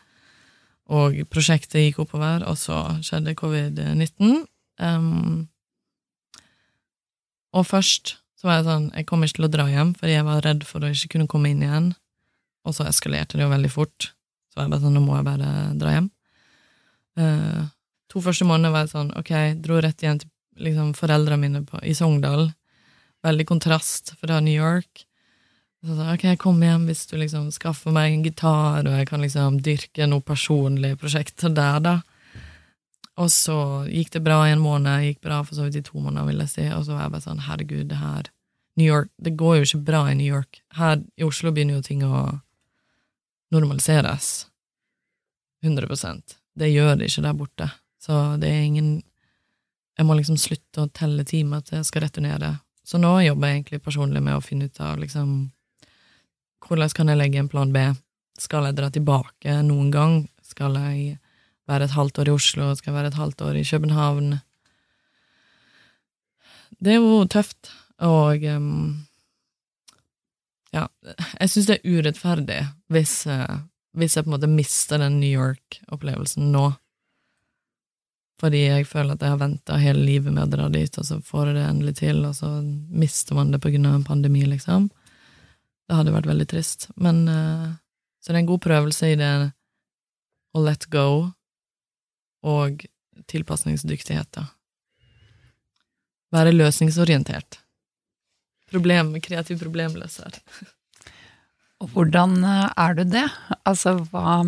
og 0.96 1.18
prosjektet 1.34 1.82
gikk 1.82 2.04
oppover, 2.04 2.46
og 2.46 2.58
så 2.62 2.78
skjedde 3.04 3.34
covid-19. 3.40 4.46
Um, 4.78 5.48
og 7.56 7.66
først 7.66 8.18
så 8.36 8.48
var 8.48 8.60
jeg 8.60 8.68
sånn, 8.68 8.90
jeg 8.94 9.08
kom 9.10 9.24
ikke 9.26 9.40
til 9.40 9.48
å 9.48 9.54
dra 9.56 9.66
hjem, 9.72 9.96
fordi 9.98 10.14
jeg 10.14 10.28
var 10.28 10.44
redd 10.46 10.66
for 10.68 10.84
å 10.84 10.92
ikke 10.92 11.16
kunne 11.16 11.32
komme 11.32 11.50
inn 11.50 11.64
igjen. 11.66 11.88
Og 12.66 12.76
så 12.78 12.86
eskalerte 12.90 13.40
det 13.40 13.46
jo 13.46 13.54
veldig 13.54 13.72
fort. 13.74 14.12
Så 14.52 14.60
var 14.60 14.68
jeg 14.68 14.76
bare 14.76 14.84
sånn, 14.84 14.98
nå 14.98 15.02
må 15.06 15.18
jeg 15.18 15.28
bare 15.28 15.54
dra 15.80 15.96
hjem. 15.96 16.12
Uh, 17.16 17.66
to 18.12 18.22
første 18.22 18.46
måneder 18.48 18.74
var 18.76 18.86
jeg 18.86 18.94
sånn, 18.94 19.12
ok, 19.18 19.34
dro 19.64 19.80
rett 19.82 20.04
igjen 20.04 20.22
til 20.22 20.32
liksom, 20.68 20.94
foreldrene 20.98 21.42
mine 21.42 21.64
på, 21.66 21.82
i 21.82 21.96
Sogndal. 21.98 22.50
Veldig 23.26 23.48
kontrast 23.50 24.14
fra 24.20 24.38
New 24.44 24.54
York. 24.54 25.08
Så 25.86 25.96
sa 25.96 26.14
ok, 26.16 26.24
kom 26.42 26.64
hjem 26.66 26.88
hvis 26.90 27.04
du 27.12 27.18
liksom 27.22 27.52
skaffer 27.54 27.94
meg 27.94 28.14
en 28.14 28.24
gitar, 28.26 28.88
og 28.88 28.94
jeg 28.98 29.08
kan 29.10 29.22
liksom 29.22 29.60
dyrke 29.66 30.08
noe 30.10 30.24
personlig 30.26 30.96
prosjekt 31.02 31.46
der, 31.46 31.78
da. 31.84 32.00
Og 33.22 33.30
så 33.32 33.58
gikk 33.88 34.16
det 34.16 34.24
bra 34.26 34.42
i 34.48 34.56
en 34.56 34.64
måned, 34.64 35.06
gikk 35.06 35.22
bra 35.24 35.44
for 35.46 35.56
så 35.56 35.68
vidt 35.68 35.78
i 35.80 35.84
to 35.86 36.02
måneder, 36.02 36.26
vil 36.28 36.42
jeg 36.42 36.52
si, 36.52 36.66
og 36.74 36.88
så 36.88 36.96
var 36.96 37.06
jeg 37.06 37.14
bare 37.14 37.26
sånn, 37.28 37.46
herregud, 37.46 37.86
det 37.92 38.00
her 38.02 38.32
New 38.76 38.88
York, 38.90 39.12
det 39.22 39.38
går 39.40 39.60
jo 39.60 39.68
ikke 39.70 39.86
bra 39.88 40.02
i 40.10 40.18
New 40.18 40.28
York. 40.28 40.60
Her 40.76 41.00
i 41.16 41.24
Oslo 41.24 41.54
begynner 41.56 41.78
jo 41.78 41.86
ting 41.86 42.02
å 42.04 42.26
normaliseres. 43.56 44.48
100 45.64 45.88
Det 46.54 46.68
gjør 46.70 46.96
det 47.00 47.08
ikke 47.08 47.24
der 47.24 47.34
borte. 47.34 47.70
Så 48.00 48.38
det 48.38 48.50
er 48.50 48.66
ingen 48.66 49.04
Jeg 49.98 50.06
må 50.06 50.14
liksom 50.14 50.36
slutte 50.36 50.82
å 50.84 50.92
telle 50.92 51.24
timer 51.24 51.62
til 51.64 51.78
jeg 51.78 51.86
skal 51.88 52.04
returnere. 52.04 52.58
Så 52.84 53.00
nå 53.00 53.14
jobber 53.24 53.48
jeg 53.48 53.56
egentlig 53.56 53.80
personlig 53.82 54.22
med 54.22 54.36
å 54.36 54.42
finne 54.44 54.68
ut 54.68 54.80
av 54.84 55.00
liksom 55.00 55.54
Hvordan 56.66 56.90
kan 56.98 57.12
jeg 57.12 57.20
legge 57.20 57.42
en 57.42 57.50
plan 57.52 57.74
B? 57.74 57.84
Skal 58.42 58.66
jeg 58.68 58.78
dra 58.78 58.90
tilbake 58.92 59.60
noen 59.64 59.92
gang? 59.94 60.16
Skal 60.44 60.76
jeg 60.80 61.18
være 61.70 61.88
et 61.88 61.96
halvt 61.96 62.20
år 62.22 62.32
i 62.32 62.36
Oslo? 62.36 62.72
Skal 62.76 62.92
jeg 62.92 63.00
være 63.00 63.12
et 63.14 63.20
halvt 63.20 63.44
år 63.46 63.60
i 63.60 63.66
København? 63.70 64.40
Det 66.82 66.96
er 66.96 67.00
jo 67.00 67.22
tøft, 67.32 67.70
og 68.04 68.44
um, 68.52 69.06
ja, 70.76 70.88
jeg 71.40 71.52
syns 71.52 71.70
det 71.70 71.78
er 71.78 71.94
urettferdig 71.96 72.58
hvis, 72.92 73.14
uh, 73.32 73.62
hvis 73.96 74.18
jeg 74.18 74.26
på 74.26 74.30
en 74.30 74.36
måte 74.36 74.52
mister 74.52 75.00
den 75.00 75.22
New 75.22 75.32
York-opplevelsen 75.32 76.52
nå. 76.52 76.66
Fordi 78.42 78.66
jeg 78.66 78.90
føler 78.90 79.16
at 79.16 79.24
jeg 79.24 79.32
har 79.32 79.40
venta 79.40 79.80
hele 79.80 80.04
livet 80.04 80.34
med 80.36 80.44
å 80.44 80.52
dra 80.52 80.68
dit, 80.74 80.98
og 81.00 81.08
så 81.08 81.22
får 81.24 81.48
jeg 81.48 81.56
det 81.56 81.66
endelig 81.70 81.96
til, 82.02 82.20
og 82.28 82.36
så 82.36 82.52
mister 82.92 83.38
man 83.38 83.54
det 83.54 83.62
på 83.64 83.72
grunn 83.72 83.88
av 83.88 84.02
en 84.02 84.08
pandemi, 84.10 84.44
liksom. 84.50 84.90
Det 85.86 85.98
hadde 85.98 86.14
vært 86.16 86.30
veldig 86.30 86.48
trist. 86.50 86.90
Men 86.98 87.26
uh, 87.30 87.76
Så 88.20 88.32
det 88.32 88.40
er 88.40 88.44
en 88.44 88.52
god 88.52 88.64
prøvelse 88.66 89.12
i 89.14 89.20
det 89.20 89.32
å 90.56 90.64
let 90.64 90.88
go 90.90 91.08
og 92.46 92.86
tilpasningsdyktighet, 93.32 94.30
da. 94.38 94.46
Være 96.36 96.54
løsningsorientert. 96.56 97.60
Problem, 98.72 99.14
kreativ 99.24 99.62
problemløser. 99.62 100.40
Og 101.84 101.92
hvordan 101.92 102.38
eh, 102.48 102.70
er 102.80 102.96
du 102.96 103.04
det? 103.04 103.26
Altså, 103.68 103.98
hva 104.12 104.42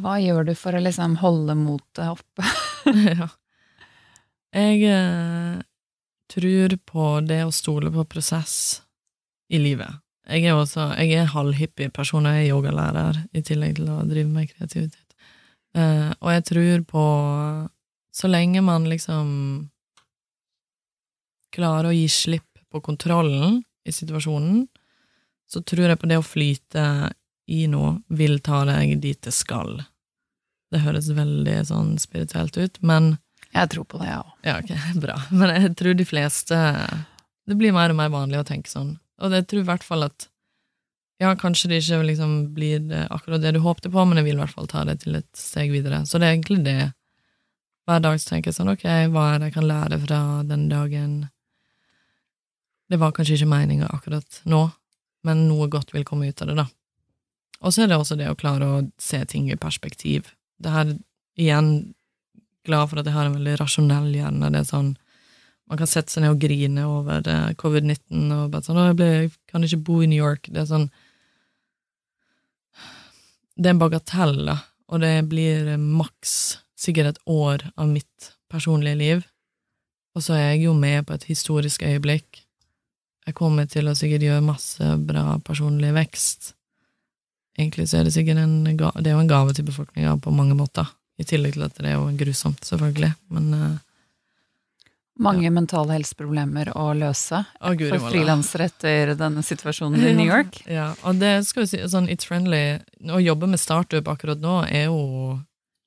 Hva 0.00 0.16
gjør 0.22 0.48
du 0.48 0.52
for 0.58 0.74
å 0.74 0.82
liksom 0.82 1.16
holde 1.22 1.54
motet 1.58 2.10
oppe? 2.10 2.46
ja. 3.14 3.28
Jeg 4.50 4.82
eh, 4.90 5.60
tror 6.30 6.76
på 6.86 7.08
det 7.26 7.42
å 7.46 7.54
stole 7.54 7.92
på 7.94 8.06
prosess 8.16 8.82
i 9.50 9.60
livet. 9.60 10.00
Jeg 10.30 10.46
er 10.46 10.54
også 10.54 10.92
jeg 11.00 11.16
er 11.18 11.32
halvhippie 11.32 11.90
person, 11.90 12.26
og 12.26 12.36
jeg 12.36 12.46
er 12.46 12.54
yogalærer 12.54 13.22
i 13.34 13.42
tillegg 13.42 13.80
til 13.80 13.90
å 13.90 14.02
drive 14.06 14.30
med 14.30 14.50
kreativitet. 14.52 15.06
Uh, 15.76 16.10
og 16.18 16.32
jeg 16.34 16.46
tror 16.48 16.80
på 16.90 17.04
Så 18.10 18.26
lenge 18.26 18.58
man 18.58 18.88
liksom 18.90 19.70
klarer 21.54 21.90
å 21.90 21.94
gi 21.94 22.08
slipp 22.10 22.58
på 22.70 22.80
kontrollen 22.82 23.60
i 23.86 23.92
situasjonen, 23.94 24.64
så 25.50 25.62
tror 25.62 25.90
jeg 25.90 26.00
på 26.00 26.10
det 26.10 26.18
å 26.18 26.26
flyte 26.26 26.84
i 27.50 27.64
noe 27.70 28.00
vil 28.14 28.38
ta 28.42 28.64
deg 28.66 28.96
dit 29.02 29.18
det 29.22 29.32
skal. 29.34 29.80
Det 30.70 30.82
høres 30.84 31.10
veldig 31.14 31.56
sånn 31.70 31.96
spirituelt 32.02 32.58
ut, 32.58 32.82
men 32.82 33.16
Jeg 33.50 33.66
tror 33.72 33.84
på 33.90 33.98
det, 33.98 34.06
jeg 34.06 34.18
òg. 34.20 34.34
Ja, 34.46 34.58
ok, 34.60 34.68
bra. 35.04 35.16
Men 35.30 35.50
jeg 35.56 35.72
tror 35.78 35.94
de 35.98 36.04
fleste 36.06 36.58
Det 37.46 37.56
blir 37.58 37.74
mer 37.74 37.90
og 37.90 37.98
mer 37.98 38.12
vanlig 38.12 38.38
å 38.38 38.46
tenke 38.46 38.70
sånn. 38.70 38.92
Og 39.20 39.34
jeg 39.36 39.46
tror 39.50 39.62
i 39.62 39.68
hvert 39.68 39.86
fall 39.86 40.06
at 40.08 40.28
ja, 41.20 41.34
kanskje 41.36 41.68
det 41.68 41.82
ikke 41.82 42.00
liksom 42.08 42.30
blir 42.56 42.86
akkurat 43.12 43.42
det 43.42 43.52
du 43.52 43.60
håpte 43.60 43.90
på, 43.92 44.04
men 44.08 44.16
jeg 44.16 44.30
vil 44.30 44.38
i 44.38 44.40
hvert 44.40 44.56
fall 44.56 44.70
ta 44.70 44.86
det 44.88 45.02
til 45.02 45.18
et 45.18 45.28
steg 45.36 45.72
videre. 45.74 46.00
Så 46.08 46.16
det 46.16 46.28
er 46.28 46.36
egentlig 46.38 46.62
det. 46.64 46.92
Hver 47.84 48.00
dag 48.00 48.16
så 48.22 48.32
tenker 48.32 48.48
jeg 48.48 48.56
sånn, 48.56 48.72
ok, 48.72 48.86
hva 49.12 49.26
er 49.34 49.40
det 49.40 49.50
jeg 49.50 49.56
kan 49.58 49.68
lære 49.68 49.98
fra 50.06 50.20
den 50.48 50.64
dagen? 50.72 51.14
Det 52.90 52.98
var 53.02 53.12
kanskje 53.14 53.36
ikke 53.36 53.50
meninga 53.52 53.90
akkurat 53.92 54.40
nå, 54.48 54.62
men 55.28 55.44
noe 55.50 55.68
godt 55.70 55.92
vil 55.92 56.06
komme 56.08 56.30
ut 56.30 56.40
av 56.40 56.48
det, 56.50 56.56
da. 56.62 56.66
Og 57.60 57.74
så 57.74 57.84
er 57.84 57.90
det 57.90 58.00
også 58.00 58.16
det 58.16 58.30
å 58.30 58.38
klare 58.40 58.66
å 58.66 58.82
se 58.96 59.20
ting 59.28 59.50
i 59.52 59.60
perspektiv. 59.60 60.32
Det 60.56 60.72
her, 60.72 60.94
igjen, 61.36 61.92
glad 62.64 62.88
for 62.88 63.00
at 63.00 63.08
jeg 63.08 63.16
har 63.18 63.28
en 63.28 63.36
veldig 63.36 63.58
rasjonell 63.60 64.08
hjerne. 64.16 64.48
Det 64.54 64.62
er 64.62 64.70
sånn 64.70 64.94
man 65.70 65.78
kan 65.78 65.86
sette 65.86 66.10
seg 66.10 66.24
ned 66.24 66.34
og 66.34 66.42
grine 66.42 66.84
over 66.88 67.28
eh, 67.30 67.52
covid-19 67.58 68.32
og 68.34 68.50
bare 68.50 68.66
sånn 68.66 68.80
jeg, 68.98 69.30
kan 69.50 69.62
ikke 69.62 69.84
bo 69.86 70.00
i 70.02 70.08
New 70.10 70.18
York'. 70.18 70.50
Det 70.50 70.64
er 70.64 70.68
sånn 70.70 70.90
Det 73.60 73.68
er 73.68 73.74
en 73.74 73.82
bagatell, 73.82 74.38
da, 74.48 74.56
og 74.88 75.02
det 75.04 75.28
blir 75.28 75.68
eh, 75.68 75.78
maks 75.78 76.58
sikkert 76.80 77.12
et 77.12 77.18
år 77.28 77.66
av 77.76 77.90
mitt 77.90 78.30
personlige 78.50 78.96
liv. 78.96 79.26
Og 80.16 80.24
så 80.24 80.34
er 80.34 80.46
jeg 80.54 80.64
jo 80.64 80.72
med 80.74 81.06
på 81.06 81.14
et 81.14 81.26
historisk 81.28 81.84
øyeblikk. 81.86 82.40
Jeg 83.28 83.36
kommer 83.36 83.68
til 83.68 83.86
å 83.86 83.94
sikkert 83.94 84.24
gjøre 84.24 84.42
masse 84.42 84.94
bra 85.06 85.36
personlig 85.44 85.92
vekst. 85.94 86.54
Egentlig 87.58 87.86
så 87.90 88.00
er 88.00 88.08
det 88.08 88.14
sikkert 88.16 88.40
en, 88.40 88.64
det 88.64 89.06
er 89.06 89.14
jo 89.14 89.20
en 89.20 89.30
gave 89.30 89.52
til 89.54 89.68
befolkninga 89.68 90.16
på 90.24 90.32
mange 90.34 90.56
måter, 90.56 90.88
i 91.20 91.26
tillegg 91.28 91.54
til 91.54 91.66
at 91.68 91.76
det 91.76 91.92
er 91.92 91.98
jo 91.98 92.08
grusomt, 92.16 92.64
selvfølgelig, 92.64 93.12
men 93.36 93.54
uh, 93.54 93.78
mange 95.20 95.44
ja. 95.46 95.52
mentale 95.54 95.94
helseproblemer 95.98 96.72
å 96.78 96.90
løse 96.96 97.42
å, 97.60 97.74
Gud, 97.76 97.90
for 97.92 98.10
frilansere 98.10 98.70
etter 98.70 99.14
denne 99.18 99.44
situasjonen 99.44 100.00
i 100.00 100.14
New 100.16 100.28
York. 100.28 100.62
Ja, 100.70 100.90
og 101.04 101.20
det 101.20 101.34
skal 101.48 101.64
vi 101.64 101.72
si, 101.74 101.82
sånn 101.92 102.08
It's 102.12 102.28
Friendly 102.28 102.80
Å 103.10 103.20
jobbe 103.22 103.50
med 103.50 103.60
startup 103.60 104.08
akkurat 104.10 104.40
nå 104.40 104.62
er 104.68 104.88
jo 104.88 105.40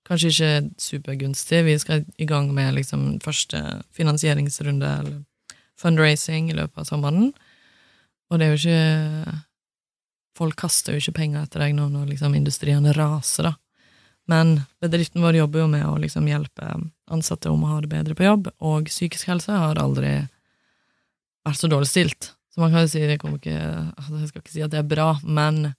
kanskje 0.07 0.31
ikke 0.33 0.51
supergunstig. 0.83 1.63
Vi 1.65 1.77
skal 1.79 2.03
i 2.19 2.27
gang 2.29 2.51
med 2.53 2.75
liksom 2.77 3.17
første 3.23 3.61
finansieringsrunde, 3.95 4.91
eller 5.03 5.21
fundraising, 5.79 6.51
i 6.51 6.57
løpet 6.57 6.83
av 6.83 6.89
sommeren. 6.91 7.31
Og 8.29 8.39
det 8.39 8.45
er 8.45 8.55
jo 8.55 8.61
ikke 8.61 9.41
Folk 10.33 10.55
kaster 10.57 10.95
jo 10.95 10.97
ikke 10.97 11.19
penger 11.19 11.43
etter 11.45 11.61
deg 11.61 11.75
nå 11.77 11.83
når 11.93 12.07
liksom 12.09 12.33
industrien 12.33 12.87
raser, 12.97 13.51
da. 13.51 13.51
Men 14.31 14.61
bedriften 14.81 15.21
vår 15.21 15.35
jobber 15.41 15.59
jo 15.59 15.67
med 15.67 15.83
å 15.85 15.97
liksom 15.99 16.27
hjelpe 16.31 16.69
ansatte 17.11 17.49
om 17.51 17.63
å 17.65 17.71
ha 17.73 17.81
det 17.83 17.89
bedre 17.91 18.15
på 18.15 18.23
jobb, 18.23 18.47
og 18.63 18.87
psykisk 18.87 19.27
helse 19.27 19.51
har 19.51 19.75
aldri 19.81 20.13
vært 21.43 21.59
så 21.59 21.67
dårlig 21.71 21.89
stilt. 21.91 22.29
Så 22.53 22.61
man 22.61 22.71
kan 22.71 22.85
jo 22.85 22.91
si 22.93 23.01
det 23.03 23.17
kommer 23.19 23.39
ikke 23.41 23.57
altså 23.97 24.19
Jeg 24.21 24.27
skal 24.29 24.41
ikke 24.43 24.53
si 24.53 24.61
at 24.63 24.71
det 24.71 24.79
er 24.79 24.87
bra, 24.87 25.07
men 25.25 25.73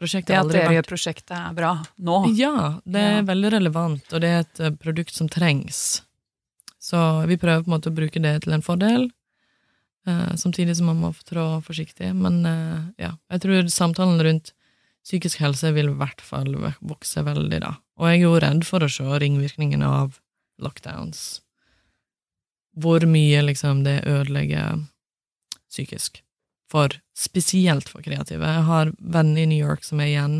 prosjektet 0.00 0.32
har 0.34 0.42
aldri 0.42 0.56
vært 0.58 0.62
Det 0.62 0.64
at 0.64 0.70
dere 0.72 0.78
gjør 0.80 0.88
prosjektet 0.88 1.36
er 1.36 1.54
bra 1.58 1.70
nå? 2.08 2.16
Ja, 2.36 2.54
det 2.88 3.02
er 3.04 3.16
Ja. 3.20 3.26
veldig 3.30 3.50
relevant, 3.52 4.12
og 4.12 4.20
det 4.24 4.30
er 4.32 4.40
et 4.40 4.60
eh, 4.60 4.70
produkt 4.80 5.14
som 5.14 5.28
trengs. 5.28 6.02
Så 6.80 6.98
vi 7.28 7.36
prøver 7.36 7.62
på 7.64 7.70
en 7.70 7.76
måte 7.76 7.90
å 7.92 7.94
bruke 7.94 8.20
det 8.22 8.34
til 8.44 8.52
en 8.56 8.62
fordel, 8.66 9.10
eh, 10.06 10.32
samtidig 10.40 10.74
som 10.76 10.86
man 10.90 11.00
må 11.04 11.12
trå 11.28 11.62
forsiktig. 11.62 12.10
Men 12.16 12.42
eh, 12.46 12.82
ja, 13.06 13.12
jeg 13.30 13.40
tror 13.44 13.68
samtalen 13.70 14.18
rundt 14.24 14.52
psykisk 15.06 15.38
helse 15.38 15.70
vil 15.76 15.92
i 15.92 15.96
hvert 16.00 16.22
fall 16.24 16.50
vokse 16.80 17.22
veldig, 17.22 17.60
da. 17.62 17.76
Og 18.00 18.10
jeg 18.10 18.18
er 18.18 18.24
jo 18.24 18.38
redd 18.42 18.66
for 18.66 18.82
å 18.82 18.90
se 18.90 19.06
ringvirkningene 19.22 19.86
av 19.86 20.18
lockdowns. 20.62 21.40
Hvor 22.76 23.06
mye 23.08 23.44
liksom 23.46 23.84
det 23.86 24.02
ødelegger 24.04 24.82
psykisk. 25.70 26.20
For 26.70 26.90
spesielt 27.16 27.88
for 27.88 28.02
kreative. 28.02 28.42
Jeg 28.42 28.66
har 28.66 28.92
venner 28.98 29.44
i 29.44 29.48
New 29.48 29.62
York 29.62 29.86
som 29.86 30.02
er 30.02 30.12
igjen 30.12 30.36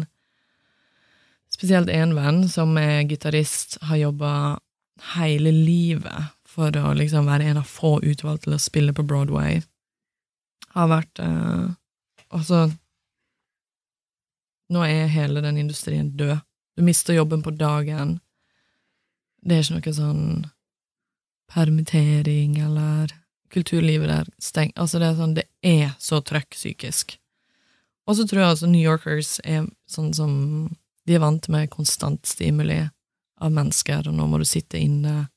Spesielt 1.56 1.88
én 1.88 2.10
venn 2.16 2.48
som 2.50 2.74
er 2.76 3.06
gitarist, 3.06 3.76
har 3.86 4.00
jobba 4.00 4.30
hele 5.14 5.52
livet 5.54 6.34
for 6.42 6.74
å 6.74 6.90
liksom 6.98 7.28
være 7.30 7.46
en 7.52 7.60
av 7.60 7.68
få 7.70 8.00
utvalgt 8.02 8.44
til 8.44 8.56
å 8.56 8.60
spille 8.60 8.92
på 8.92 9.04
Broadway. 9.06 9.60
Har 10.74 10.90
vært 10.90 11.22
eh, 11.22 11.70
Altså 12.34 12.66
Nå 14.72 14.82
er 14.86 15.10
hele 15.12 15.42
den 15.44 15.58
industrien 15.60 16.10
død. 16.16 16.38
Du 16.76 16.82
mister 16.82 17.14
jobben 17.14 17.42
på 17.42 17.54
dagen. 17.56 18.18
Det 19.46 19.56
er 19.56 19.62
ikke 19.62 19.78
noe 19.78 19.96
sånn 19.96 20.24
permittering 21.52 22.58
eller 22.58 23.12
kulturlivet 23.54 24.10
der 24.10 24.28
steng... 24.42 24.72
Altså, 24.74 24.98
det 24.98 25.08
er 25.08 25.20
sånn, 25.20 25.36
det 25.38 25.46
er 25.62 25.94
så 26.02 26.20
trøkk 26.20 26.56
psykisk. 26.56 27.16
Og 28.06 28.18
så 28.18 28.26
tror 28.26 28.42
jeg 28.42 28.54
altså 28.54 28.70
New 28.70 28.82
Yorkers 28.82 29.38
er 29.44 29.68
sånn 29.90 30.12
som 30.14 30.34
De 31.06 31.14
er 31.14 31.22
vant 31.22 31.46
med 31.54 31.70
konstant 31.70 32.26
stimuli 32.26 32.80
av 33.38 33.52
mennesker, 33.54 34.08
og 34.08 34.14
nå 34.16 34.24
må 34.26 34.40
du 34.42 34.46
sitte 34.48 34.80
inne 34.80 35.28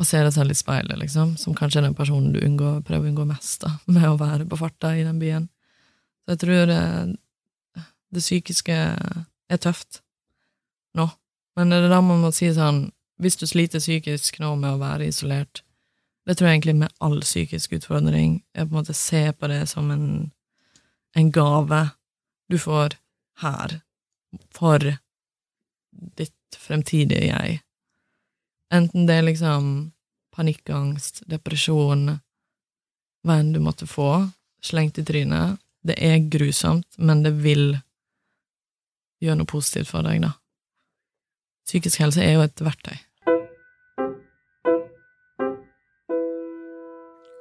og 0.00 0.04
se 0.08 0.20
deg 0.20 0.32
selv 0.34 0.52
i 0.52 0.56
speilet, 0.56 0.96
liksom, 1.00 1.34
som 1.40 1.54
kanskje 1.56 1.80
er 1.80 1.86
den 1.86 1.96
personen 1.96 2.32
du 2.32 2.40
unngår, 2.40 2.82
prøver 2.84 3.08
å 3.08 3.10
unngå 3.12 3.24
mest, 3.28 3.60
da, 3.64 3.74
med 3.94 4.04
å 4.08 4.18
være 4.20 4.46
på 4.48 4.58
farta 4.60 4.94
i 4.96 5.04
den 5.06 5.20
byen. 5.20 5.48
Så 6.24 6.34
jeg 6.34 6.42
tror 6.44 6.72
det, 8.10 8.22
psykiske 8.22 8.76
er 8.76 9.60
tøft 9.62 10.00
nå. 10.98 11.08
Men 11.56 11.72
det 11.72 11.82
er 11.84 11.92
da 11.92 12.00
man 12.04 12.22
må 12.24 12.30
si 12.34 12.50
sånn, 12.54 12.88
hvis 13.20 13.36
du 13.40 13.46
sliter 13.48 13.82
psykisk 13.82 14.40
nå 14.40 14.54
med 14.60 14.74
å 14.74 14.80
være 14.80 15.10
isolert, 15.10 15.62
det 16.26 16.36
tror 16.38 16.50
jeg 16.50 16.60
egentlig 16.60 16.76
med 16.82 16.94
all 17.02 17.20
psykisk 17.24 17.74
utfordring, 17.78 18.40
er 18.54 18.66
på 18.66 18.74
en 18.74 18.80
måte 18.80 18.96
se 18.96 19.22
på 19.32 19.48
det 19.50 19.64
som 19.70 19.90
en, 19.92 20.30
en 21.16 21.30
gave 21.34 21.80
du 22.50 22.58
får 22.60 22.96
her, 23.42 23.80
for 24.54 24.84
ditt 26.18 26.58
fremtidige 26.58 27.30
jeg. 27.30 27.60
Enten 28.70 29.08
det 29.08 29.16
er 29.18 29.26
liksom 29.26 29.64
panikkangst, 30.34 31.24
depresjon, 31.30 32.20
hva 33.26 33.38
enn 33.40 33.52
du 33.54 33.60
måtte 33.62 33.88
få, 33.90 34.30
slengt 34.64 35.00
i 35.00 35.04
trynet. 35.06 35.58
Det 35.82 35.96
er 35.96 36.28
grusomt, 36.30 36.86
men 36.98 37.24
det 37.24 37.34
vil 37.42 37.80
gjøre 39.20 39.36
noe 39.40 39.48
positivt 39.50 39.90
for 39.92 40.06
deg, 40.06 40.22
da. 40.24 40.32
Psykisk 41.68 42.00
helse 42.02 42.22
er 42.24 42.34
jo 42.38 42.44
et 42.46 42.62
verktøy. 42.64 42.96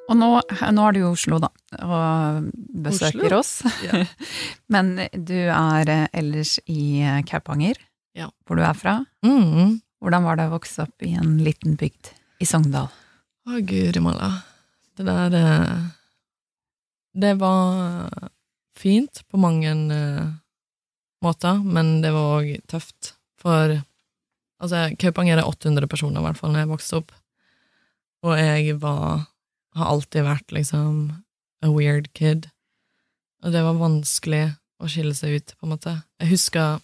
Og 0.10 0.18
nå, 0.18 0.28
nå 0.74 0.86
er 0.88 0.96
du 0.96 1.00
i 1.04 1.06
Oslo, 1.06 1.38
da, 1.44 1.52
og 1.86 2.48
besøker 2.82 3.36
Oslo? 3.38 3.42
oss. 3.44 3.84
Ja. 3.86 4.00
Men 4.74 4.96
du 5.14 5.36
er 5.38 5.92
eh, 5.94 6.08
ellers 6.18 6.56
i 6.66 7.04
eh, 7.06 7.20
Kaupanger, 7.30 7.78
Ja. 8.18 8.32
hvor 8.48 8.58
du 8.58 8.64
er 8.66 8.74
fra. 8.74 8.96
Mm. 9.26 9.78
Hvordan 10.02 10.26
var 10.26 10.40
det 10.40 10.48
å 10.50 10.56
vokse 10.56 10.88
opp 10.88 11.06
i 11.06 11.12
en 11.20 11.38
liten 11.46 11.78
bygd 11.78 12.10
i 12.42 12.48
Sogndal? 12.50 12.90
Å, 13.50 13.60
guri 13.70 14.02
malla. 14.02 14.32
Det 14.98 15.06
der 15.08 15.38
eh, 15.38 15.86
Det 17.14 17.36
var 17.40 18.10
fint 18.80 19.22
på 19.30 19.38
mange 19.42 19.76
måter, 21.26 21.62
men 21.64 22.00
det 22.04 22.12
var 22.16 22.40
òg 22.40 22.52
tøft. 22.72 23.14
For 23.40 23.78
altså, 24.60 24.90
Kaupanger 25.00 25.40
er 25.40 25.48
800 25.48 25.90
personer, 25.92 26.22
i 26.22 26.28
hvert 26.28 26.40
fall, 26.40 26.54
når 26.54 26.66
jeg 26.66 26.72
vokste 26.74 27.02
opp. 27.02 27.16
Og 28.28 28.36
jeg 28.40 28.80
var 28.82 29.28
Har 29.78 29.86
alltid 29.94 30.26
vært 30.26 30.50
liksom 30.52 30.96
a 31.62 31.70
weird 31.70 32.08
kid. 32.18 32.48
Og 33.46 33.54
det 33.54 33.62
var 33.64 33.78
vanskelig 33.78 34.56
å 34.82 34.90
skille 34.90 35.14
seg 35.16 35.36
ut, 35.38 35.54
på 35.56 35.68
en 35.68 35.74
måte. 35.76 35.94
Jeg 36.20 36.32
husker 36.34 36.82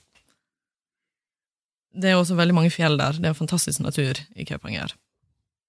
Det 1.95 2.11
er 2.11 2.19
også 2.19 2.37
veldig 2.37 2.55
mange 2.55 2.71
fjell 2.71 2.97
der. 2.99 3.17
Det 3.17 3.31
er 3.31 3.37
fantastisk 3.37 3.81
natur 3.81 4.19
i 4.35 4.45
Kaupanger. 4.45 4.93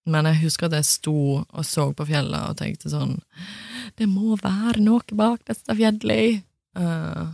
Men 0.07 0.27
jeg 0.27 0.43
husker 0.45 0.69
at 0.69 0.77
jeg 0.79 0.89
sto 0.91 1.17
og 1.43 1.65
så 1.67 1.89
på 1.97 2.07
fjellet 2.07 2.51
og 2.51 2.59
tenkte 2.61 2.91
sånn 2.93 3.17
Det 3.99 4.07
må 4.11 4.37
være 4.39 4.83
noe 4.83 5.17
bak 5.19 5.43
dette 5.49 5.75
fjellet. 5.79 6.45
Eh, 6.77 7.27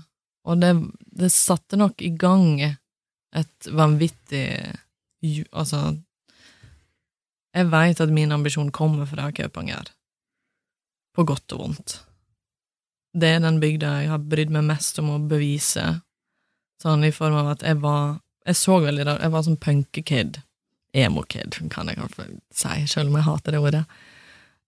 og 0.43 0.63
det, 0.63 0.73
det 1.15 1.31
satte 1.33 1.79
nok 1.79 2.03
i 2.03 2.11
gang 2.19 2.61
et 2.63 3.69
vanvittig 3.73 4.47
Altså 5.55 5.81
Jeg 7.55 7.69
veit 7.71 8.01
at 8.03 8.11
min 8.11 8.33
ambisjon 8.35 8.73
kommer 8.75 9.07
fra 9.07 9.29
Kaupanger. 9.31 9.93
På 11.15 11.23
godt 11.29 11.53
og 11.55 11.61
vondt. 11.61 11.95
Det 13.15 13.29
er 13.29 13.43
den 13.45 13.61
bygda 13.63 13.93
jeg 14.01 14.11
har 14.11 14.25
brydd 14.25 14.51
meg 14.51 14.65
mest 14.67 14.99
om 14.99 15.13
å 15.13 15.21
bevise, 15.21 15.85
sånn 16.83 17.05
i 17.05 17.13
form 17.15 17.37
av 17.43 17.53
at 17.55 17.67
jeg 17.67 17.79
var 17.85 18.19
Jeg 18.43 18.59
så 18.59 18.81
veldig 18.83 19.05
rart 19.07 19.23
Jeg 19.23 19.31
var 19.31 19.45
sånn 19.47 19.61
punkekid. 19.63 20.41
Emo-kid, 20.93 21.61
kan 21.71 21.89
jeg 21.89 22.01
kanskje 22.01 22.25
si, 22.51 22.87
selv 22.91 23.13
om 23.13 23.21
jeg 23.21 23.29
hater 23.29 23.55
det 23.55 23.61
ordet. 23.63 23.85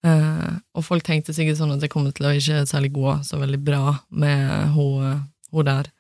Uh, 0.05 0.61
og 0.77 0.85
folk 0.85 1.05
tenkte 1.05 1.35
sikkert 1.35 1.59
sånn 1.59 1.75
at 1.75 1.83
jeg 1.83 1.91
kommer 1.93 2.13
til 2.15 2.29
å 2.29 2.33
ikke 2.37 2.63
særlig 2.69 2.93
gå 2.95 3.17
så 3.25 3.41
veldig 3.41 3.61
bra 3.65 3.97
med 4.13 4.71
hun, 4.77 5.25
hun 5.55 5.69
der. 5.71 5.91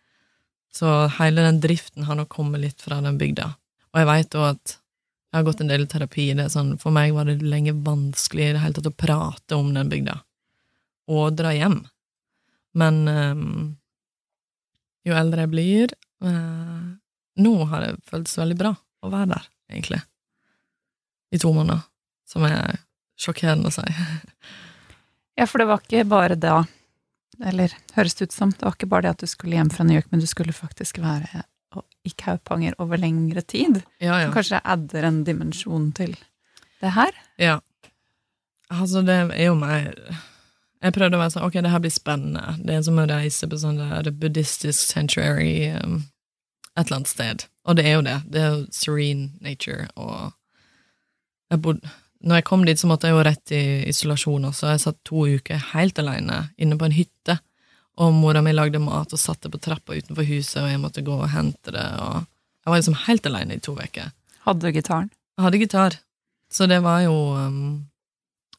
Så 0.74 0.92
hele 1.18 1.44
den 1.46 1.60
driften 1.62 2.08
har 2.08 2.18
nok 2.18 2.32
kommet 2.34 2.62
litt 2.64 2.82
fra 2.82 2.98
den 3.04 3.18
bygda. 3.20 3.52
Og 3.94 4.00
jeg 4.00 4.10
veit 4.10 4.36
òg 4.38 4.48
at 4.48 4.74
jeg 4.74 5.38
har 5.40 5.46
gått 5.46 5.60
en 5.62 5.70
del 5.70 5.84
i 5.84 5.90
terapi. 5.90 6.28
Det 6.34 6.46
er 6.46 6.50
sånn, 6.52 6.74
for 6.78 6.94
meg 6.94 7.14
var 7.14 7.26
det 7.26 7.40
lenge 7.42 7.74
vanskelig 7.86 8.48
i 8.48 8.52
det 8.54 8.62
hele 8.62 8.76
tatt 8.76 8.90
å 8.90 8.94
prate 8.94 9.58
om 9.58 9.72
den 9.74 9.90
bygda, 9.90 10.14
og 11.10 11.34
dra 11.38 11.50
hjem. 11.54 11.80
Men 12.78 13.00
um, 13.06 13.46
jo 15.06 15.16
eldre 15.18 15.46
jeg 15.46 15.52
blir. 15.52 15.94
uh, 16.22 16.94
nå 17.34 17.54
har 17.70 17.82
det 17.82 17.96
føltes 18.06 18.38
veldig 18.38 18.58
bra 18.58 18.70
å 19.02 19.10
være 19.10 19.32
der, 19.34 19.48
egentlig. 19.72 20.00
I 21.34 21.40
to 21.42 21.50
måneder. 21.54 21.82
Som 22.30 22.46
er 22.46 22.78
sjokkerende 23.18 23.70
å 23.70 23.74
si. 23.74 23.86
Ja, 25.34 25.48
for 25.50 25.58
det 25.58 25.64
var 25.66 25.80
ikke 25.82 26.04
bare 26.06 26.36
da, 26.38 26.60
eller 27.42 27.74
høres 27.96 28.14
det 28.18 28.28
ut 28.28 28.36
som, 28.36 28.52
det 28.52 28.66
var 28.66 28.76
ikke 28.76 28.90
bare 28.90 29.06
det 29.06 29.14
at 29.16 29.24
du 29.24 29.30
skulle 29.30 29.56
hjem 29.56 29.72
fra 29.72 29.86
New 29.86 29.96
York, 29.96 30.10
men 30.12 30.22
du 30.22 30.26
skulle 30.30 30.54
faktisk 30.54 31.00
være 31.02 31.44
i 32.06 32.12
Kaupanger 32.14 32.76
over 32.78 33.00
lengre 33.00 33.42
tid. 33.42 33.80
Ja, 33.98 34.20
ja. 34.22 34.30
Kanskje 34.32 34.58
det 34.58 34.66
adder 34.76 35.08
en 35.08 35.24
dimensjon 35.26 35.90
til 35.96 36.14
det 36.82 36.92
her. 36.94 37.16
Ja. 37.40 37.58
Altså, 38.70 39.02
det 39.02 39.16
er 39.34 39.50
jo 39.50 39.54
mer 39.58 39.94
Jeg 40.84 40.92
prøvde 40.92 41.16
å 41.16 41.20
være 41.22 41.32
sånn, 41.32 41.44
ok, 41.46 41.54
det 41.64 41.70
her 41.72 41.80
blir 41.80 41.92
spennende. 41.94 42.58
Det 42.60 42.74
er 42.76 42.82
som 42.84 42.98
å 43.00 43.06
reise 43.08 43.46
på 43.48 43.56
sånn 43.56 43.78
der 43.80 44.10
buddhistisk 44.20 44.82
sanctuary 44.92 45.70
um, 45.80 46.02
et 46.76 46.82
eller 46.82 46.98
annet 46.98 47.08
sted. 47.08 47.44
Og 47.64 47.78
det 47.78 47.86
er 47.88 47.94
jo 47.94 48.02
det. 48.04 48.16
Det 48.28 48.42
er 48.42 48.50
jo 48.52 48.58
serene 48.76 49.30
nature, 49.40 49.86
og 49.96 50.34
jeg 51.48 51.62
bodde 51.64 51.94
når 52.24 52.40
jeg 52.40 52.46
kom 52.48 52.62
dit, 52.64 52.80
så 52.80 52.88
måtte 52.88 53.08
jeg 53.08 53.16
jo 53.16 53.24
rett 53.26 53.52
i 53.52 53.62
isolasjon 53.90 54.48
også. 54.48 54.70
Jeg 54.72 54.82
satt 54.84 55.00
to 55.04 55.26
uker 55.28 55.60
helt 55.74 55.98
alene 56.00 56.46
inne 56.56 56.78
på 56.80 56.88
en 56.88 56.96
hytte, 56.96 57.38
og 58.00 58.14
mora 58.16 58.40
mi 58.42 58.54
lagde 58.54 58.80
mat 58.82 59.12
og 59.14 59.20
satte 59.20 59.50
på 59.52 59.60
trappa 59.62 59.94
utenfor 59.94 60.26
huset, 60.26 60.62
og 60.62 60.70
jeg 60.72 60.80
måtte 60.82 61.04
gå 61.04 61.14
og 61.14 61.30
hente 61.30 61.74
det, 61.74 61.84
og 62.00 62.24
jeg 62.64 62.72
var 62.72 62.80
liksom 62.80 62.96
helt 63.04 63.28
alene 63.28 63.58
i 63.58 63.62
to 63.62 63.74
uker. 63.76 64.08
Hadde 64.46 64.64
du 64.64 64.76
gitaren? 64.76 65.10
Jeg 65.36 65.44
hadde 65.44 65.60
gitar, 65.60 65.98
så 66.52 66.68
det 66.70 66.78
var 66.84 67.02
jo 67.02 67.14
um, 67.34 67.84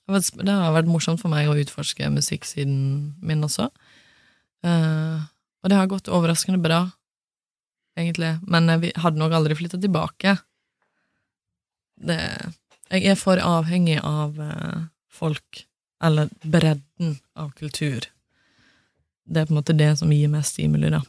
Det 0.06 0.52
har 0.52 0.74
vært 0.76 0.90
morsomt 0.92 1.22
for 1.22 1.32
meg 1.32 1.48
å 1.50 1.56
utforske 1.58 2.10
musikksiden 2.14 3.16
min 3.26 3.46
også. 3.48 3.70
Uh, 4.66 5.24
og 5.64 5.72
det 5.72 5.80
har 5.80 5.90
gått 5.90 6.12
overraskende 6.12 6.62
bra, 6.62 6.84
egentlig, 7.98 8.36
men 8.46 8.70
vi 8.84 8.92
hadde 8.94 9.22
nok 9.22 9.34
aldri 9.34 9.58
flytta 9.58 9.80
tilbake. 9.82 10.36
Det 11.96 12.20
jeg 12.92 13.06
er 13.12 13.18
for 13.20 13.42
avhengig 13.42 13.98
av 14.04 14.38
eh, 14.42 14.86
folk, 15.10 15.66
eller 16.04 16.30
bredden 16.44 17.18
av 17.40 17.52
kultur. 17.58 18.06
Det 19.26 19.42
er 19.42 19.48
på 19.48 19.56
en 19.56 19.60
måte 19.60 19.78
det 19.78 19.92
som 20.00 20.12
gir 20.14 20.30
mest 20.30 20.54
stimuli, 20.56 20.92
da. 20.94 21.02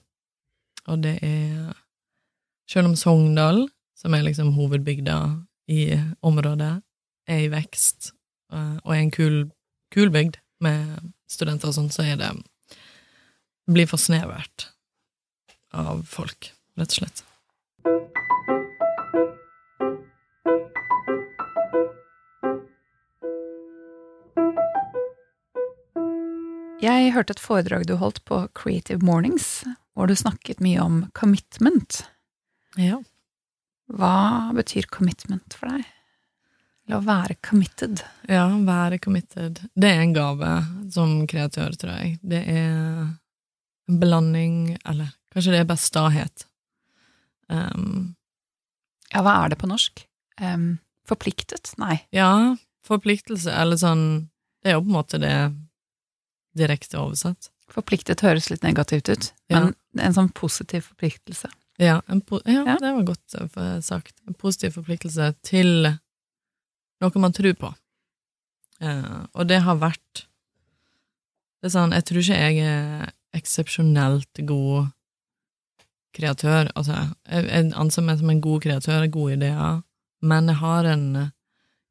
Og 0.87 1.03
det 1.05 1.19
er 1.25 1.75
Selv 2.67 2.89
om 2.89 2.97
Sogndal, 2.99 3.69
som 3.95 4.15
er 4.15 4.25
liksom 4.27 4.49
hovedbygda 4.57 5.21
i 5.71 5.95
området, 6.19 6.81
er 7.31 7.45
i 7.45 7.51
vekst 7.53 8.11
eh, 8.51 8.77
og 8.83 8.91
er 8.91 9.05
en 9.05 9.13
kul, 9.15 9.37
kul 9.95 10.11
bygd 10.11 10.41
med 10.67 11.13
studenter 11.31 11.71
og 11.71 11.77
sånn, 11.77 11.93
så 11.95 12.03
er 12.03 12.19
det 12.19 12.33
blir 13.71 13.87
for 13.87 14.03
snevert 14.03 14.69
av 15.71 16.03
folk, 16.11 16.53
rett 16.75 16.91
og 16.91 17.01
slett. 17.01 17.25
Jeg 27.07 27.15
hørte 27.15 27.37
et 27.37 27.43
foredrag 27.43 27.85
du 27.87 27.95
holdt 28.01 28.25
på 28.27 28.41
Creative 28.59 28.99
Mornings, 29.07 29.61
hvor 29.95 30.09
du 30.11 30.17
snakket 30.19 30.59
mye 30.65 30.81
om 30.83 30.95
commitment. 31.15 32.01
Ja. 32.75 32.97
Hva 33.87 34.51
betyr 34.57 34.89
commitment 34.91 35.55
for 35.55 35.71
deg? 35.71 35.85
Eller 36.87 36.99
å 36.99 37.05
være 37.07 37.37
committed? 37.47 38.03
Ja, 38.27 38.49
være 38.67 38.99
committed. 39.03 39.61
Det 39.79 39.93
er 39.93 40.03
en 40.03 40.17
gave 40.17 40.51
som 40.91 41.13
kreatør, 41.31 41.77
tror 41.79 41.93
jeg. 41.95 42.17
Det 42.27 42.41
er 42.43 42.75
en 42.75 44.01
blanding, 44.03 44.75
eller 44.83 45.13
kanskje 45.31 45.55
det 45.55 45.61
er 45.63 45.71
bare 45.71 45.85
stahet. 45.85 46.47
Um, 47.47 48.17
ja, 49.13 49.23
hva 49.23 49.37
er 49.45 49.55
det 49.55 49.61
på 49.63 49.71
norsk? 49.71 50.03
Um, 50.43 50.81
forpliktet? 51.07 51.71
Nei. 51.79 52.01
Ja, 52.11 52.57
forpliktelse, 52.87 53.55
eller 53.55 53.79
sånn 53.79 54.03
Det 54.65 54.73
er 54.73 54.81
jo 54.81 54.83
på 54.83 54.91
en 54.91 54.99
måte 54.99 55.23
det 55.23 55.37
direkte 56.59 56.99
oversatt. 57.01 57.51
Forpliktet 57.73 58.23
høres 58.23 58.51
litt 58.53 58.65
negativt 58.67 59.11
ut, 59.11 59.31
men 59.51 59.73
en 59.99 60.15
sånn 60.17 60.31
positiv 60.37 60.87
forpliktelse. 60.93 61.51
Ja, 61.83 61.99
po 62.25 62.39
ja, 62.47 62.63
ja, 62.65 62.77
det 62.81 62.93
var 62.97 63.09
godt 63.11 63.35
sagt. 63.85 64.15
En 64.29 64.37
positiv 64.39 64.79
forpliktelse 64.79 65.35
til 65.45 65.91
noe 67.03 67.21
man 67.21 67.35
tror 67.37 67.57
på. 67.61 67.73
Eh, 68.81 69.21
og 69.33 69.49
det 69.49 69.63
har 69.65 69.79
vært 69.81 70.27
Det 71.57 71.71
er 71.71 71.73
sånn, 71.73 71.95
jeg 71.97 72.05
tror 72.05 72.21
ikke 72.21 72.37
jeg 72.37 72.65
er 72.69 73.13
eksepsjonelt 73.35 74.41
god 74.47 74.91
kreatør. 76.15 76.69
Altså, 76.77 76.99
jeg, 77.27 77.47
jeg 77.49 77.71
anser 77.81 78.05
meg 78.07 78.21
som 78.21 78.31
en 78.31 78.43
god 78.45 78.63
kreatør, 78.63 79.07
gode 79.11 79.39
ideer, 79.39 79.81
men 80.21 80.53
jeg 80.53 80.61
har 80.61 80.89
en 80.93 81.07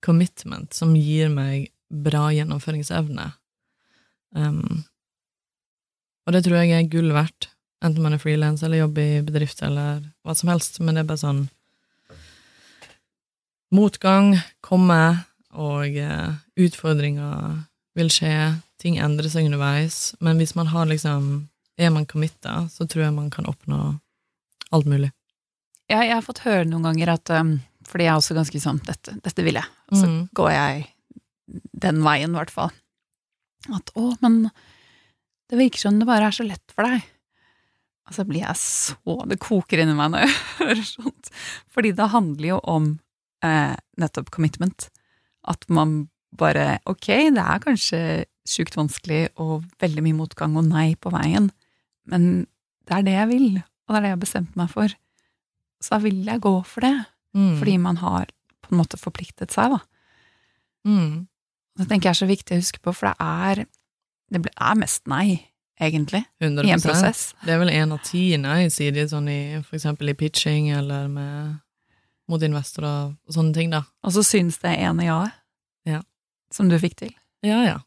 commitment 0.05 0.77
som 0.77 0.93
gir 0.95 1.33
meg 1.33 1.71
bra 1.89 2.27
gjennomføringsevne. 2.33 3.31
Um, 4.35 4.83
og 6.25 6.35
det 6.35 6.43
tror 6.45 6.59
jeg 6.59 6.73
er 6.75 6.89
gull 6.91 7.13
verdt, 7.15 7.49
enten 7.85 8.03
man 8.03 8.15
er 8.15 8.21
frilans 8.21 8.63
eller 8.65 8.83
jobber 8.83 9.19
i 9.19 9.23
bedrift 9.25 9.61
eller 9.63 10.01
hva 10.25 10.35
som 10.35 10.51
helst, 10.51 10.81
men 10.81 10.97
det 10.97 11.05
er 11.05 11.11
bare 11.11 11.23
sånn 11.23 11.45
Motgang 13.75 14.35
kommer, 14.63 15.25
og 15.51 15.97
uh, 15.97 16.35
utfordringer 16.61 17.65
vil 17.97 18.11
skje, 18.13 18.35
ting 18.79 18.99
endrer 19.01 19.31
seg 19.31 19.47
underveis, 19.47 20.13
men 20.23 20.39
hvis 20.39 20.53
man 20.55 20.69
har 20.71 20.87
liksom 20.91 21.47
Er 21.75 21.89
man 21.91 22.05
committa, 22.07 22.69
så 22.71 22.85
tror 22.87 23.03
jeg 23.03 23.13
man 23.17 23.31
kan 23.33 23.49
oppnå 23.51 23.97
alt 24.71 24.85
mulig. 24.87 25.09
Ja, 25.91 26.05
jeg 26.05 26.13
har 26.13 26.23
fått 26.23 26.45
høre 26.45 26.63
noen 26.69 26.85
ganger 26.87 27.11
at 27.17 27.31
um, 27.35 27.57
Fordi 27.83 28.05
jeg 28.05 28.13
er 28.13 28.21
også 28.21 28.37
ganske 28.37 28.61
sånn 28.63 28.79
Dette, 28.85 29.17
dette 29.25 29.43
vil 29.43 29.59
jeg. 29.59 29.67
Så 29.91 30.07
mm. 30.07 30.21
går 30.39 30.51
jeg 30.53 30.85
den 31.83 31.99
veien, 32.05 32.31
i 32.31 32.39
hvert 32.39 32.53
fall. 32.53 32.71
At 33.73 33.91
'å, 33.95 34.15
men 34.21 34.49
det 35.49 35.57
virker 35.57 35.79
som 35.79 35.99
det 35.99 36.07
bare 36.09 36.29
er 36.29 36.35
så 36.35 36.45
lett 36.45 36.73
for 36.73 36.85
deg'. 36.85 37.03
Så 38.13 38.21
blir 38.23 38.43
jeg 38.43 38.55
så 38.61 39.15
Det 39.25 39.39
koker 39.41 39.81
inni 39.81 39.95
meg 39.97 40.11
når 40.13 40.25
jeg 40.25 40.35
hører 40.59 40.83
sånt. 40.85 41.31
Fordi 41.73 41.91
det 41.97 42.11
handler 42.13 42.47
jo 42.47 42.59
om 42.69 42.99
eh, 43.41 43.73
nettopp 43.97 44.29
commitment. 44.29 44.89
At 45.47 45.65
man 45.69 46.09
bare 46.35 46.79
Ok, 46.85 47.07
det 47.07 47.41
er 47.41 47.63
kanskje 47.63 48.25
sjukt 48.45 48.75
vanskelig 48.77 49.29
og 49.41 49.65
veldig 49.81 50.03
mye 50.05 50.17
motgang 50.19 50.57
og 50.59 50.67
nei 50.67 50.93
på 51.01 51.09
veien, 51.09 51.49
men 52.05 52.45
det 52.85 52.93
er 52.93 53.05
det 53.07 53.15
jeg 53.15 53.29
vil, 53.31 53.47
og 53.57 53.89
det 53.89 53.97
er 53.97 54.03
det 54.03 54.09
jeg 54.11 54.17
har 54.17 54.21
bestemt 54.21 54.57
meg 54.59 54.69
for. 54.69 54.93
Så 55.81 55.95
da 55.95 56.01
vil 56.03 56.19
jeg 56.27 56.43
gå 56.43 56.53
for 56.67 56.85
det. 56.85 56.93
Mm. 57.35 57.55
Fordi 57.59 57.77
man 57.81 57.97
har 58.03 58.29
på 58.61 58.71
en 58.71 58.79
måte 58.79 58.99
forpliktet 59.01 59.53
seg, 59.53 59.73
da. 59.73 59.79
Mm. 60.85 61.25
Det 61.75 61.89
tenker 61.89 62.09
jeg 62.09 62.15
er 62.15 62.21
så 62.21 62.29
viktig 62.29 62.55
å 62.55 62.61
huske 62.61 62.79
på, 62.83 62.93
for 62.95 63.11
det 63.11 63.15
er, 63.19 63.65
det 64.31 64.41
er 64.47 64.77
mest 64.79 65.03
nei, 65.11 65.41
egentlig, 65.81 66.23
100%. 66.39 66.63
i 66.63 66.73
en 66.75 66.83
prosess. 66.83 67.23
Det 67.43 67.55
er 67.55 67.59
vel 67.59 67.73
én 67.73 67.91
av 67.91 67.99
ti 68.05 68.23
nei, 68.39 68.69
sier 68.71 68.95
de 68.95 69.03
sånn 69.11 69.27
i, 69.31 69.39
for 69.65 69.77
eksempel 69.79 70.11
i 70.11 70.15
pitching 70.17 70.69
eller 70.75 71.09
med, 71.11 71.57
mot 72.31 72.43
investorer 72.47 73.11
og 73.11 73.35
sånne 73.35 73.55
ting, 73.57 73.73
da. 73.75 73.83
Og 74.07 74.15
så 74.15 74.23
syns 74.25 74.61
det 74.63 74.77
ene 74.77 75.09
ja-et 75.09 75.35
ja. 75.91 76.01
som 76.53 76.71
du 76.71 76.77
fikk 76.79 76.95
til. 77.03 77.11
Ja, 77.45 77.59
ja. 77.67 77.81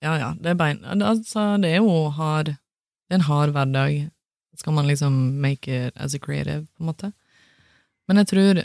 Ja, 0.00 0.16
ja. 0.18 0.32
Det 0.40 0.54
er 0.54 0.58
bein... 0.58 0.80
Altså, 0.84 1.56
det 1.60 1.74
er 1.74 1.82
jo 1.84 2.08
hard 2.16 2.54
Det 2.54 3.16
er 3.16 3.20
en 3.20 3.28
hard 3.28 3.52
hverdag. 3.52 4.10
Skal 4.56 4.72
man 4.72 4.88
liksom 4.88 5.12
make 5.40 5.68
it 5.68 5.92
as 5.96 6.14
a 6.14 6.18
creative, 6.18 6.66
på 6.76 6.82
en 6.82 6.86
måte. 6.86 7.12
Men 8.08 8.16
jeg 8.16 8.26
tror 8.26 8.62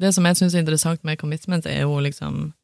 Det 0.00 0.14
som 0.14 0.26
jeg 0.26 0.36
syns 0.36 0.54
er 0.54 0.64
interessant 0.64 1.04
med 1.04 1.18
commitment, 1.20 1.66
er 1.66 1.84
jo 1.84 2.00
liksom 2.00 2.54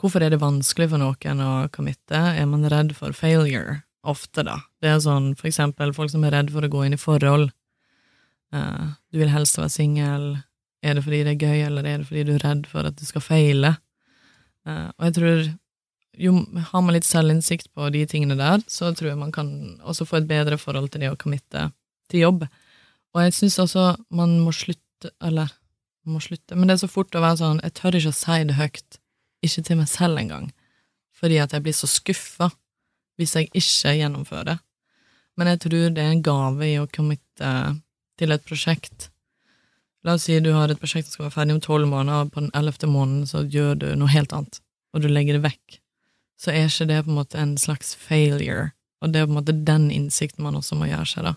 Hvorfor 0.00 0.22
er 0.22 0.32
det 0.32 0.42
vanskelig 0.42 0.90
for 0.92 1.00
noen 1.00 1.40
å 1.40 1.52
committe? 1.72 2.18
Er 2.18 2.48
man 2.48 2.66
redd 2.68 2.92
for 2.96 3.16
failure? 3.16 3.80
Ofte, 4.06 4.44
da. 4.46 4.60
Det 4.82 4.90
er 4.92 4.98
sånn 5.02 5.32
for 5.38 5.48
eksempel 5.48 5.94
folk 5.96 6.12
som 6.12 6.24
er 6.26 6.36
redd 6.36 6.52
for 6.54 6.66
å 6.66 6.70
gå 6.70 6.84
inn 6.86 6.94
i 6.94 7.00
forhold. 7.00 7.48
Uh, 8.54 8.92
du 9.10 9.18
vil 9.22 9.32
helst 9.32 9.58
være 9.58 9.72
singel. 9.72 10.26
Er 10.84 10.98
det 10.98 11.04
fordi 11.06 11.22
det 11.26 11.34
er 11.34 11.46
gøy, 11.48 11.62
eller 11.66 11.88
er 11.88 12.02
det 12.02 12.10
fordi 12.10 12.26
du 12.28 12.34
er 12.36 12.44
redd 12.44 12.68
for 12.70 12.86
at 12.86 12.98
du 13.00 13.06
skal 13.08 13.24
feile? 13.24 13.72
Uh, 14.68 14.92
og 14.98 15.08
jeg 15.08 15.16
tror 15.16 15.48
jo 16.16 16.32
har 16.70 16.84
man 16.84 16.96
litt 16.96 17.08
selvinnsikt 17.08 17.68
på 17.76 17.88
de 17.92 18.04
tingene 18.08 18.38
der, 18.38 18.62
så 18.72 18.92
tror 18.96 19.10
jeg 19.10 19.20
man 19.20 19.34
kan 19.34 19.48
også 19.84 20.06
få 20.08 20.20
et 20.20 20.28
bedre 20.28 20.56
forhold 20.60 20.90
til 20.92 21.04
det 21.04 21.10
å 21.12 21.18
committe 21.20 21.68
til 22.12 22.24
jobb. 22.24 22.46
Og 23.16 23.24
jeg 23.24 23.34
syns 23.36 23.58
også 23.64 23.88
man 24.16 24.38
må 24.44 24.54
slutte, 24.56 25.12
eller 25.20 25.52
man 26.06 26.16
må 26.16 26.22
slutte, 26.24 26.56
men 26.56 26.68
det 26.68 26.76
er 26.76 26.84
så 26.84 26.92
fort 26.92 27.16
å 27.16 27.24
være 27.24 27.40
sånn, 27.42 27.60
jeg 27.64 27.76
tør 27.76 27.98
ikke 27.98 28.14
å 28.14 28.16
si 28.16 28.38
det 28.48 28.56
høyt 28.60 29.00
ikke 29.44 29.64
til 29.66 29.80
meg 29.80 29.90
selv 29.90 30.20
engang, 30.20 30.50
fordi 31.16 31.40
at 31.42 31.52
jeg 31.52 31.64
blir 31.64 31.76
så 31.76 31.88
skuffa 31.90 32.50
hvis 33.16 33.34
jeg 33.36 33.50
ikke 33.54 33.96
gjennomfører. 33.96 34.60
Men 35.36 35.52
jeg 35.52 35.60
tror 35.64 35.92
det 35.92 36.02
er 36.02 36.14
en 36.14 36.24
gave 36.24 36.68
i 36.68 36.78
å 36.80 36.88
committe 36.92 37.52
til 38.16 38.32
et 38.32 38.44
prosjekt. 38.48 39.10
La 40.06 40.14
oss 40.16 40.26
si 40.28 40.38
du 40.40 40.52
har 40.54 40.70
et 40.70 40.80
prosjekt 40.80 41.08
som 41.08 41.16
skal 41.16 41.26
være 41.26 41.34
ferdig 41.34 41.56
om 41.56 41.64
tolv 41.64 41.88
måneder, 41.90 42.24
og 42.26 42.32
på 42.32 42.44
den 42.44 42.52
ellevte 42.56 42.88
måneden 42.88 43.26
så 43.28 43.42
gjør 43.42 43.74
du 43.80 43.88
noe 43.98 44.12
helt 44.12 44.32
annet, 44.36 44.60
og 44.94 45.02
du 45.02 45.08
legger 45.10 45.36
det 45.36 45.44
vekk. 45.48 45.80
Så 46.40 46.52
er 46.52 46.68
ikke 46.68 46.88
det 46.92 47.02
på 47.04 47.12
en 47.12 47.18
måte 47.18 47.40
en 47.40 47.56
slags 47.60 47.94
failure, 47.98 48.70
og 49.02 49.12
det 49.12 49.20
er 49.20 49.28
på 49.28 49.34
en 49.34 49.40
måte 49.40 49.56
den 49.66 49.90
innsikten 49.92 50.44
man 50.44 50.56
også 50.58 50.78
må 50.78 50.88
gjøre 50.88 51.08
seg, 51.10 51.32
da. 51.32 51.34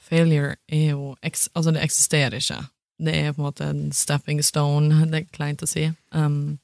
failure 0.00 0.56
er 0.68 0.94
jo 0.94 1.16
Altså, 1.22 1.70
det 1.72 1.82
eksisterer 1.82 2.38
ikke. 2.38 2.62
Det 3.02 3.14
er 3.14 3.32
på 3.34 3.42
en 3.42 3.48
måte 3.48 3.66
en 3.66 3.86
stepping 3.92 4.42
stone, 4.46 5.06
det 5.10 5.22
er 5.24 5.30
kleint 5.34 5.62
å 5.64 5.68
si. 5.70 5.88
Um, 6.14 6.58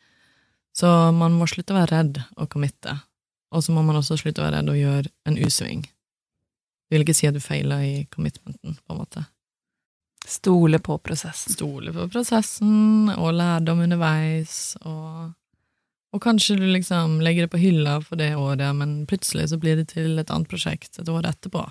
så 0.77 0.87
man 1.13 1.35
må 1.39 1.49
slutte 1.51 1.75
å 1.75 1.81
være 1.81 1.97
redd 1.97 2.21
og 2.37 2.49
committe. 2.53 3.01
Og 3.51 3.65
så 3.67 3.73
må 3.75 3.83
man 3.83 3.99
også 3.99 4.17
slutte 4.21 4.43
å 4.43 4.47
være 4.47 4.61
redd 4.61 4.71
og 4.71 4.79
gjøre 4.79 5.11
en 5.27 5.39
U-sving. 5.43 5.83
Du 6.91 6.95
vil 6.95 7.03
ikke 7.05 7.17
si 7.19 7.27
at 7.27 7.35
du 7.35 7.43
feiler 7.43 7.83
i 7.87 7.95
commitmenten, 8.15 8.77
på 8.87 8.95
en 8.95 9.01
måte. 9.01 9.25
Stole 10.27 10.79
på 10.83 10.99
prosessen. 11.03 11.55
Stole 11.57 11.93
på 11.95 12.07
prosessen, 12.13 13.11
og 13.17 13.33
lærdom 13.35 13.83
underveis, 13.87 14.77
og, 14.87 15.33
og 16.15 16.23
kanskje 16.23 16.59
du 16.61 16.67
liksom 16.71 17.19
legger 17.25 17.47
det 17.47 17.53
på 17.55 17.63
hylla 17.63 17.97
for 18.05 18.21
det 18.21 18.33
året, 18.39 18.71
men 18.79 19.01
plutselig 19.11 19.49
så 19.51 19.59
blir 19.63 19.81
det 19.81 19.89
til 19.95 20.19
et 20.21 20.31
annet 20.31 20.51
prosjekt 20.51 21.01
et 21.01 21.11
år 21.11 21.27
etterpå. 21.31 21.65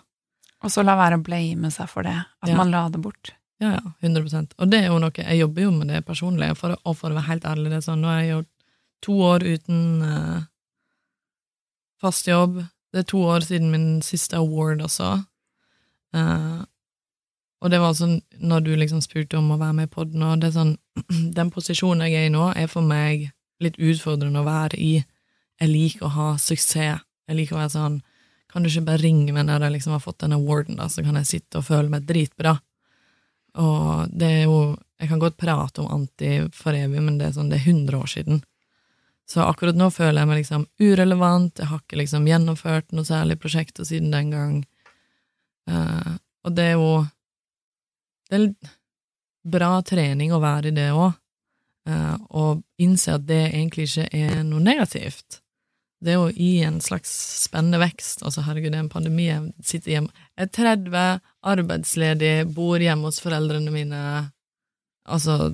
Og 0.59 0.71
så 0.73 0.83
la 0.83 0.97
være 0.99 1.19
å 1.19 1.23
blame 1.23 1.71
seg 1.71 1.87
for 1.91 2.03
det, 2.03 2.17
at 2.19 2.49
Ja. 2.51 2.57
man 2.59 2.71
la 2.71 2.87
det 2.91 2.99
bort. 3.03 3.31
Ja, 3.59 3.73
ja, 3.75 3.91
100% 3.99 4.53
Og 4.55 4.69
det 4.71 4.77
er 4.79 4.85
jo 4.87 4.99
noe, 5.03 5.11
jeg 5.11 5.39
jobber 5.41 5.65
jo 5.65 5.71
med 5.75 5.89
det 5.91 6.05
personlig, 6.07 6.53
for, 6.57 6.77
og 6.87 6.95
for 6.95 7.11
å 7.11 7.17
være 7.17 7.27
helt 7.27 7.47
ærlig, 7.49 7.71
det 7.73 7.81
er 7.81 7.87
sånn, 7.89 8.03
nå 8.03 8.11
har 8.11 8.21
jeg 8.21 8.29
gjort 8.33 8.51
to 9.03 9.15
år 9.23 9.45
uten 9.47 9.81
uh, 10.03 10.37
fast 11.99 12.27
jobb, 12.27 12.61
det 12.93 13.03
er 13.03 13.09
to 13.11 13.19
år 13.27 13.43
siden 13.47 13.71
min 13.73 13.89
siste 14.05 14.39
award 14.39 14.83
også, 14.87 15.17
Uh, 16.15 16.65
og 17.59 17.69
det 17.73 17.79
var 17.83 17.95
sånn, 17.97 18.19
når 18.39 18.63
du 18.65 18.71
liksom 18.79 19.01
spurte 19.03 19.37
om 19.37 19.51
å 19.51 19.59
være 19.59 19.75
med 19.77 19.89
i 19.89 19.91
poden, 19.93 20.23
og 20.25 20.39
det 20.41 20.49
er 20.49 20.55
sånn, 20.55 20.75
den 21.37 21.51
posisjonen 21.53 22.07
jeg 22.07 22.15
er 22.17 22.29
i 22.29 22.33
nå, 22.33 22.47
er 22.55 22.69
for 22.71 22.85
meg 22.85 23.29
litt 23.63 23.75
utfordrende 23.77 24.41
å 24.41 24.47
være 24.47 24.79
i. 24.79 24.93
Jeg 25.59 25.71
liker 25.71 26.07
å 26.07 26.13
ha 26.15 26.29
suksess. 26.39 27.03
Jeg 27.29 27.37
liker 27.37 27.57
å 27.57 27.59
være 27.59 27.73
sånn, 27.75 27.99
kan 28.49 28.63
du 28.63 28.71
ikke 28.71 28.87
bare 28.87 29.03
ringe 29.03 29.33
meg 29.35 29.45
når 29.45 29.67
jeg 29.67 29.75
liksom 29.75 29.93
har 29.93 30.01
fått 30.01 30.23
den 30.23 30.33
awarden, 30.37 30.79
da, 30.79 30.87
så 30.89 31.03
kan 31.05 31.19
jeg 31.19 31.29
sitte 31.29 31.59
og 31.59 31.67
føle 31.67 31.91
meg 31.91 32.07
dritbra. 32.09 32.55
Og 33.59 34.13
det 34.15 34.29
er 34.41 34.45
jo 34.47 34.77
Jeg 34.99 35.07
kan 35.07 35.19
godt 35.19 35.37
prate 35.39 35.79
om 35.79 35.91
anti 35.95 36.41
for 36.51 36.75
evig, 36.75 36.99
men 36.99 37.15
det 37.15 37.29
er 37.29 37.35
sånn, 37.37 37.47
det 37.47 37.61
er 37.61 37.69
100 37.71 37.95
år 37.95 38.09
siden. 38.11 38.41
Så 39.31 39.45
akkurat 39.45 39.77
nå 39.79 39.87
føler 39.95 40.19
jeg 40.19 40.27
meg 40.27 40.39
liksom 40.41 40.65
urelevant, 40.81 41.61
jeg 41.61 41.69
har 41.69 41.79
ikke 41.79 42.01
liksom 42.01 42.25
gjennomført 42.27 42.91
noe 42.91 43.07
særlig 43.07 43.37
prosjekter 43.39 43.87
siden 43.87 44.11
den 44.11 44.33
gang. 44.33 44.57
Uh, 45.71 46.17
og 46.43 46.51
det 46.57 46.65
er 46.65 46.75
jo 46.81 46.91
Det 48.27 48.41
er 48.41 48.75
bra 49.47 49.71
trening 49.87 50.35
å 50.35 50.41
være 50.43 50.73
i 50.73 50.75
det 50.75 50.89
òg, 50.91 51.15
og 52.29 52.59
innse 52.77 53.15
at 53.17 53.23
det 53.25 53.39
egentlig 53.47 53.87
ikke 53.87 54.09
er 54.13 54.43
noe 54.45 54.61
negativt. 54.61 55.39
Det 55.99 56.13
er 56.13 56.19
jo 56.19 56.29
i 56.31 56.61
en 56.63 56.79
slags 56.81 57.11
spennende 57.43 57.79
vekst. 57.81 58.23
Altså, 58.23 58.43
herregud, 58.45 58.71
det 58.71 58.79
er 58.79 58.85
en 58.85 58.91
pandemi. 58.91 59.27
Jeg 59.27 59.51
sitter 59.65 59.95
hjemme 59.97 60.13
Jeg 60.37 60.47
er 60.47 60.51
30, 60.55 61.05
arbeidsledig, 61.53 62.33
bor 62.55 62.79
hjemme 62.79 63.09
hos 63.09 63.19
foreldrene 63.23 63.73
mine. 63.73 64.03
Altså 65.09 65.51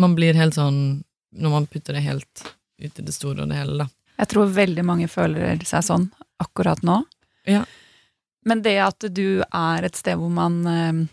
Man 0.00 0.16
blir 0.16 0.38
helt 0.38 0.56
sånn 0.56 1.02
Når 1.36 1.52
man 1.52 1.66
putter 1.70 1.94
det 1.94 2.06
helt 2.06 2.44
ut 2.80 2.98
i 2.98 3.04
det 3.04 3.14
store 3.14 3.44
og 3.44 3.50
det 3.52 3.58
hele, 3.60 3.84
da. 3.84 3.86
Jeg 4.20 4.30
tror 4.32 4.52
veldig 4.56 4.84
mange 4.84 5.08
føler 5.08 5.60
seg 5.68 5.84
sånn 5.84 6.06
akkurat 6.40 6.80
nå. 6.84 7.02
Ja. 7.48 7.62
Men 8.48 8.62
det 8.64 8.78
at 8.82 9.04
du 9.12 9.42
er 9.44 9.84
et 9.84 9.98
sted 10.00 10.16
hvor 10.20 10.32
man 10.32 10.60
eh, 10.66 11.06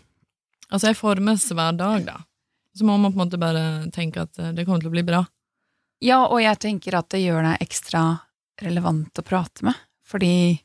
Altså, 0.68 0.90
jeg 0.90 0.98
formes 0.98 1.46
hver 1.56 1.76
dag, 1.78 2.02
da. 2.04 2.16
Så 2.76 2.84
må 2.84 2.98
man 3.00 3.12
på 3.12 3.16
en 3.16 3.22
måte 3.22 3.40
bare 3.40 3.62
tenke 3.94 4.26
at 4.26 4.36
eh, 4.40 4.52
det 4.56 4.66
kommer 4.66 4.82
til 4.82 4.90
å 4.90 4.96
bli 4.96 5.04
bra. 5.06 5.22
Ja, 6.04 6.20
og 6.30 6.40
jeg 6.42 6.58
tenker 6.62 6.94
at 7.00 7.08
det 7.10 7.22
gjør 7.24 7.42
deg 7.42 7.62
ekstra 7.64 8.02
relevant 8.62 9.18
å 9.18 9.24
prate 9.26 9.64
med, 9.66 9.74
fordi 10.06 10.58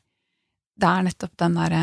det 0.78 0.88
er 0.90 1.04
nettopp 1.06 1.34
den 1.38 1.54
derre 1.58 1.82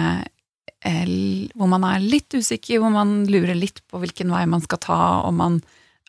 eh, 0.84 1.12
hvor 1.56 1.70
man 1.72 1.86
er 1.88 2.04
litt 2.04 2.34
usikker, 2.36 2.82
hvor 2.84 2.92
man 2.92 3.22
lurer 3.32 3.56
litt 3.56 3.80
på 3.88 4.00
hvilken 4.02 4.32
vei 4.34 4.46
man 4.52 4.64
skal 4.64 4.82
ta, 4.84 5.00
og 5.28 5.34
man 5.38 5.62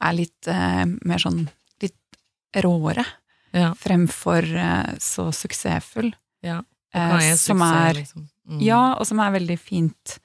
er 0.03 0.17
litt 0.19 0.49
eh, 0.51 0.85
mer 1.07 1.23
sånn 1.23 1.45
litt 1.83 2.19
råere 2.65 3.05
Ja. 3.55 3.71
fremfor 3.79 4.43
eh, 4.49 4.95
så 4.99 5.29
suksessfull. 5.35 6.11
ja. 6.43 6.63
eh, 6.95 7.15
er 7.19 7.37
som 7.37 7.59
suksess, 7.63 7.79
er 7.87 7.95
liksom? 8.01 8.29
Mm. 8.49 8.61
Ja, 8.67 8.83
og 8.99 9.07
som 9.07 9.21
er 9.23 9.35
veldig 9.39 9.59
fint 9.61 10.19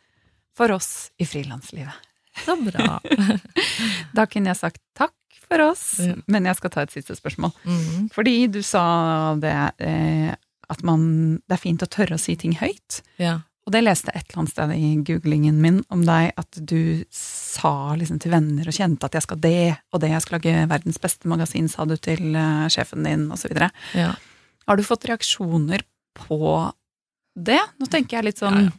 for 0.58 0.72
oss 0.74 1.12
i 1.22 1.26
frilanslivet. 1.30 1.94
Så 2.46 2.56
bra. 2.62 3.00
Da 4.18 4.26
kunne 4.30 4.50
jeg 4.54 4.58
sagt 4.58 4.82
takk 4.98 5.14
for 5.48 5.62
oss, 5.70 6.00
Ja. 6.04 6.16
men 6.28 6.46
jeg 6.46 6.56
skal 6.60 6.70
ta 6.74 6.82
et 6.86 6.92
siste 6.92 7.16
spørsmål. 7.18 7.54
Mm. 7.66 8.10
Fordi 8.14 8.36
du 8.52 8.62
sa 8.66 9.36
det 9.40 9.54
eh, 9.80 10.34
at 10.70 10.82
man 10.84 11.38
Det 11.48 11.56
er 11.56 11.62
fint 11.64 11.84
å 11.84 11.88
tørre 11.88 12.18
å 12.18 12.20
si 12.20 12.36
ting 12.36 12.54
høyt. 12.60 13.02
Ja. 13.18 13.38
Og 13.68 13.72
det 13.76 13.82
leste 13.84 14.12
jeg 14.14 14.22
et 14.24 14.30
eller 14.32 14.40
annet 14.42 14.52
sted 14.54 14.72
i 14.78 14.90
googlingen 15.04 15.58
min 15.64 15.82
om 15.92 16.06
deg, 16.08 16.32
at 16.40 16.60
du 16.64 17.04
sa 17.12 17.96
liksom 18.00 18.20
til 18.24 18.32
venner 18.32 18.68
og 18.68 18.76
kjente 18.76 19.04
at 19.08 19.16
jeg 19.18 19.26
skal 19.26 19.40
det 19.44 19.78
og 19.92 20.00
det, 20.00 20.10
jeg 20.14 20.24
skal 20.24 20.38
lage 20.40 20.54
verdens 20.72 21.00
beste 21.04 21.28
magasin, 21.28 21.68
sa 21.68 21.84
du 21.84 21.98
til 22.00 22.32
uh, 22.36 22.68
sjefen 22.72 23.04
din, 23.04 23.26
osv. 23.32 23.52
ja. 23.96 24.14
Har 24.68 24.76
du 24.80 24.84
fått 24.88 25.04
reaksjoner 25.08 25.84
på 26.16 26.40
det? 27.36 27.60
Nå 27.80 27.88
tenker 27.92 28.18
jeg 28.22 28.30
litt 28.32 28.40
sånn 28.40 28.70
Ja, 28.70 28.72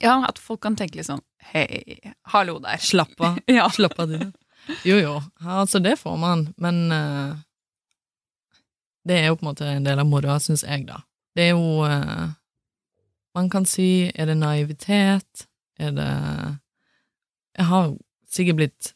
Ja, 0.00 0.14
at 0.28 0.38
folk 0.38 0.62
kan 0.64 0.74
tenke 0.78 0.96
litt 0.98 1.06
sånn 1.06 1.22
Hei, 1.52 1.98
hallo 2.34 2.58
der. 2.62 2.78
Slapp 2.78 3.14
av. 3.20 3.38
Ja. 3.50 3.68
Slapp 3.70 3.98
av, 4.02 4.08
du. 4.08 4.32
Jo, 4.86 4.96
jo. 4.98 5.14
Altså, 5.42 5.80
det 5.82 5.96
får 6.00 6.16
man, 6.20 6.46
men 6.62 6.84
uh, 6.92 7.34
det 9.08 9.18
er 9.18 9.30
jo 9.30 9.38
på 9.38 9.46
en 9.46 9.50
måte 9.50 9.66
en 9.68 9.86
del 9.86 10.02
av 10.02 10.08
moroa, 10.08 10.38
syns 10.42 10.64
jeg, 10.66 10.86
da. 10.88 11.02
Det 11.36 11.48
er 11.48 11.54
jo 11.56 11.82
uh, 11.86 12.32
Man 13.32 13.48
kan 13.48 13.64
si 13.64 14.10
Er 14.12 14.28
det 14.28 14.36
naivitet? 14.36 15.46
Er 15.80 15.94
det 15.96 16.10
Jeg 17.56 17.68
har 17.70 17.94
sikkert 18.28 18.58
blitt 18.58 18.92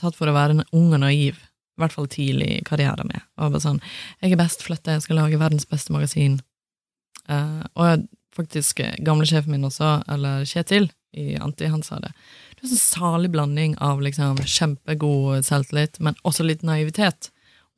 tatt 0.00 0.16
for 0.16 0.30
å 0.30 0.34
være 0.34 0.64
ung 0.72 0.94
og 0.94 1.02
naiv, 1.02 1.36
i 1.38 1.82
hvert 1.82 1.94
fall 1.94 2.08
tidlig 2.10 2.48
i 2.56 2.62
karrieren 2.66 3.08
min. 3.10 3.22
Og 3.38 3.52
bare 3.52 3.62
sånn 3.62 3.82
Jeg 4.20 4.32
er 4.32 4.40
best 4.40 4.64
flette, 4.66 4.96
jeg 4.96 5.06
skal 5.06 5.20
lage 5.22 5.40
verdens 5.40 5.68
beste 5.68 5.94
magasin. 5.94 6.40
Uh, 7.30 7.62
og 7.78 8.08
faktisk 8.34 8.82
gamle 9.04 9.26
sjefen 9.28 9.54
min 9.54 9.66
også, 9.66 10.00
eller 10.10 10.46
Kjetil 10.48 10.90
i 11.18 11.34
Anti, 11.42 11.66
han 11.70 11.82
sa 11.82 11.98
det. 12.02 12.12
Det 12.60 12.66
er 12.66 12.68
en 12.68 12.76
sånn 12.76 13.00
salig 13.00 13.30
blanding 13.32 13.74
av 13.80 14.02
liksom 14.04 14.36
kjempegod 14.44 15.46
selvtillit, 15.48 15.96
men 16.04 16.18
også 16.28 16.44
litt 16.44 16.64
naivitet. 16.66 17.30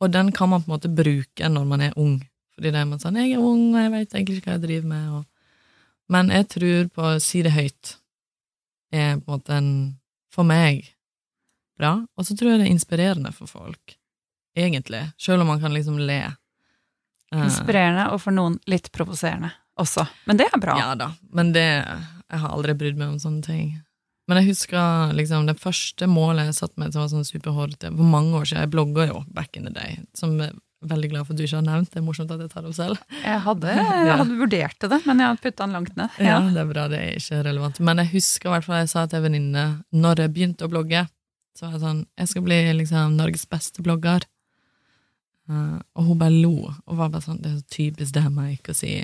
Og 0.02 0.10
den 0.10 0.32
kan 0.34 0.50
man 0.50 0.64
på 0.64 0.70
en 0.72 0.74
måte 0.74 0.90
bruke 0.90 1.48
når 1.48 1.68
man 1.70 1.84
er 1.86 1.92
ung. 1.96 2.16
Fordi 2.56 2.72
det 2.74 2.80
er 2.80 2.88
man 2.90 2.98
sånn 2.98 3.14
'Jeg 3.16 3.32
er 3.36 3.38
ung, 3.38 3.74
og 3.74 3.80
jeg 3.80 3.92
vet 3.92 4.14
egentlig 4.14 4.36
ikke 4.38 4.50
hva 4.50 4.58
jeg 4.58 4.66
driver 4.66 4.88
med', 4.88 5.12
og 5.18 5.24
Men 6.08 6.28
jeg 6.28 6.48
tror 6.48 6.88
på 6.88 7.02
å 7.02 7.20
si 7.22 7.42
det 7.42 7.52
høyt 7.52 7.96
er 8.92 9.16
på 9.16 9.32
en 9.32 9.38
måte 9.38 9.50
en 9.50 9.98
For 10.32 10.44
meg 10.44 10.94
bra. 11.78 12.06
Og 12.16 12.24
så 12.26 12.36
tror 12.36 12.50
jeg 12.50 12.60
det 12.60 12.66
er 12.66 12.72
inspirerende 12.72 13.32
for 13.32 13.46
folk. 13.46 13.96
Egentlig. 14.56 15.12
Selv 15.18 15.42
om 15.42 15.46
man 15.46 15.60
kan 15.60 15.72
liksom 15.74 15.98
le. 15.98 16.36
Eh, 17.32 17.44
Inspirerende, 17.44 18.10
og 18.12 18.20
for 18.20 18.32
noen 18.32 18.58
litt 18.66 18.90
provoserende 18.92 19.52
også. 19.80 20.06
Men 20.26 20.36
det 20.36 20.48
er 20.52 20.60
bra. 20.60 20.76
Ja 20.78 20.94
da, 20.94 21.12
men 21.32 21.52
det 21.52 21.66
Jeg 22.32 22.40
har 22.40 22.48
aldri 22.48 22.72
brydd 22.72 22.96
meg 22.96 23.08
om 23.08 23.18
sånne 23.20 23.42
ting. 23.44 23.82
Men 24.30 24.38
jeg 24.38 24.52
husker 24.52 25.14
liksom 25.18 25.48
det 25.48 25.58
første 25.58 26.06
målet 26.06 26.50
jeg 26.50 26.58
satt 26.60 26.76
med, 26.78 26.92
som 26.94 27.02
var 27.02 27.08
sånn 27.10 27.26
superhårete 27.26 27.90
for 27.90 28.10
mange 28.10 28.36
år 28.38 28.46
siden. 28.48 28.66
Jeg 28.66 28.74
blogga 28.74 29.08
jo 29.08 29.22
back 29.34 29.58
in 29.58 29.66
the 29.66 29.72
day, 29.74 29.96
som 30.18 30.36
jeg 30.38 30.52
er 30.52 30.60
veldig 30.92 31.10
glad 31.10 31.26
for 31.26 31.34
at 31.34 31.40
du 31.40 31.44
ikke 31.46 31.58
har 31.58 31.66
nevnt. 31.66 31.90
Det 31.90 31.98
er 32.00 32.04
morsomt 32.06 32.34
at 32.34 32.42
jeg 32.42 32.52
tar 32.52 32.64
det 32.64 32.70
opp 32.70 32.76
selv. 32.78 33.02
Jeg 33.22 33.40
hadde, 33.46 33.74
jeg 34.08 34.20
hadde 34.22 34.38
vurdert 34.38 34.86
det, 34.86 35.00
men 35.08 35.22
jeg 35.22 35.32
hadde 35.32 35.42
putta 35.46 35.66
den 35.66 35.76
langt 35.78 35.98
ned. 35.98 36.20
Ja, 36.22 36.38
det 36.46 36.62
er 36.62 36.70
bra, 36.70 36.86
det 36.92 37.00
er 37.00 37.18
ikke 37.18 37.42
relevant. 37.48 37.82
Men 37.82 38.02
jeg 38.04 38.12
husker 38.14 38.50
i 38.50 38.54
hvert 38.54 38.68
fall 38.68 38.80
jeg 38.82 38.92
sa 38.94 39.04
til 39.06 39.20
en 39.20 39.26
venninne 39.26 39.66
når 40.04 40.24
jeg 40.24 40.34
begynte 40.36 40.68
å 40.68 40.72
blogge, 40.72 41.06
så 41.52 41.66
var 41.66 41.74
jeg 41.76 41.82
sånn 41.82 42.04
Jeg 42.16 42.28
skal 42.30 42.44
bli 42.46 42.58
liksom 42.78 43.16
Norges 43.18 43.44
beste 43.50 43.82
blogger. 43.84 44.24
Uh, 45.50 45.82
og 45.98 46.06
hun 46.06 46.20
bare 46.20 46.38
lo, 46.38 46.70
og 46.70 46.96
var 46.96 47.10
bare 47.10 47.24
sånn 47.24 47.40
Det 47.42 47.50
er 47.50 47.56
så 47.58 47.74
typisk 47.74 48.14
det 48.14 48.28
meg 48.30 48.54
ikke 48.54 48.72
å 48.72 48.78
si. 48.78 48.94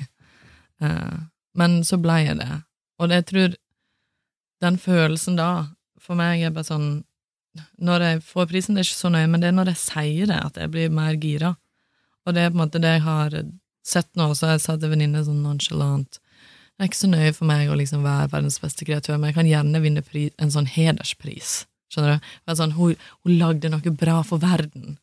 Uh, 0.80 1.26
men 1.58 1.80
så 1.84 1.98
ble 2.00 2.20
jeg 2.22 2.38
det. 2.38 2.52
Og 2.98 3.10
det, 3.10 3.20
jeg 3.20 3.28
tror 3.32 3.56
den 4.64 4.78
følelsen 4.80 5.38
da, 5.38 5.68
for 6.02 6.18
meg 6.18 6.42
er 6.42 6.54
bare 6.54 6.66
sånn 6.66 6.88
Når 7.82 8.02
jeg 8.04 8.18
får 8.22 8.46
prisen, 8.50 8.76
det 8.76 8.84
er 8.84 8.86
ikke 8.86 9.00
så 9.00 9.10
nøye, 9.10 9.28
men 9.30 9.42
det 9.42 9.48
er 9.48 9.56
når 9.56 9.72
jeg 9.72 9.80
sier 9.82 10.28
det, 10.30 10.36
at 10.38 10.58
jeg 10.60 10.70
blir 10.70 10.92
mer 10.94 11.16
gira. 11.18 11.56
Og 12.26 12.36
det 12.36 12.44
er 12.44 12.52
på 12.52 12.58
en 12.58 12.62
måte 12.62 12.80
det 12.82 12.92
jeg 12.98 13.02
har 13.02 13.34
sett 13.88 14.10
nå, 14.20 14.28
så 14.36 14.52
jeg 14.52 14.62
sa 14.62 14.76
til 14.76 14.92
venninne 14.92 15.24
sånn 15.24 15.40
nonchalant 15.42 16.20
Det 16.20 16.84
er 16.84 16.90
ikke 16.90 17.00
så 17.00 17.10
nøye 17.10 17.32
for 17.34 17.48
meg 17.50 17.72
å 17.72 17.78
liksom 17.80 18.04
være 18.04 18.28
verdens 18.30 18.60
beste 18.62 18.86
kreatør, 18.86 19.16
men 19.18 19.32
jeg 19.32 19.38
kan 19.40 19.50
gjerne 19.50 19.82
vinne 19.82 20.04
pris, 20.06 20.30
en 20.38 20.52
sånn 20.54 20.68
hederspris. 20.70 21.64
Skjønner 21.90 22.14
du? 22.18 22.30
Være 22.46 22.58
Sånn, 22.60 22.76
hun, 22.76 23.06
hun 23.24 23.38
lagde 23.40 23.72
noe 23.72 23.94
bra 24.04 24.20
for 24.28 24.44
verden. 24.44 24.98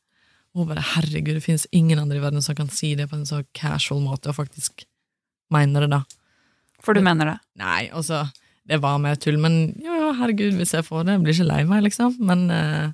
Og 0.54 0.62
hun 0.62 0.70
bare 0.72 0.86
herregud, 0.94 1.34
det 1.36 1.44
finnes 1.44 1.68
ingen 1.76 2.00
andre 2.00 2.22
i 2.22 2.24
verden 2.24 2.46
som 2.46 2.56
kan 2.56 2.72
si 2.72 2.94
det 2.96 3.10
på 3.12 3.18
en 3.20 3.28
så 3.28 3.42
casual 3.58 4.00
måte, 4.06 4.32
og 4.32 4.38
faktisk 4.38 4.86
mener 5.52 5.84
det, 5.84 5.98
da. 5.98 6.06
For 6.86 6.96
du 6.96 7.04
mener 7.04 7.34
det? 7.34 7.38
Nei, 7.60 7.90
altså, 7.92 8.24
det 8.66 8.80
var 8.82 8.98
mer 9.02 9.18
tull, 9.22 9.38
men 9.42 9.76
ja, 9.84 9.94
ja, 10.02 10.12
herregud, 10.20 10.56
hvis 10.58 10.74
jeg 10.74 10.86
får 10.88 11.06
det, 11.06 11.16
jeg 11.16 11.24
blir 11.26 11.36
ikke 11.36 11.50
lei 11.52 11.64
meg, 11.70 11.84
liksom. 11.86 12.16
Men 12.26 12.46
eh, 12.54 12.88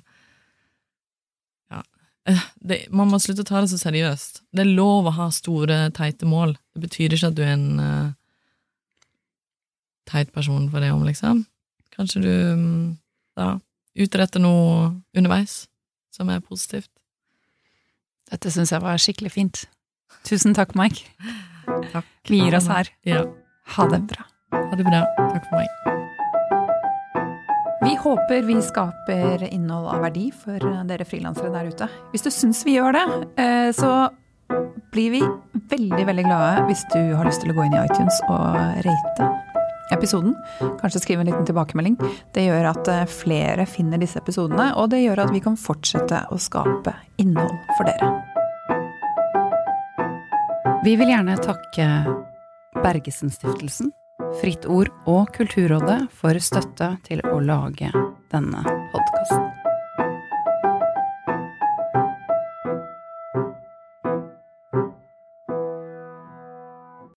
ja. 1.72 1.80
Eh, 2.28 2.42
Det, 2.60 2.78
man 2.92 3.08
må 3.08 3.20
slutte 3.22 3.46
å 3.46 3.48
ta 3.48 3.62
det 3.64 3.70
så 3.72 3.80
seriøst. 3.80 4.42
Det 4.52 4.66
er 4.66 4.74
lov 4.76 5.08
å 5.08 5.14
ha 5.16 5.30
store, 5.32 5.86
teite 5.96 6.28
mål. 6.28 6.56
Det 6.74 6.84
betyr 6.84 7.16
ikke 7.16 7.32
at 7.32 7.38
du 7.38 7.42
er 7.46 7.54
en 7.54 7.80
uh, 7.80 8.12
teit 10.10 10.32
person 10.36 10.68
for 10.70 10.84
det 10.84 10.92
om, 10.92 11.04
liksom. 11.08 11.44
Kanskje 11.96 12.24
du 12.24 12.32
mm, 12.32 12.88
da 13.40 13.54
utretter 13.96 14.40
noe 14.44 14.90
underveis 15.16 15.66
som 16.12 16.28
er 16.32 16.44
positivt. 16.44 16.90
Dette 18.32 18.52
syns 18.52 18.72
jeg 18.72 18.84
var 18.84 19.00
skikkelig 19.00 19.32
fint. 19.32 19.64
Tusen 20.28 20.56
takk, 20.56 20.76
Mike. 20.76 21.08
Takk. 21.92 22.08
Vi 22.28 22.40
gir 22.40 22.56
oss 22.56 22.68
her. 22.72 22.92
Ja. 23.08 23.24
Ha 23.76 23.88
det 23.92 24.04
bra. 24.08 24.31
Ha 24.52 24.76
det 24.78 24.86
bra. 24.86 25.04
Takk 25.18 25.48
for 25.48 25.60
meg. 25.60 25.68
Vi 27.82 27.96
håper 27.98 28.42
vi 28.46 28.60
skaper 28.62 29.42
innhold 29.48 29.88
av 29.90 30.04
verdi 30.04 30.28
for 30.30 30.62
dere 30.86 31.06
frilansere 31.08 31.50
der 31.50 31.70
ute. 31.72 31.88
Hvis 32.12 32.22
du 32.22 32.30
syns 32.30 32.62
vi 32.66 32.76
gjør 32.76 32.94
det, 32.94 33.06
eh, 33.42 33.70
så 33.74 34.10
blir 34.92 35.10
vi 35.10 35.22
veldig, 35.72 36.04
veldig 36.06 36.24
glade 36.26 36.66
hvis 36.68 36.84
du 36.92 37.00
har 37.16 37.26
lyst 37.26 37.42
til 37.42 37.50
å 37.52 37.56
gå 37.56 37.64
inn 37.66 37.74
i 37.74 37.82
iTunes 37.82 38.20
og 38.28 38.84
rate 38.86 39.30
episoden. 39.92 40.36
Kanskje 40.80 41.02
skrive 41.02 41.20
en 41.24 41.30
liten 41.30 41.46
tilbakemelding. 41.48 41.96
Det 42.34 42.46
gjør 42.46 42.70
at 42.70 42.88
eh, 42.88 43.06
flere 43.10 43.66
finner 43.68 44.00
disse 44.00 44.20
episodene, 44.22 44.72
og 44.78 44.92
det 44.92 45.02
gjør 45.02 45.24
at 45.26 45.32
vi 45.34 45.42
kan 45.44 45.58
fortsette 45.58 46.24
å 46.32 46.38
skape 46.40 46.94
innhold 47.22 47.56
for 47.76 47.90
dere. 47.90 48.12
Vi 50.82 50.96
vil 50.98 51.12
gjerne 51.12 51.36
takke 51.38 51.88
Bergesen-stiftelsen, 52.82 53.92
Fritt 54.40 54.64
Ord 54.66 54.88
og 55.10 55.32
Kulturrådet 55.36 55.98
for 56.16 56.38
støtte 56.42 56.94
til 57.06 57.22
å 57.28 57.38
lage 57.44 57.92
denne 58.32 58.62
podkasten. 58.94 59.41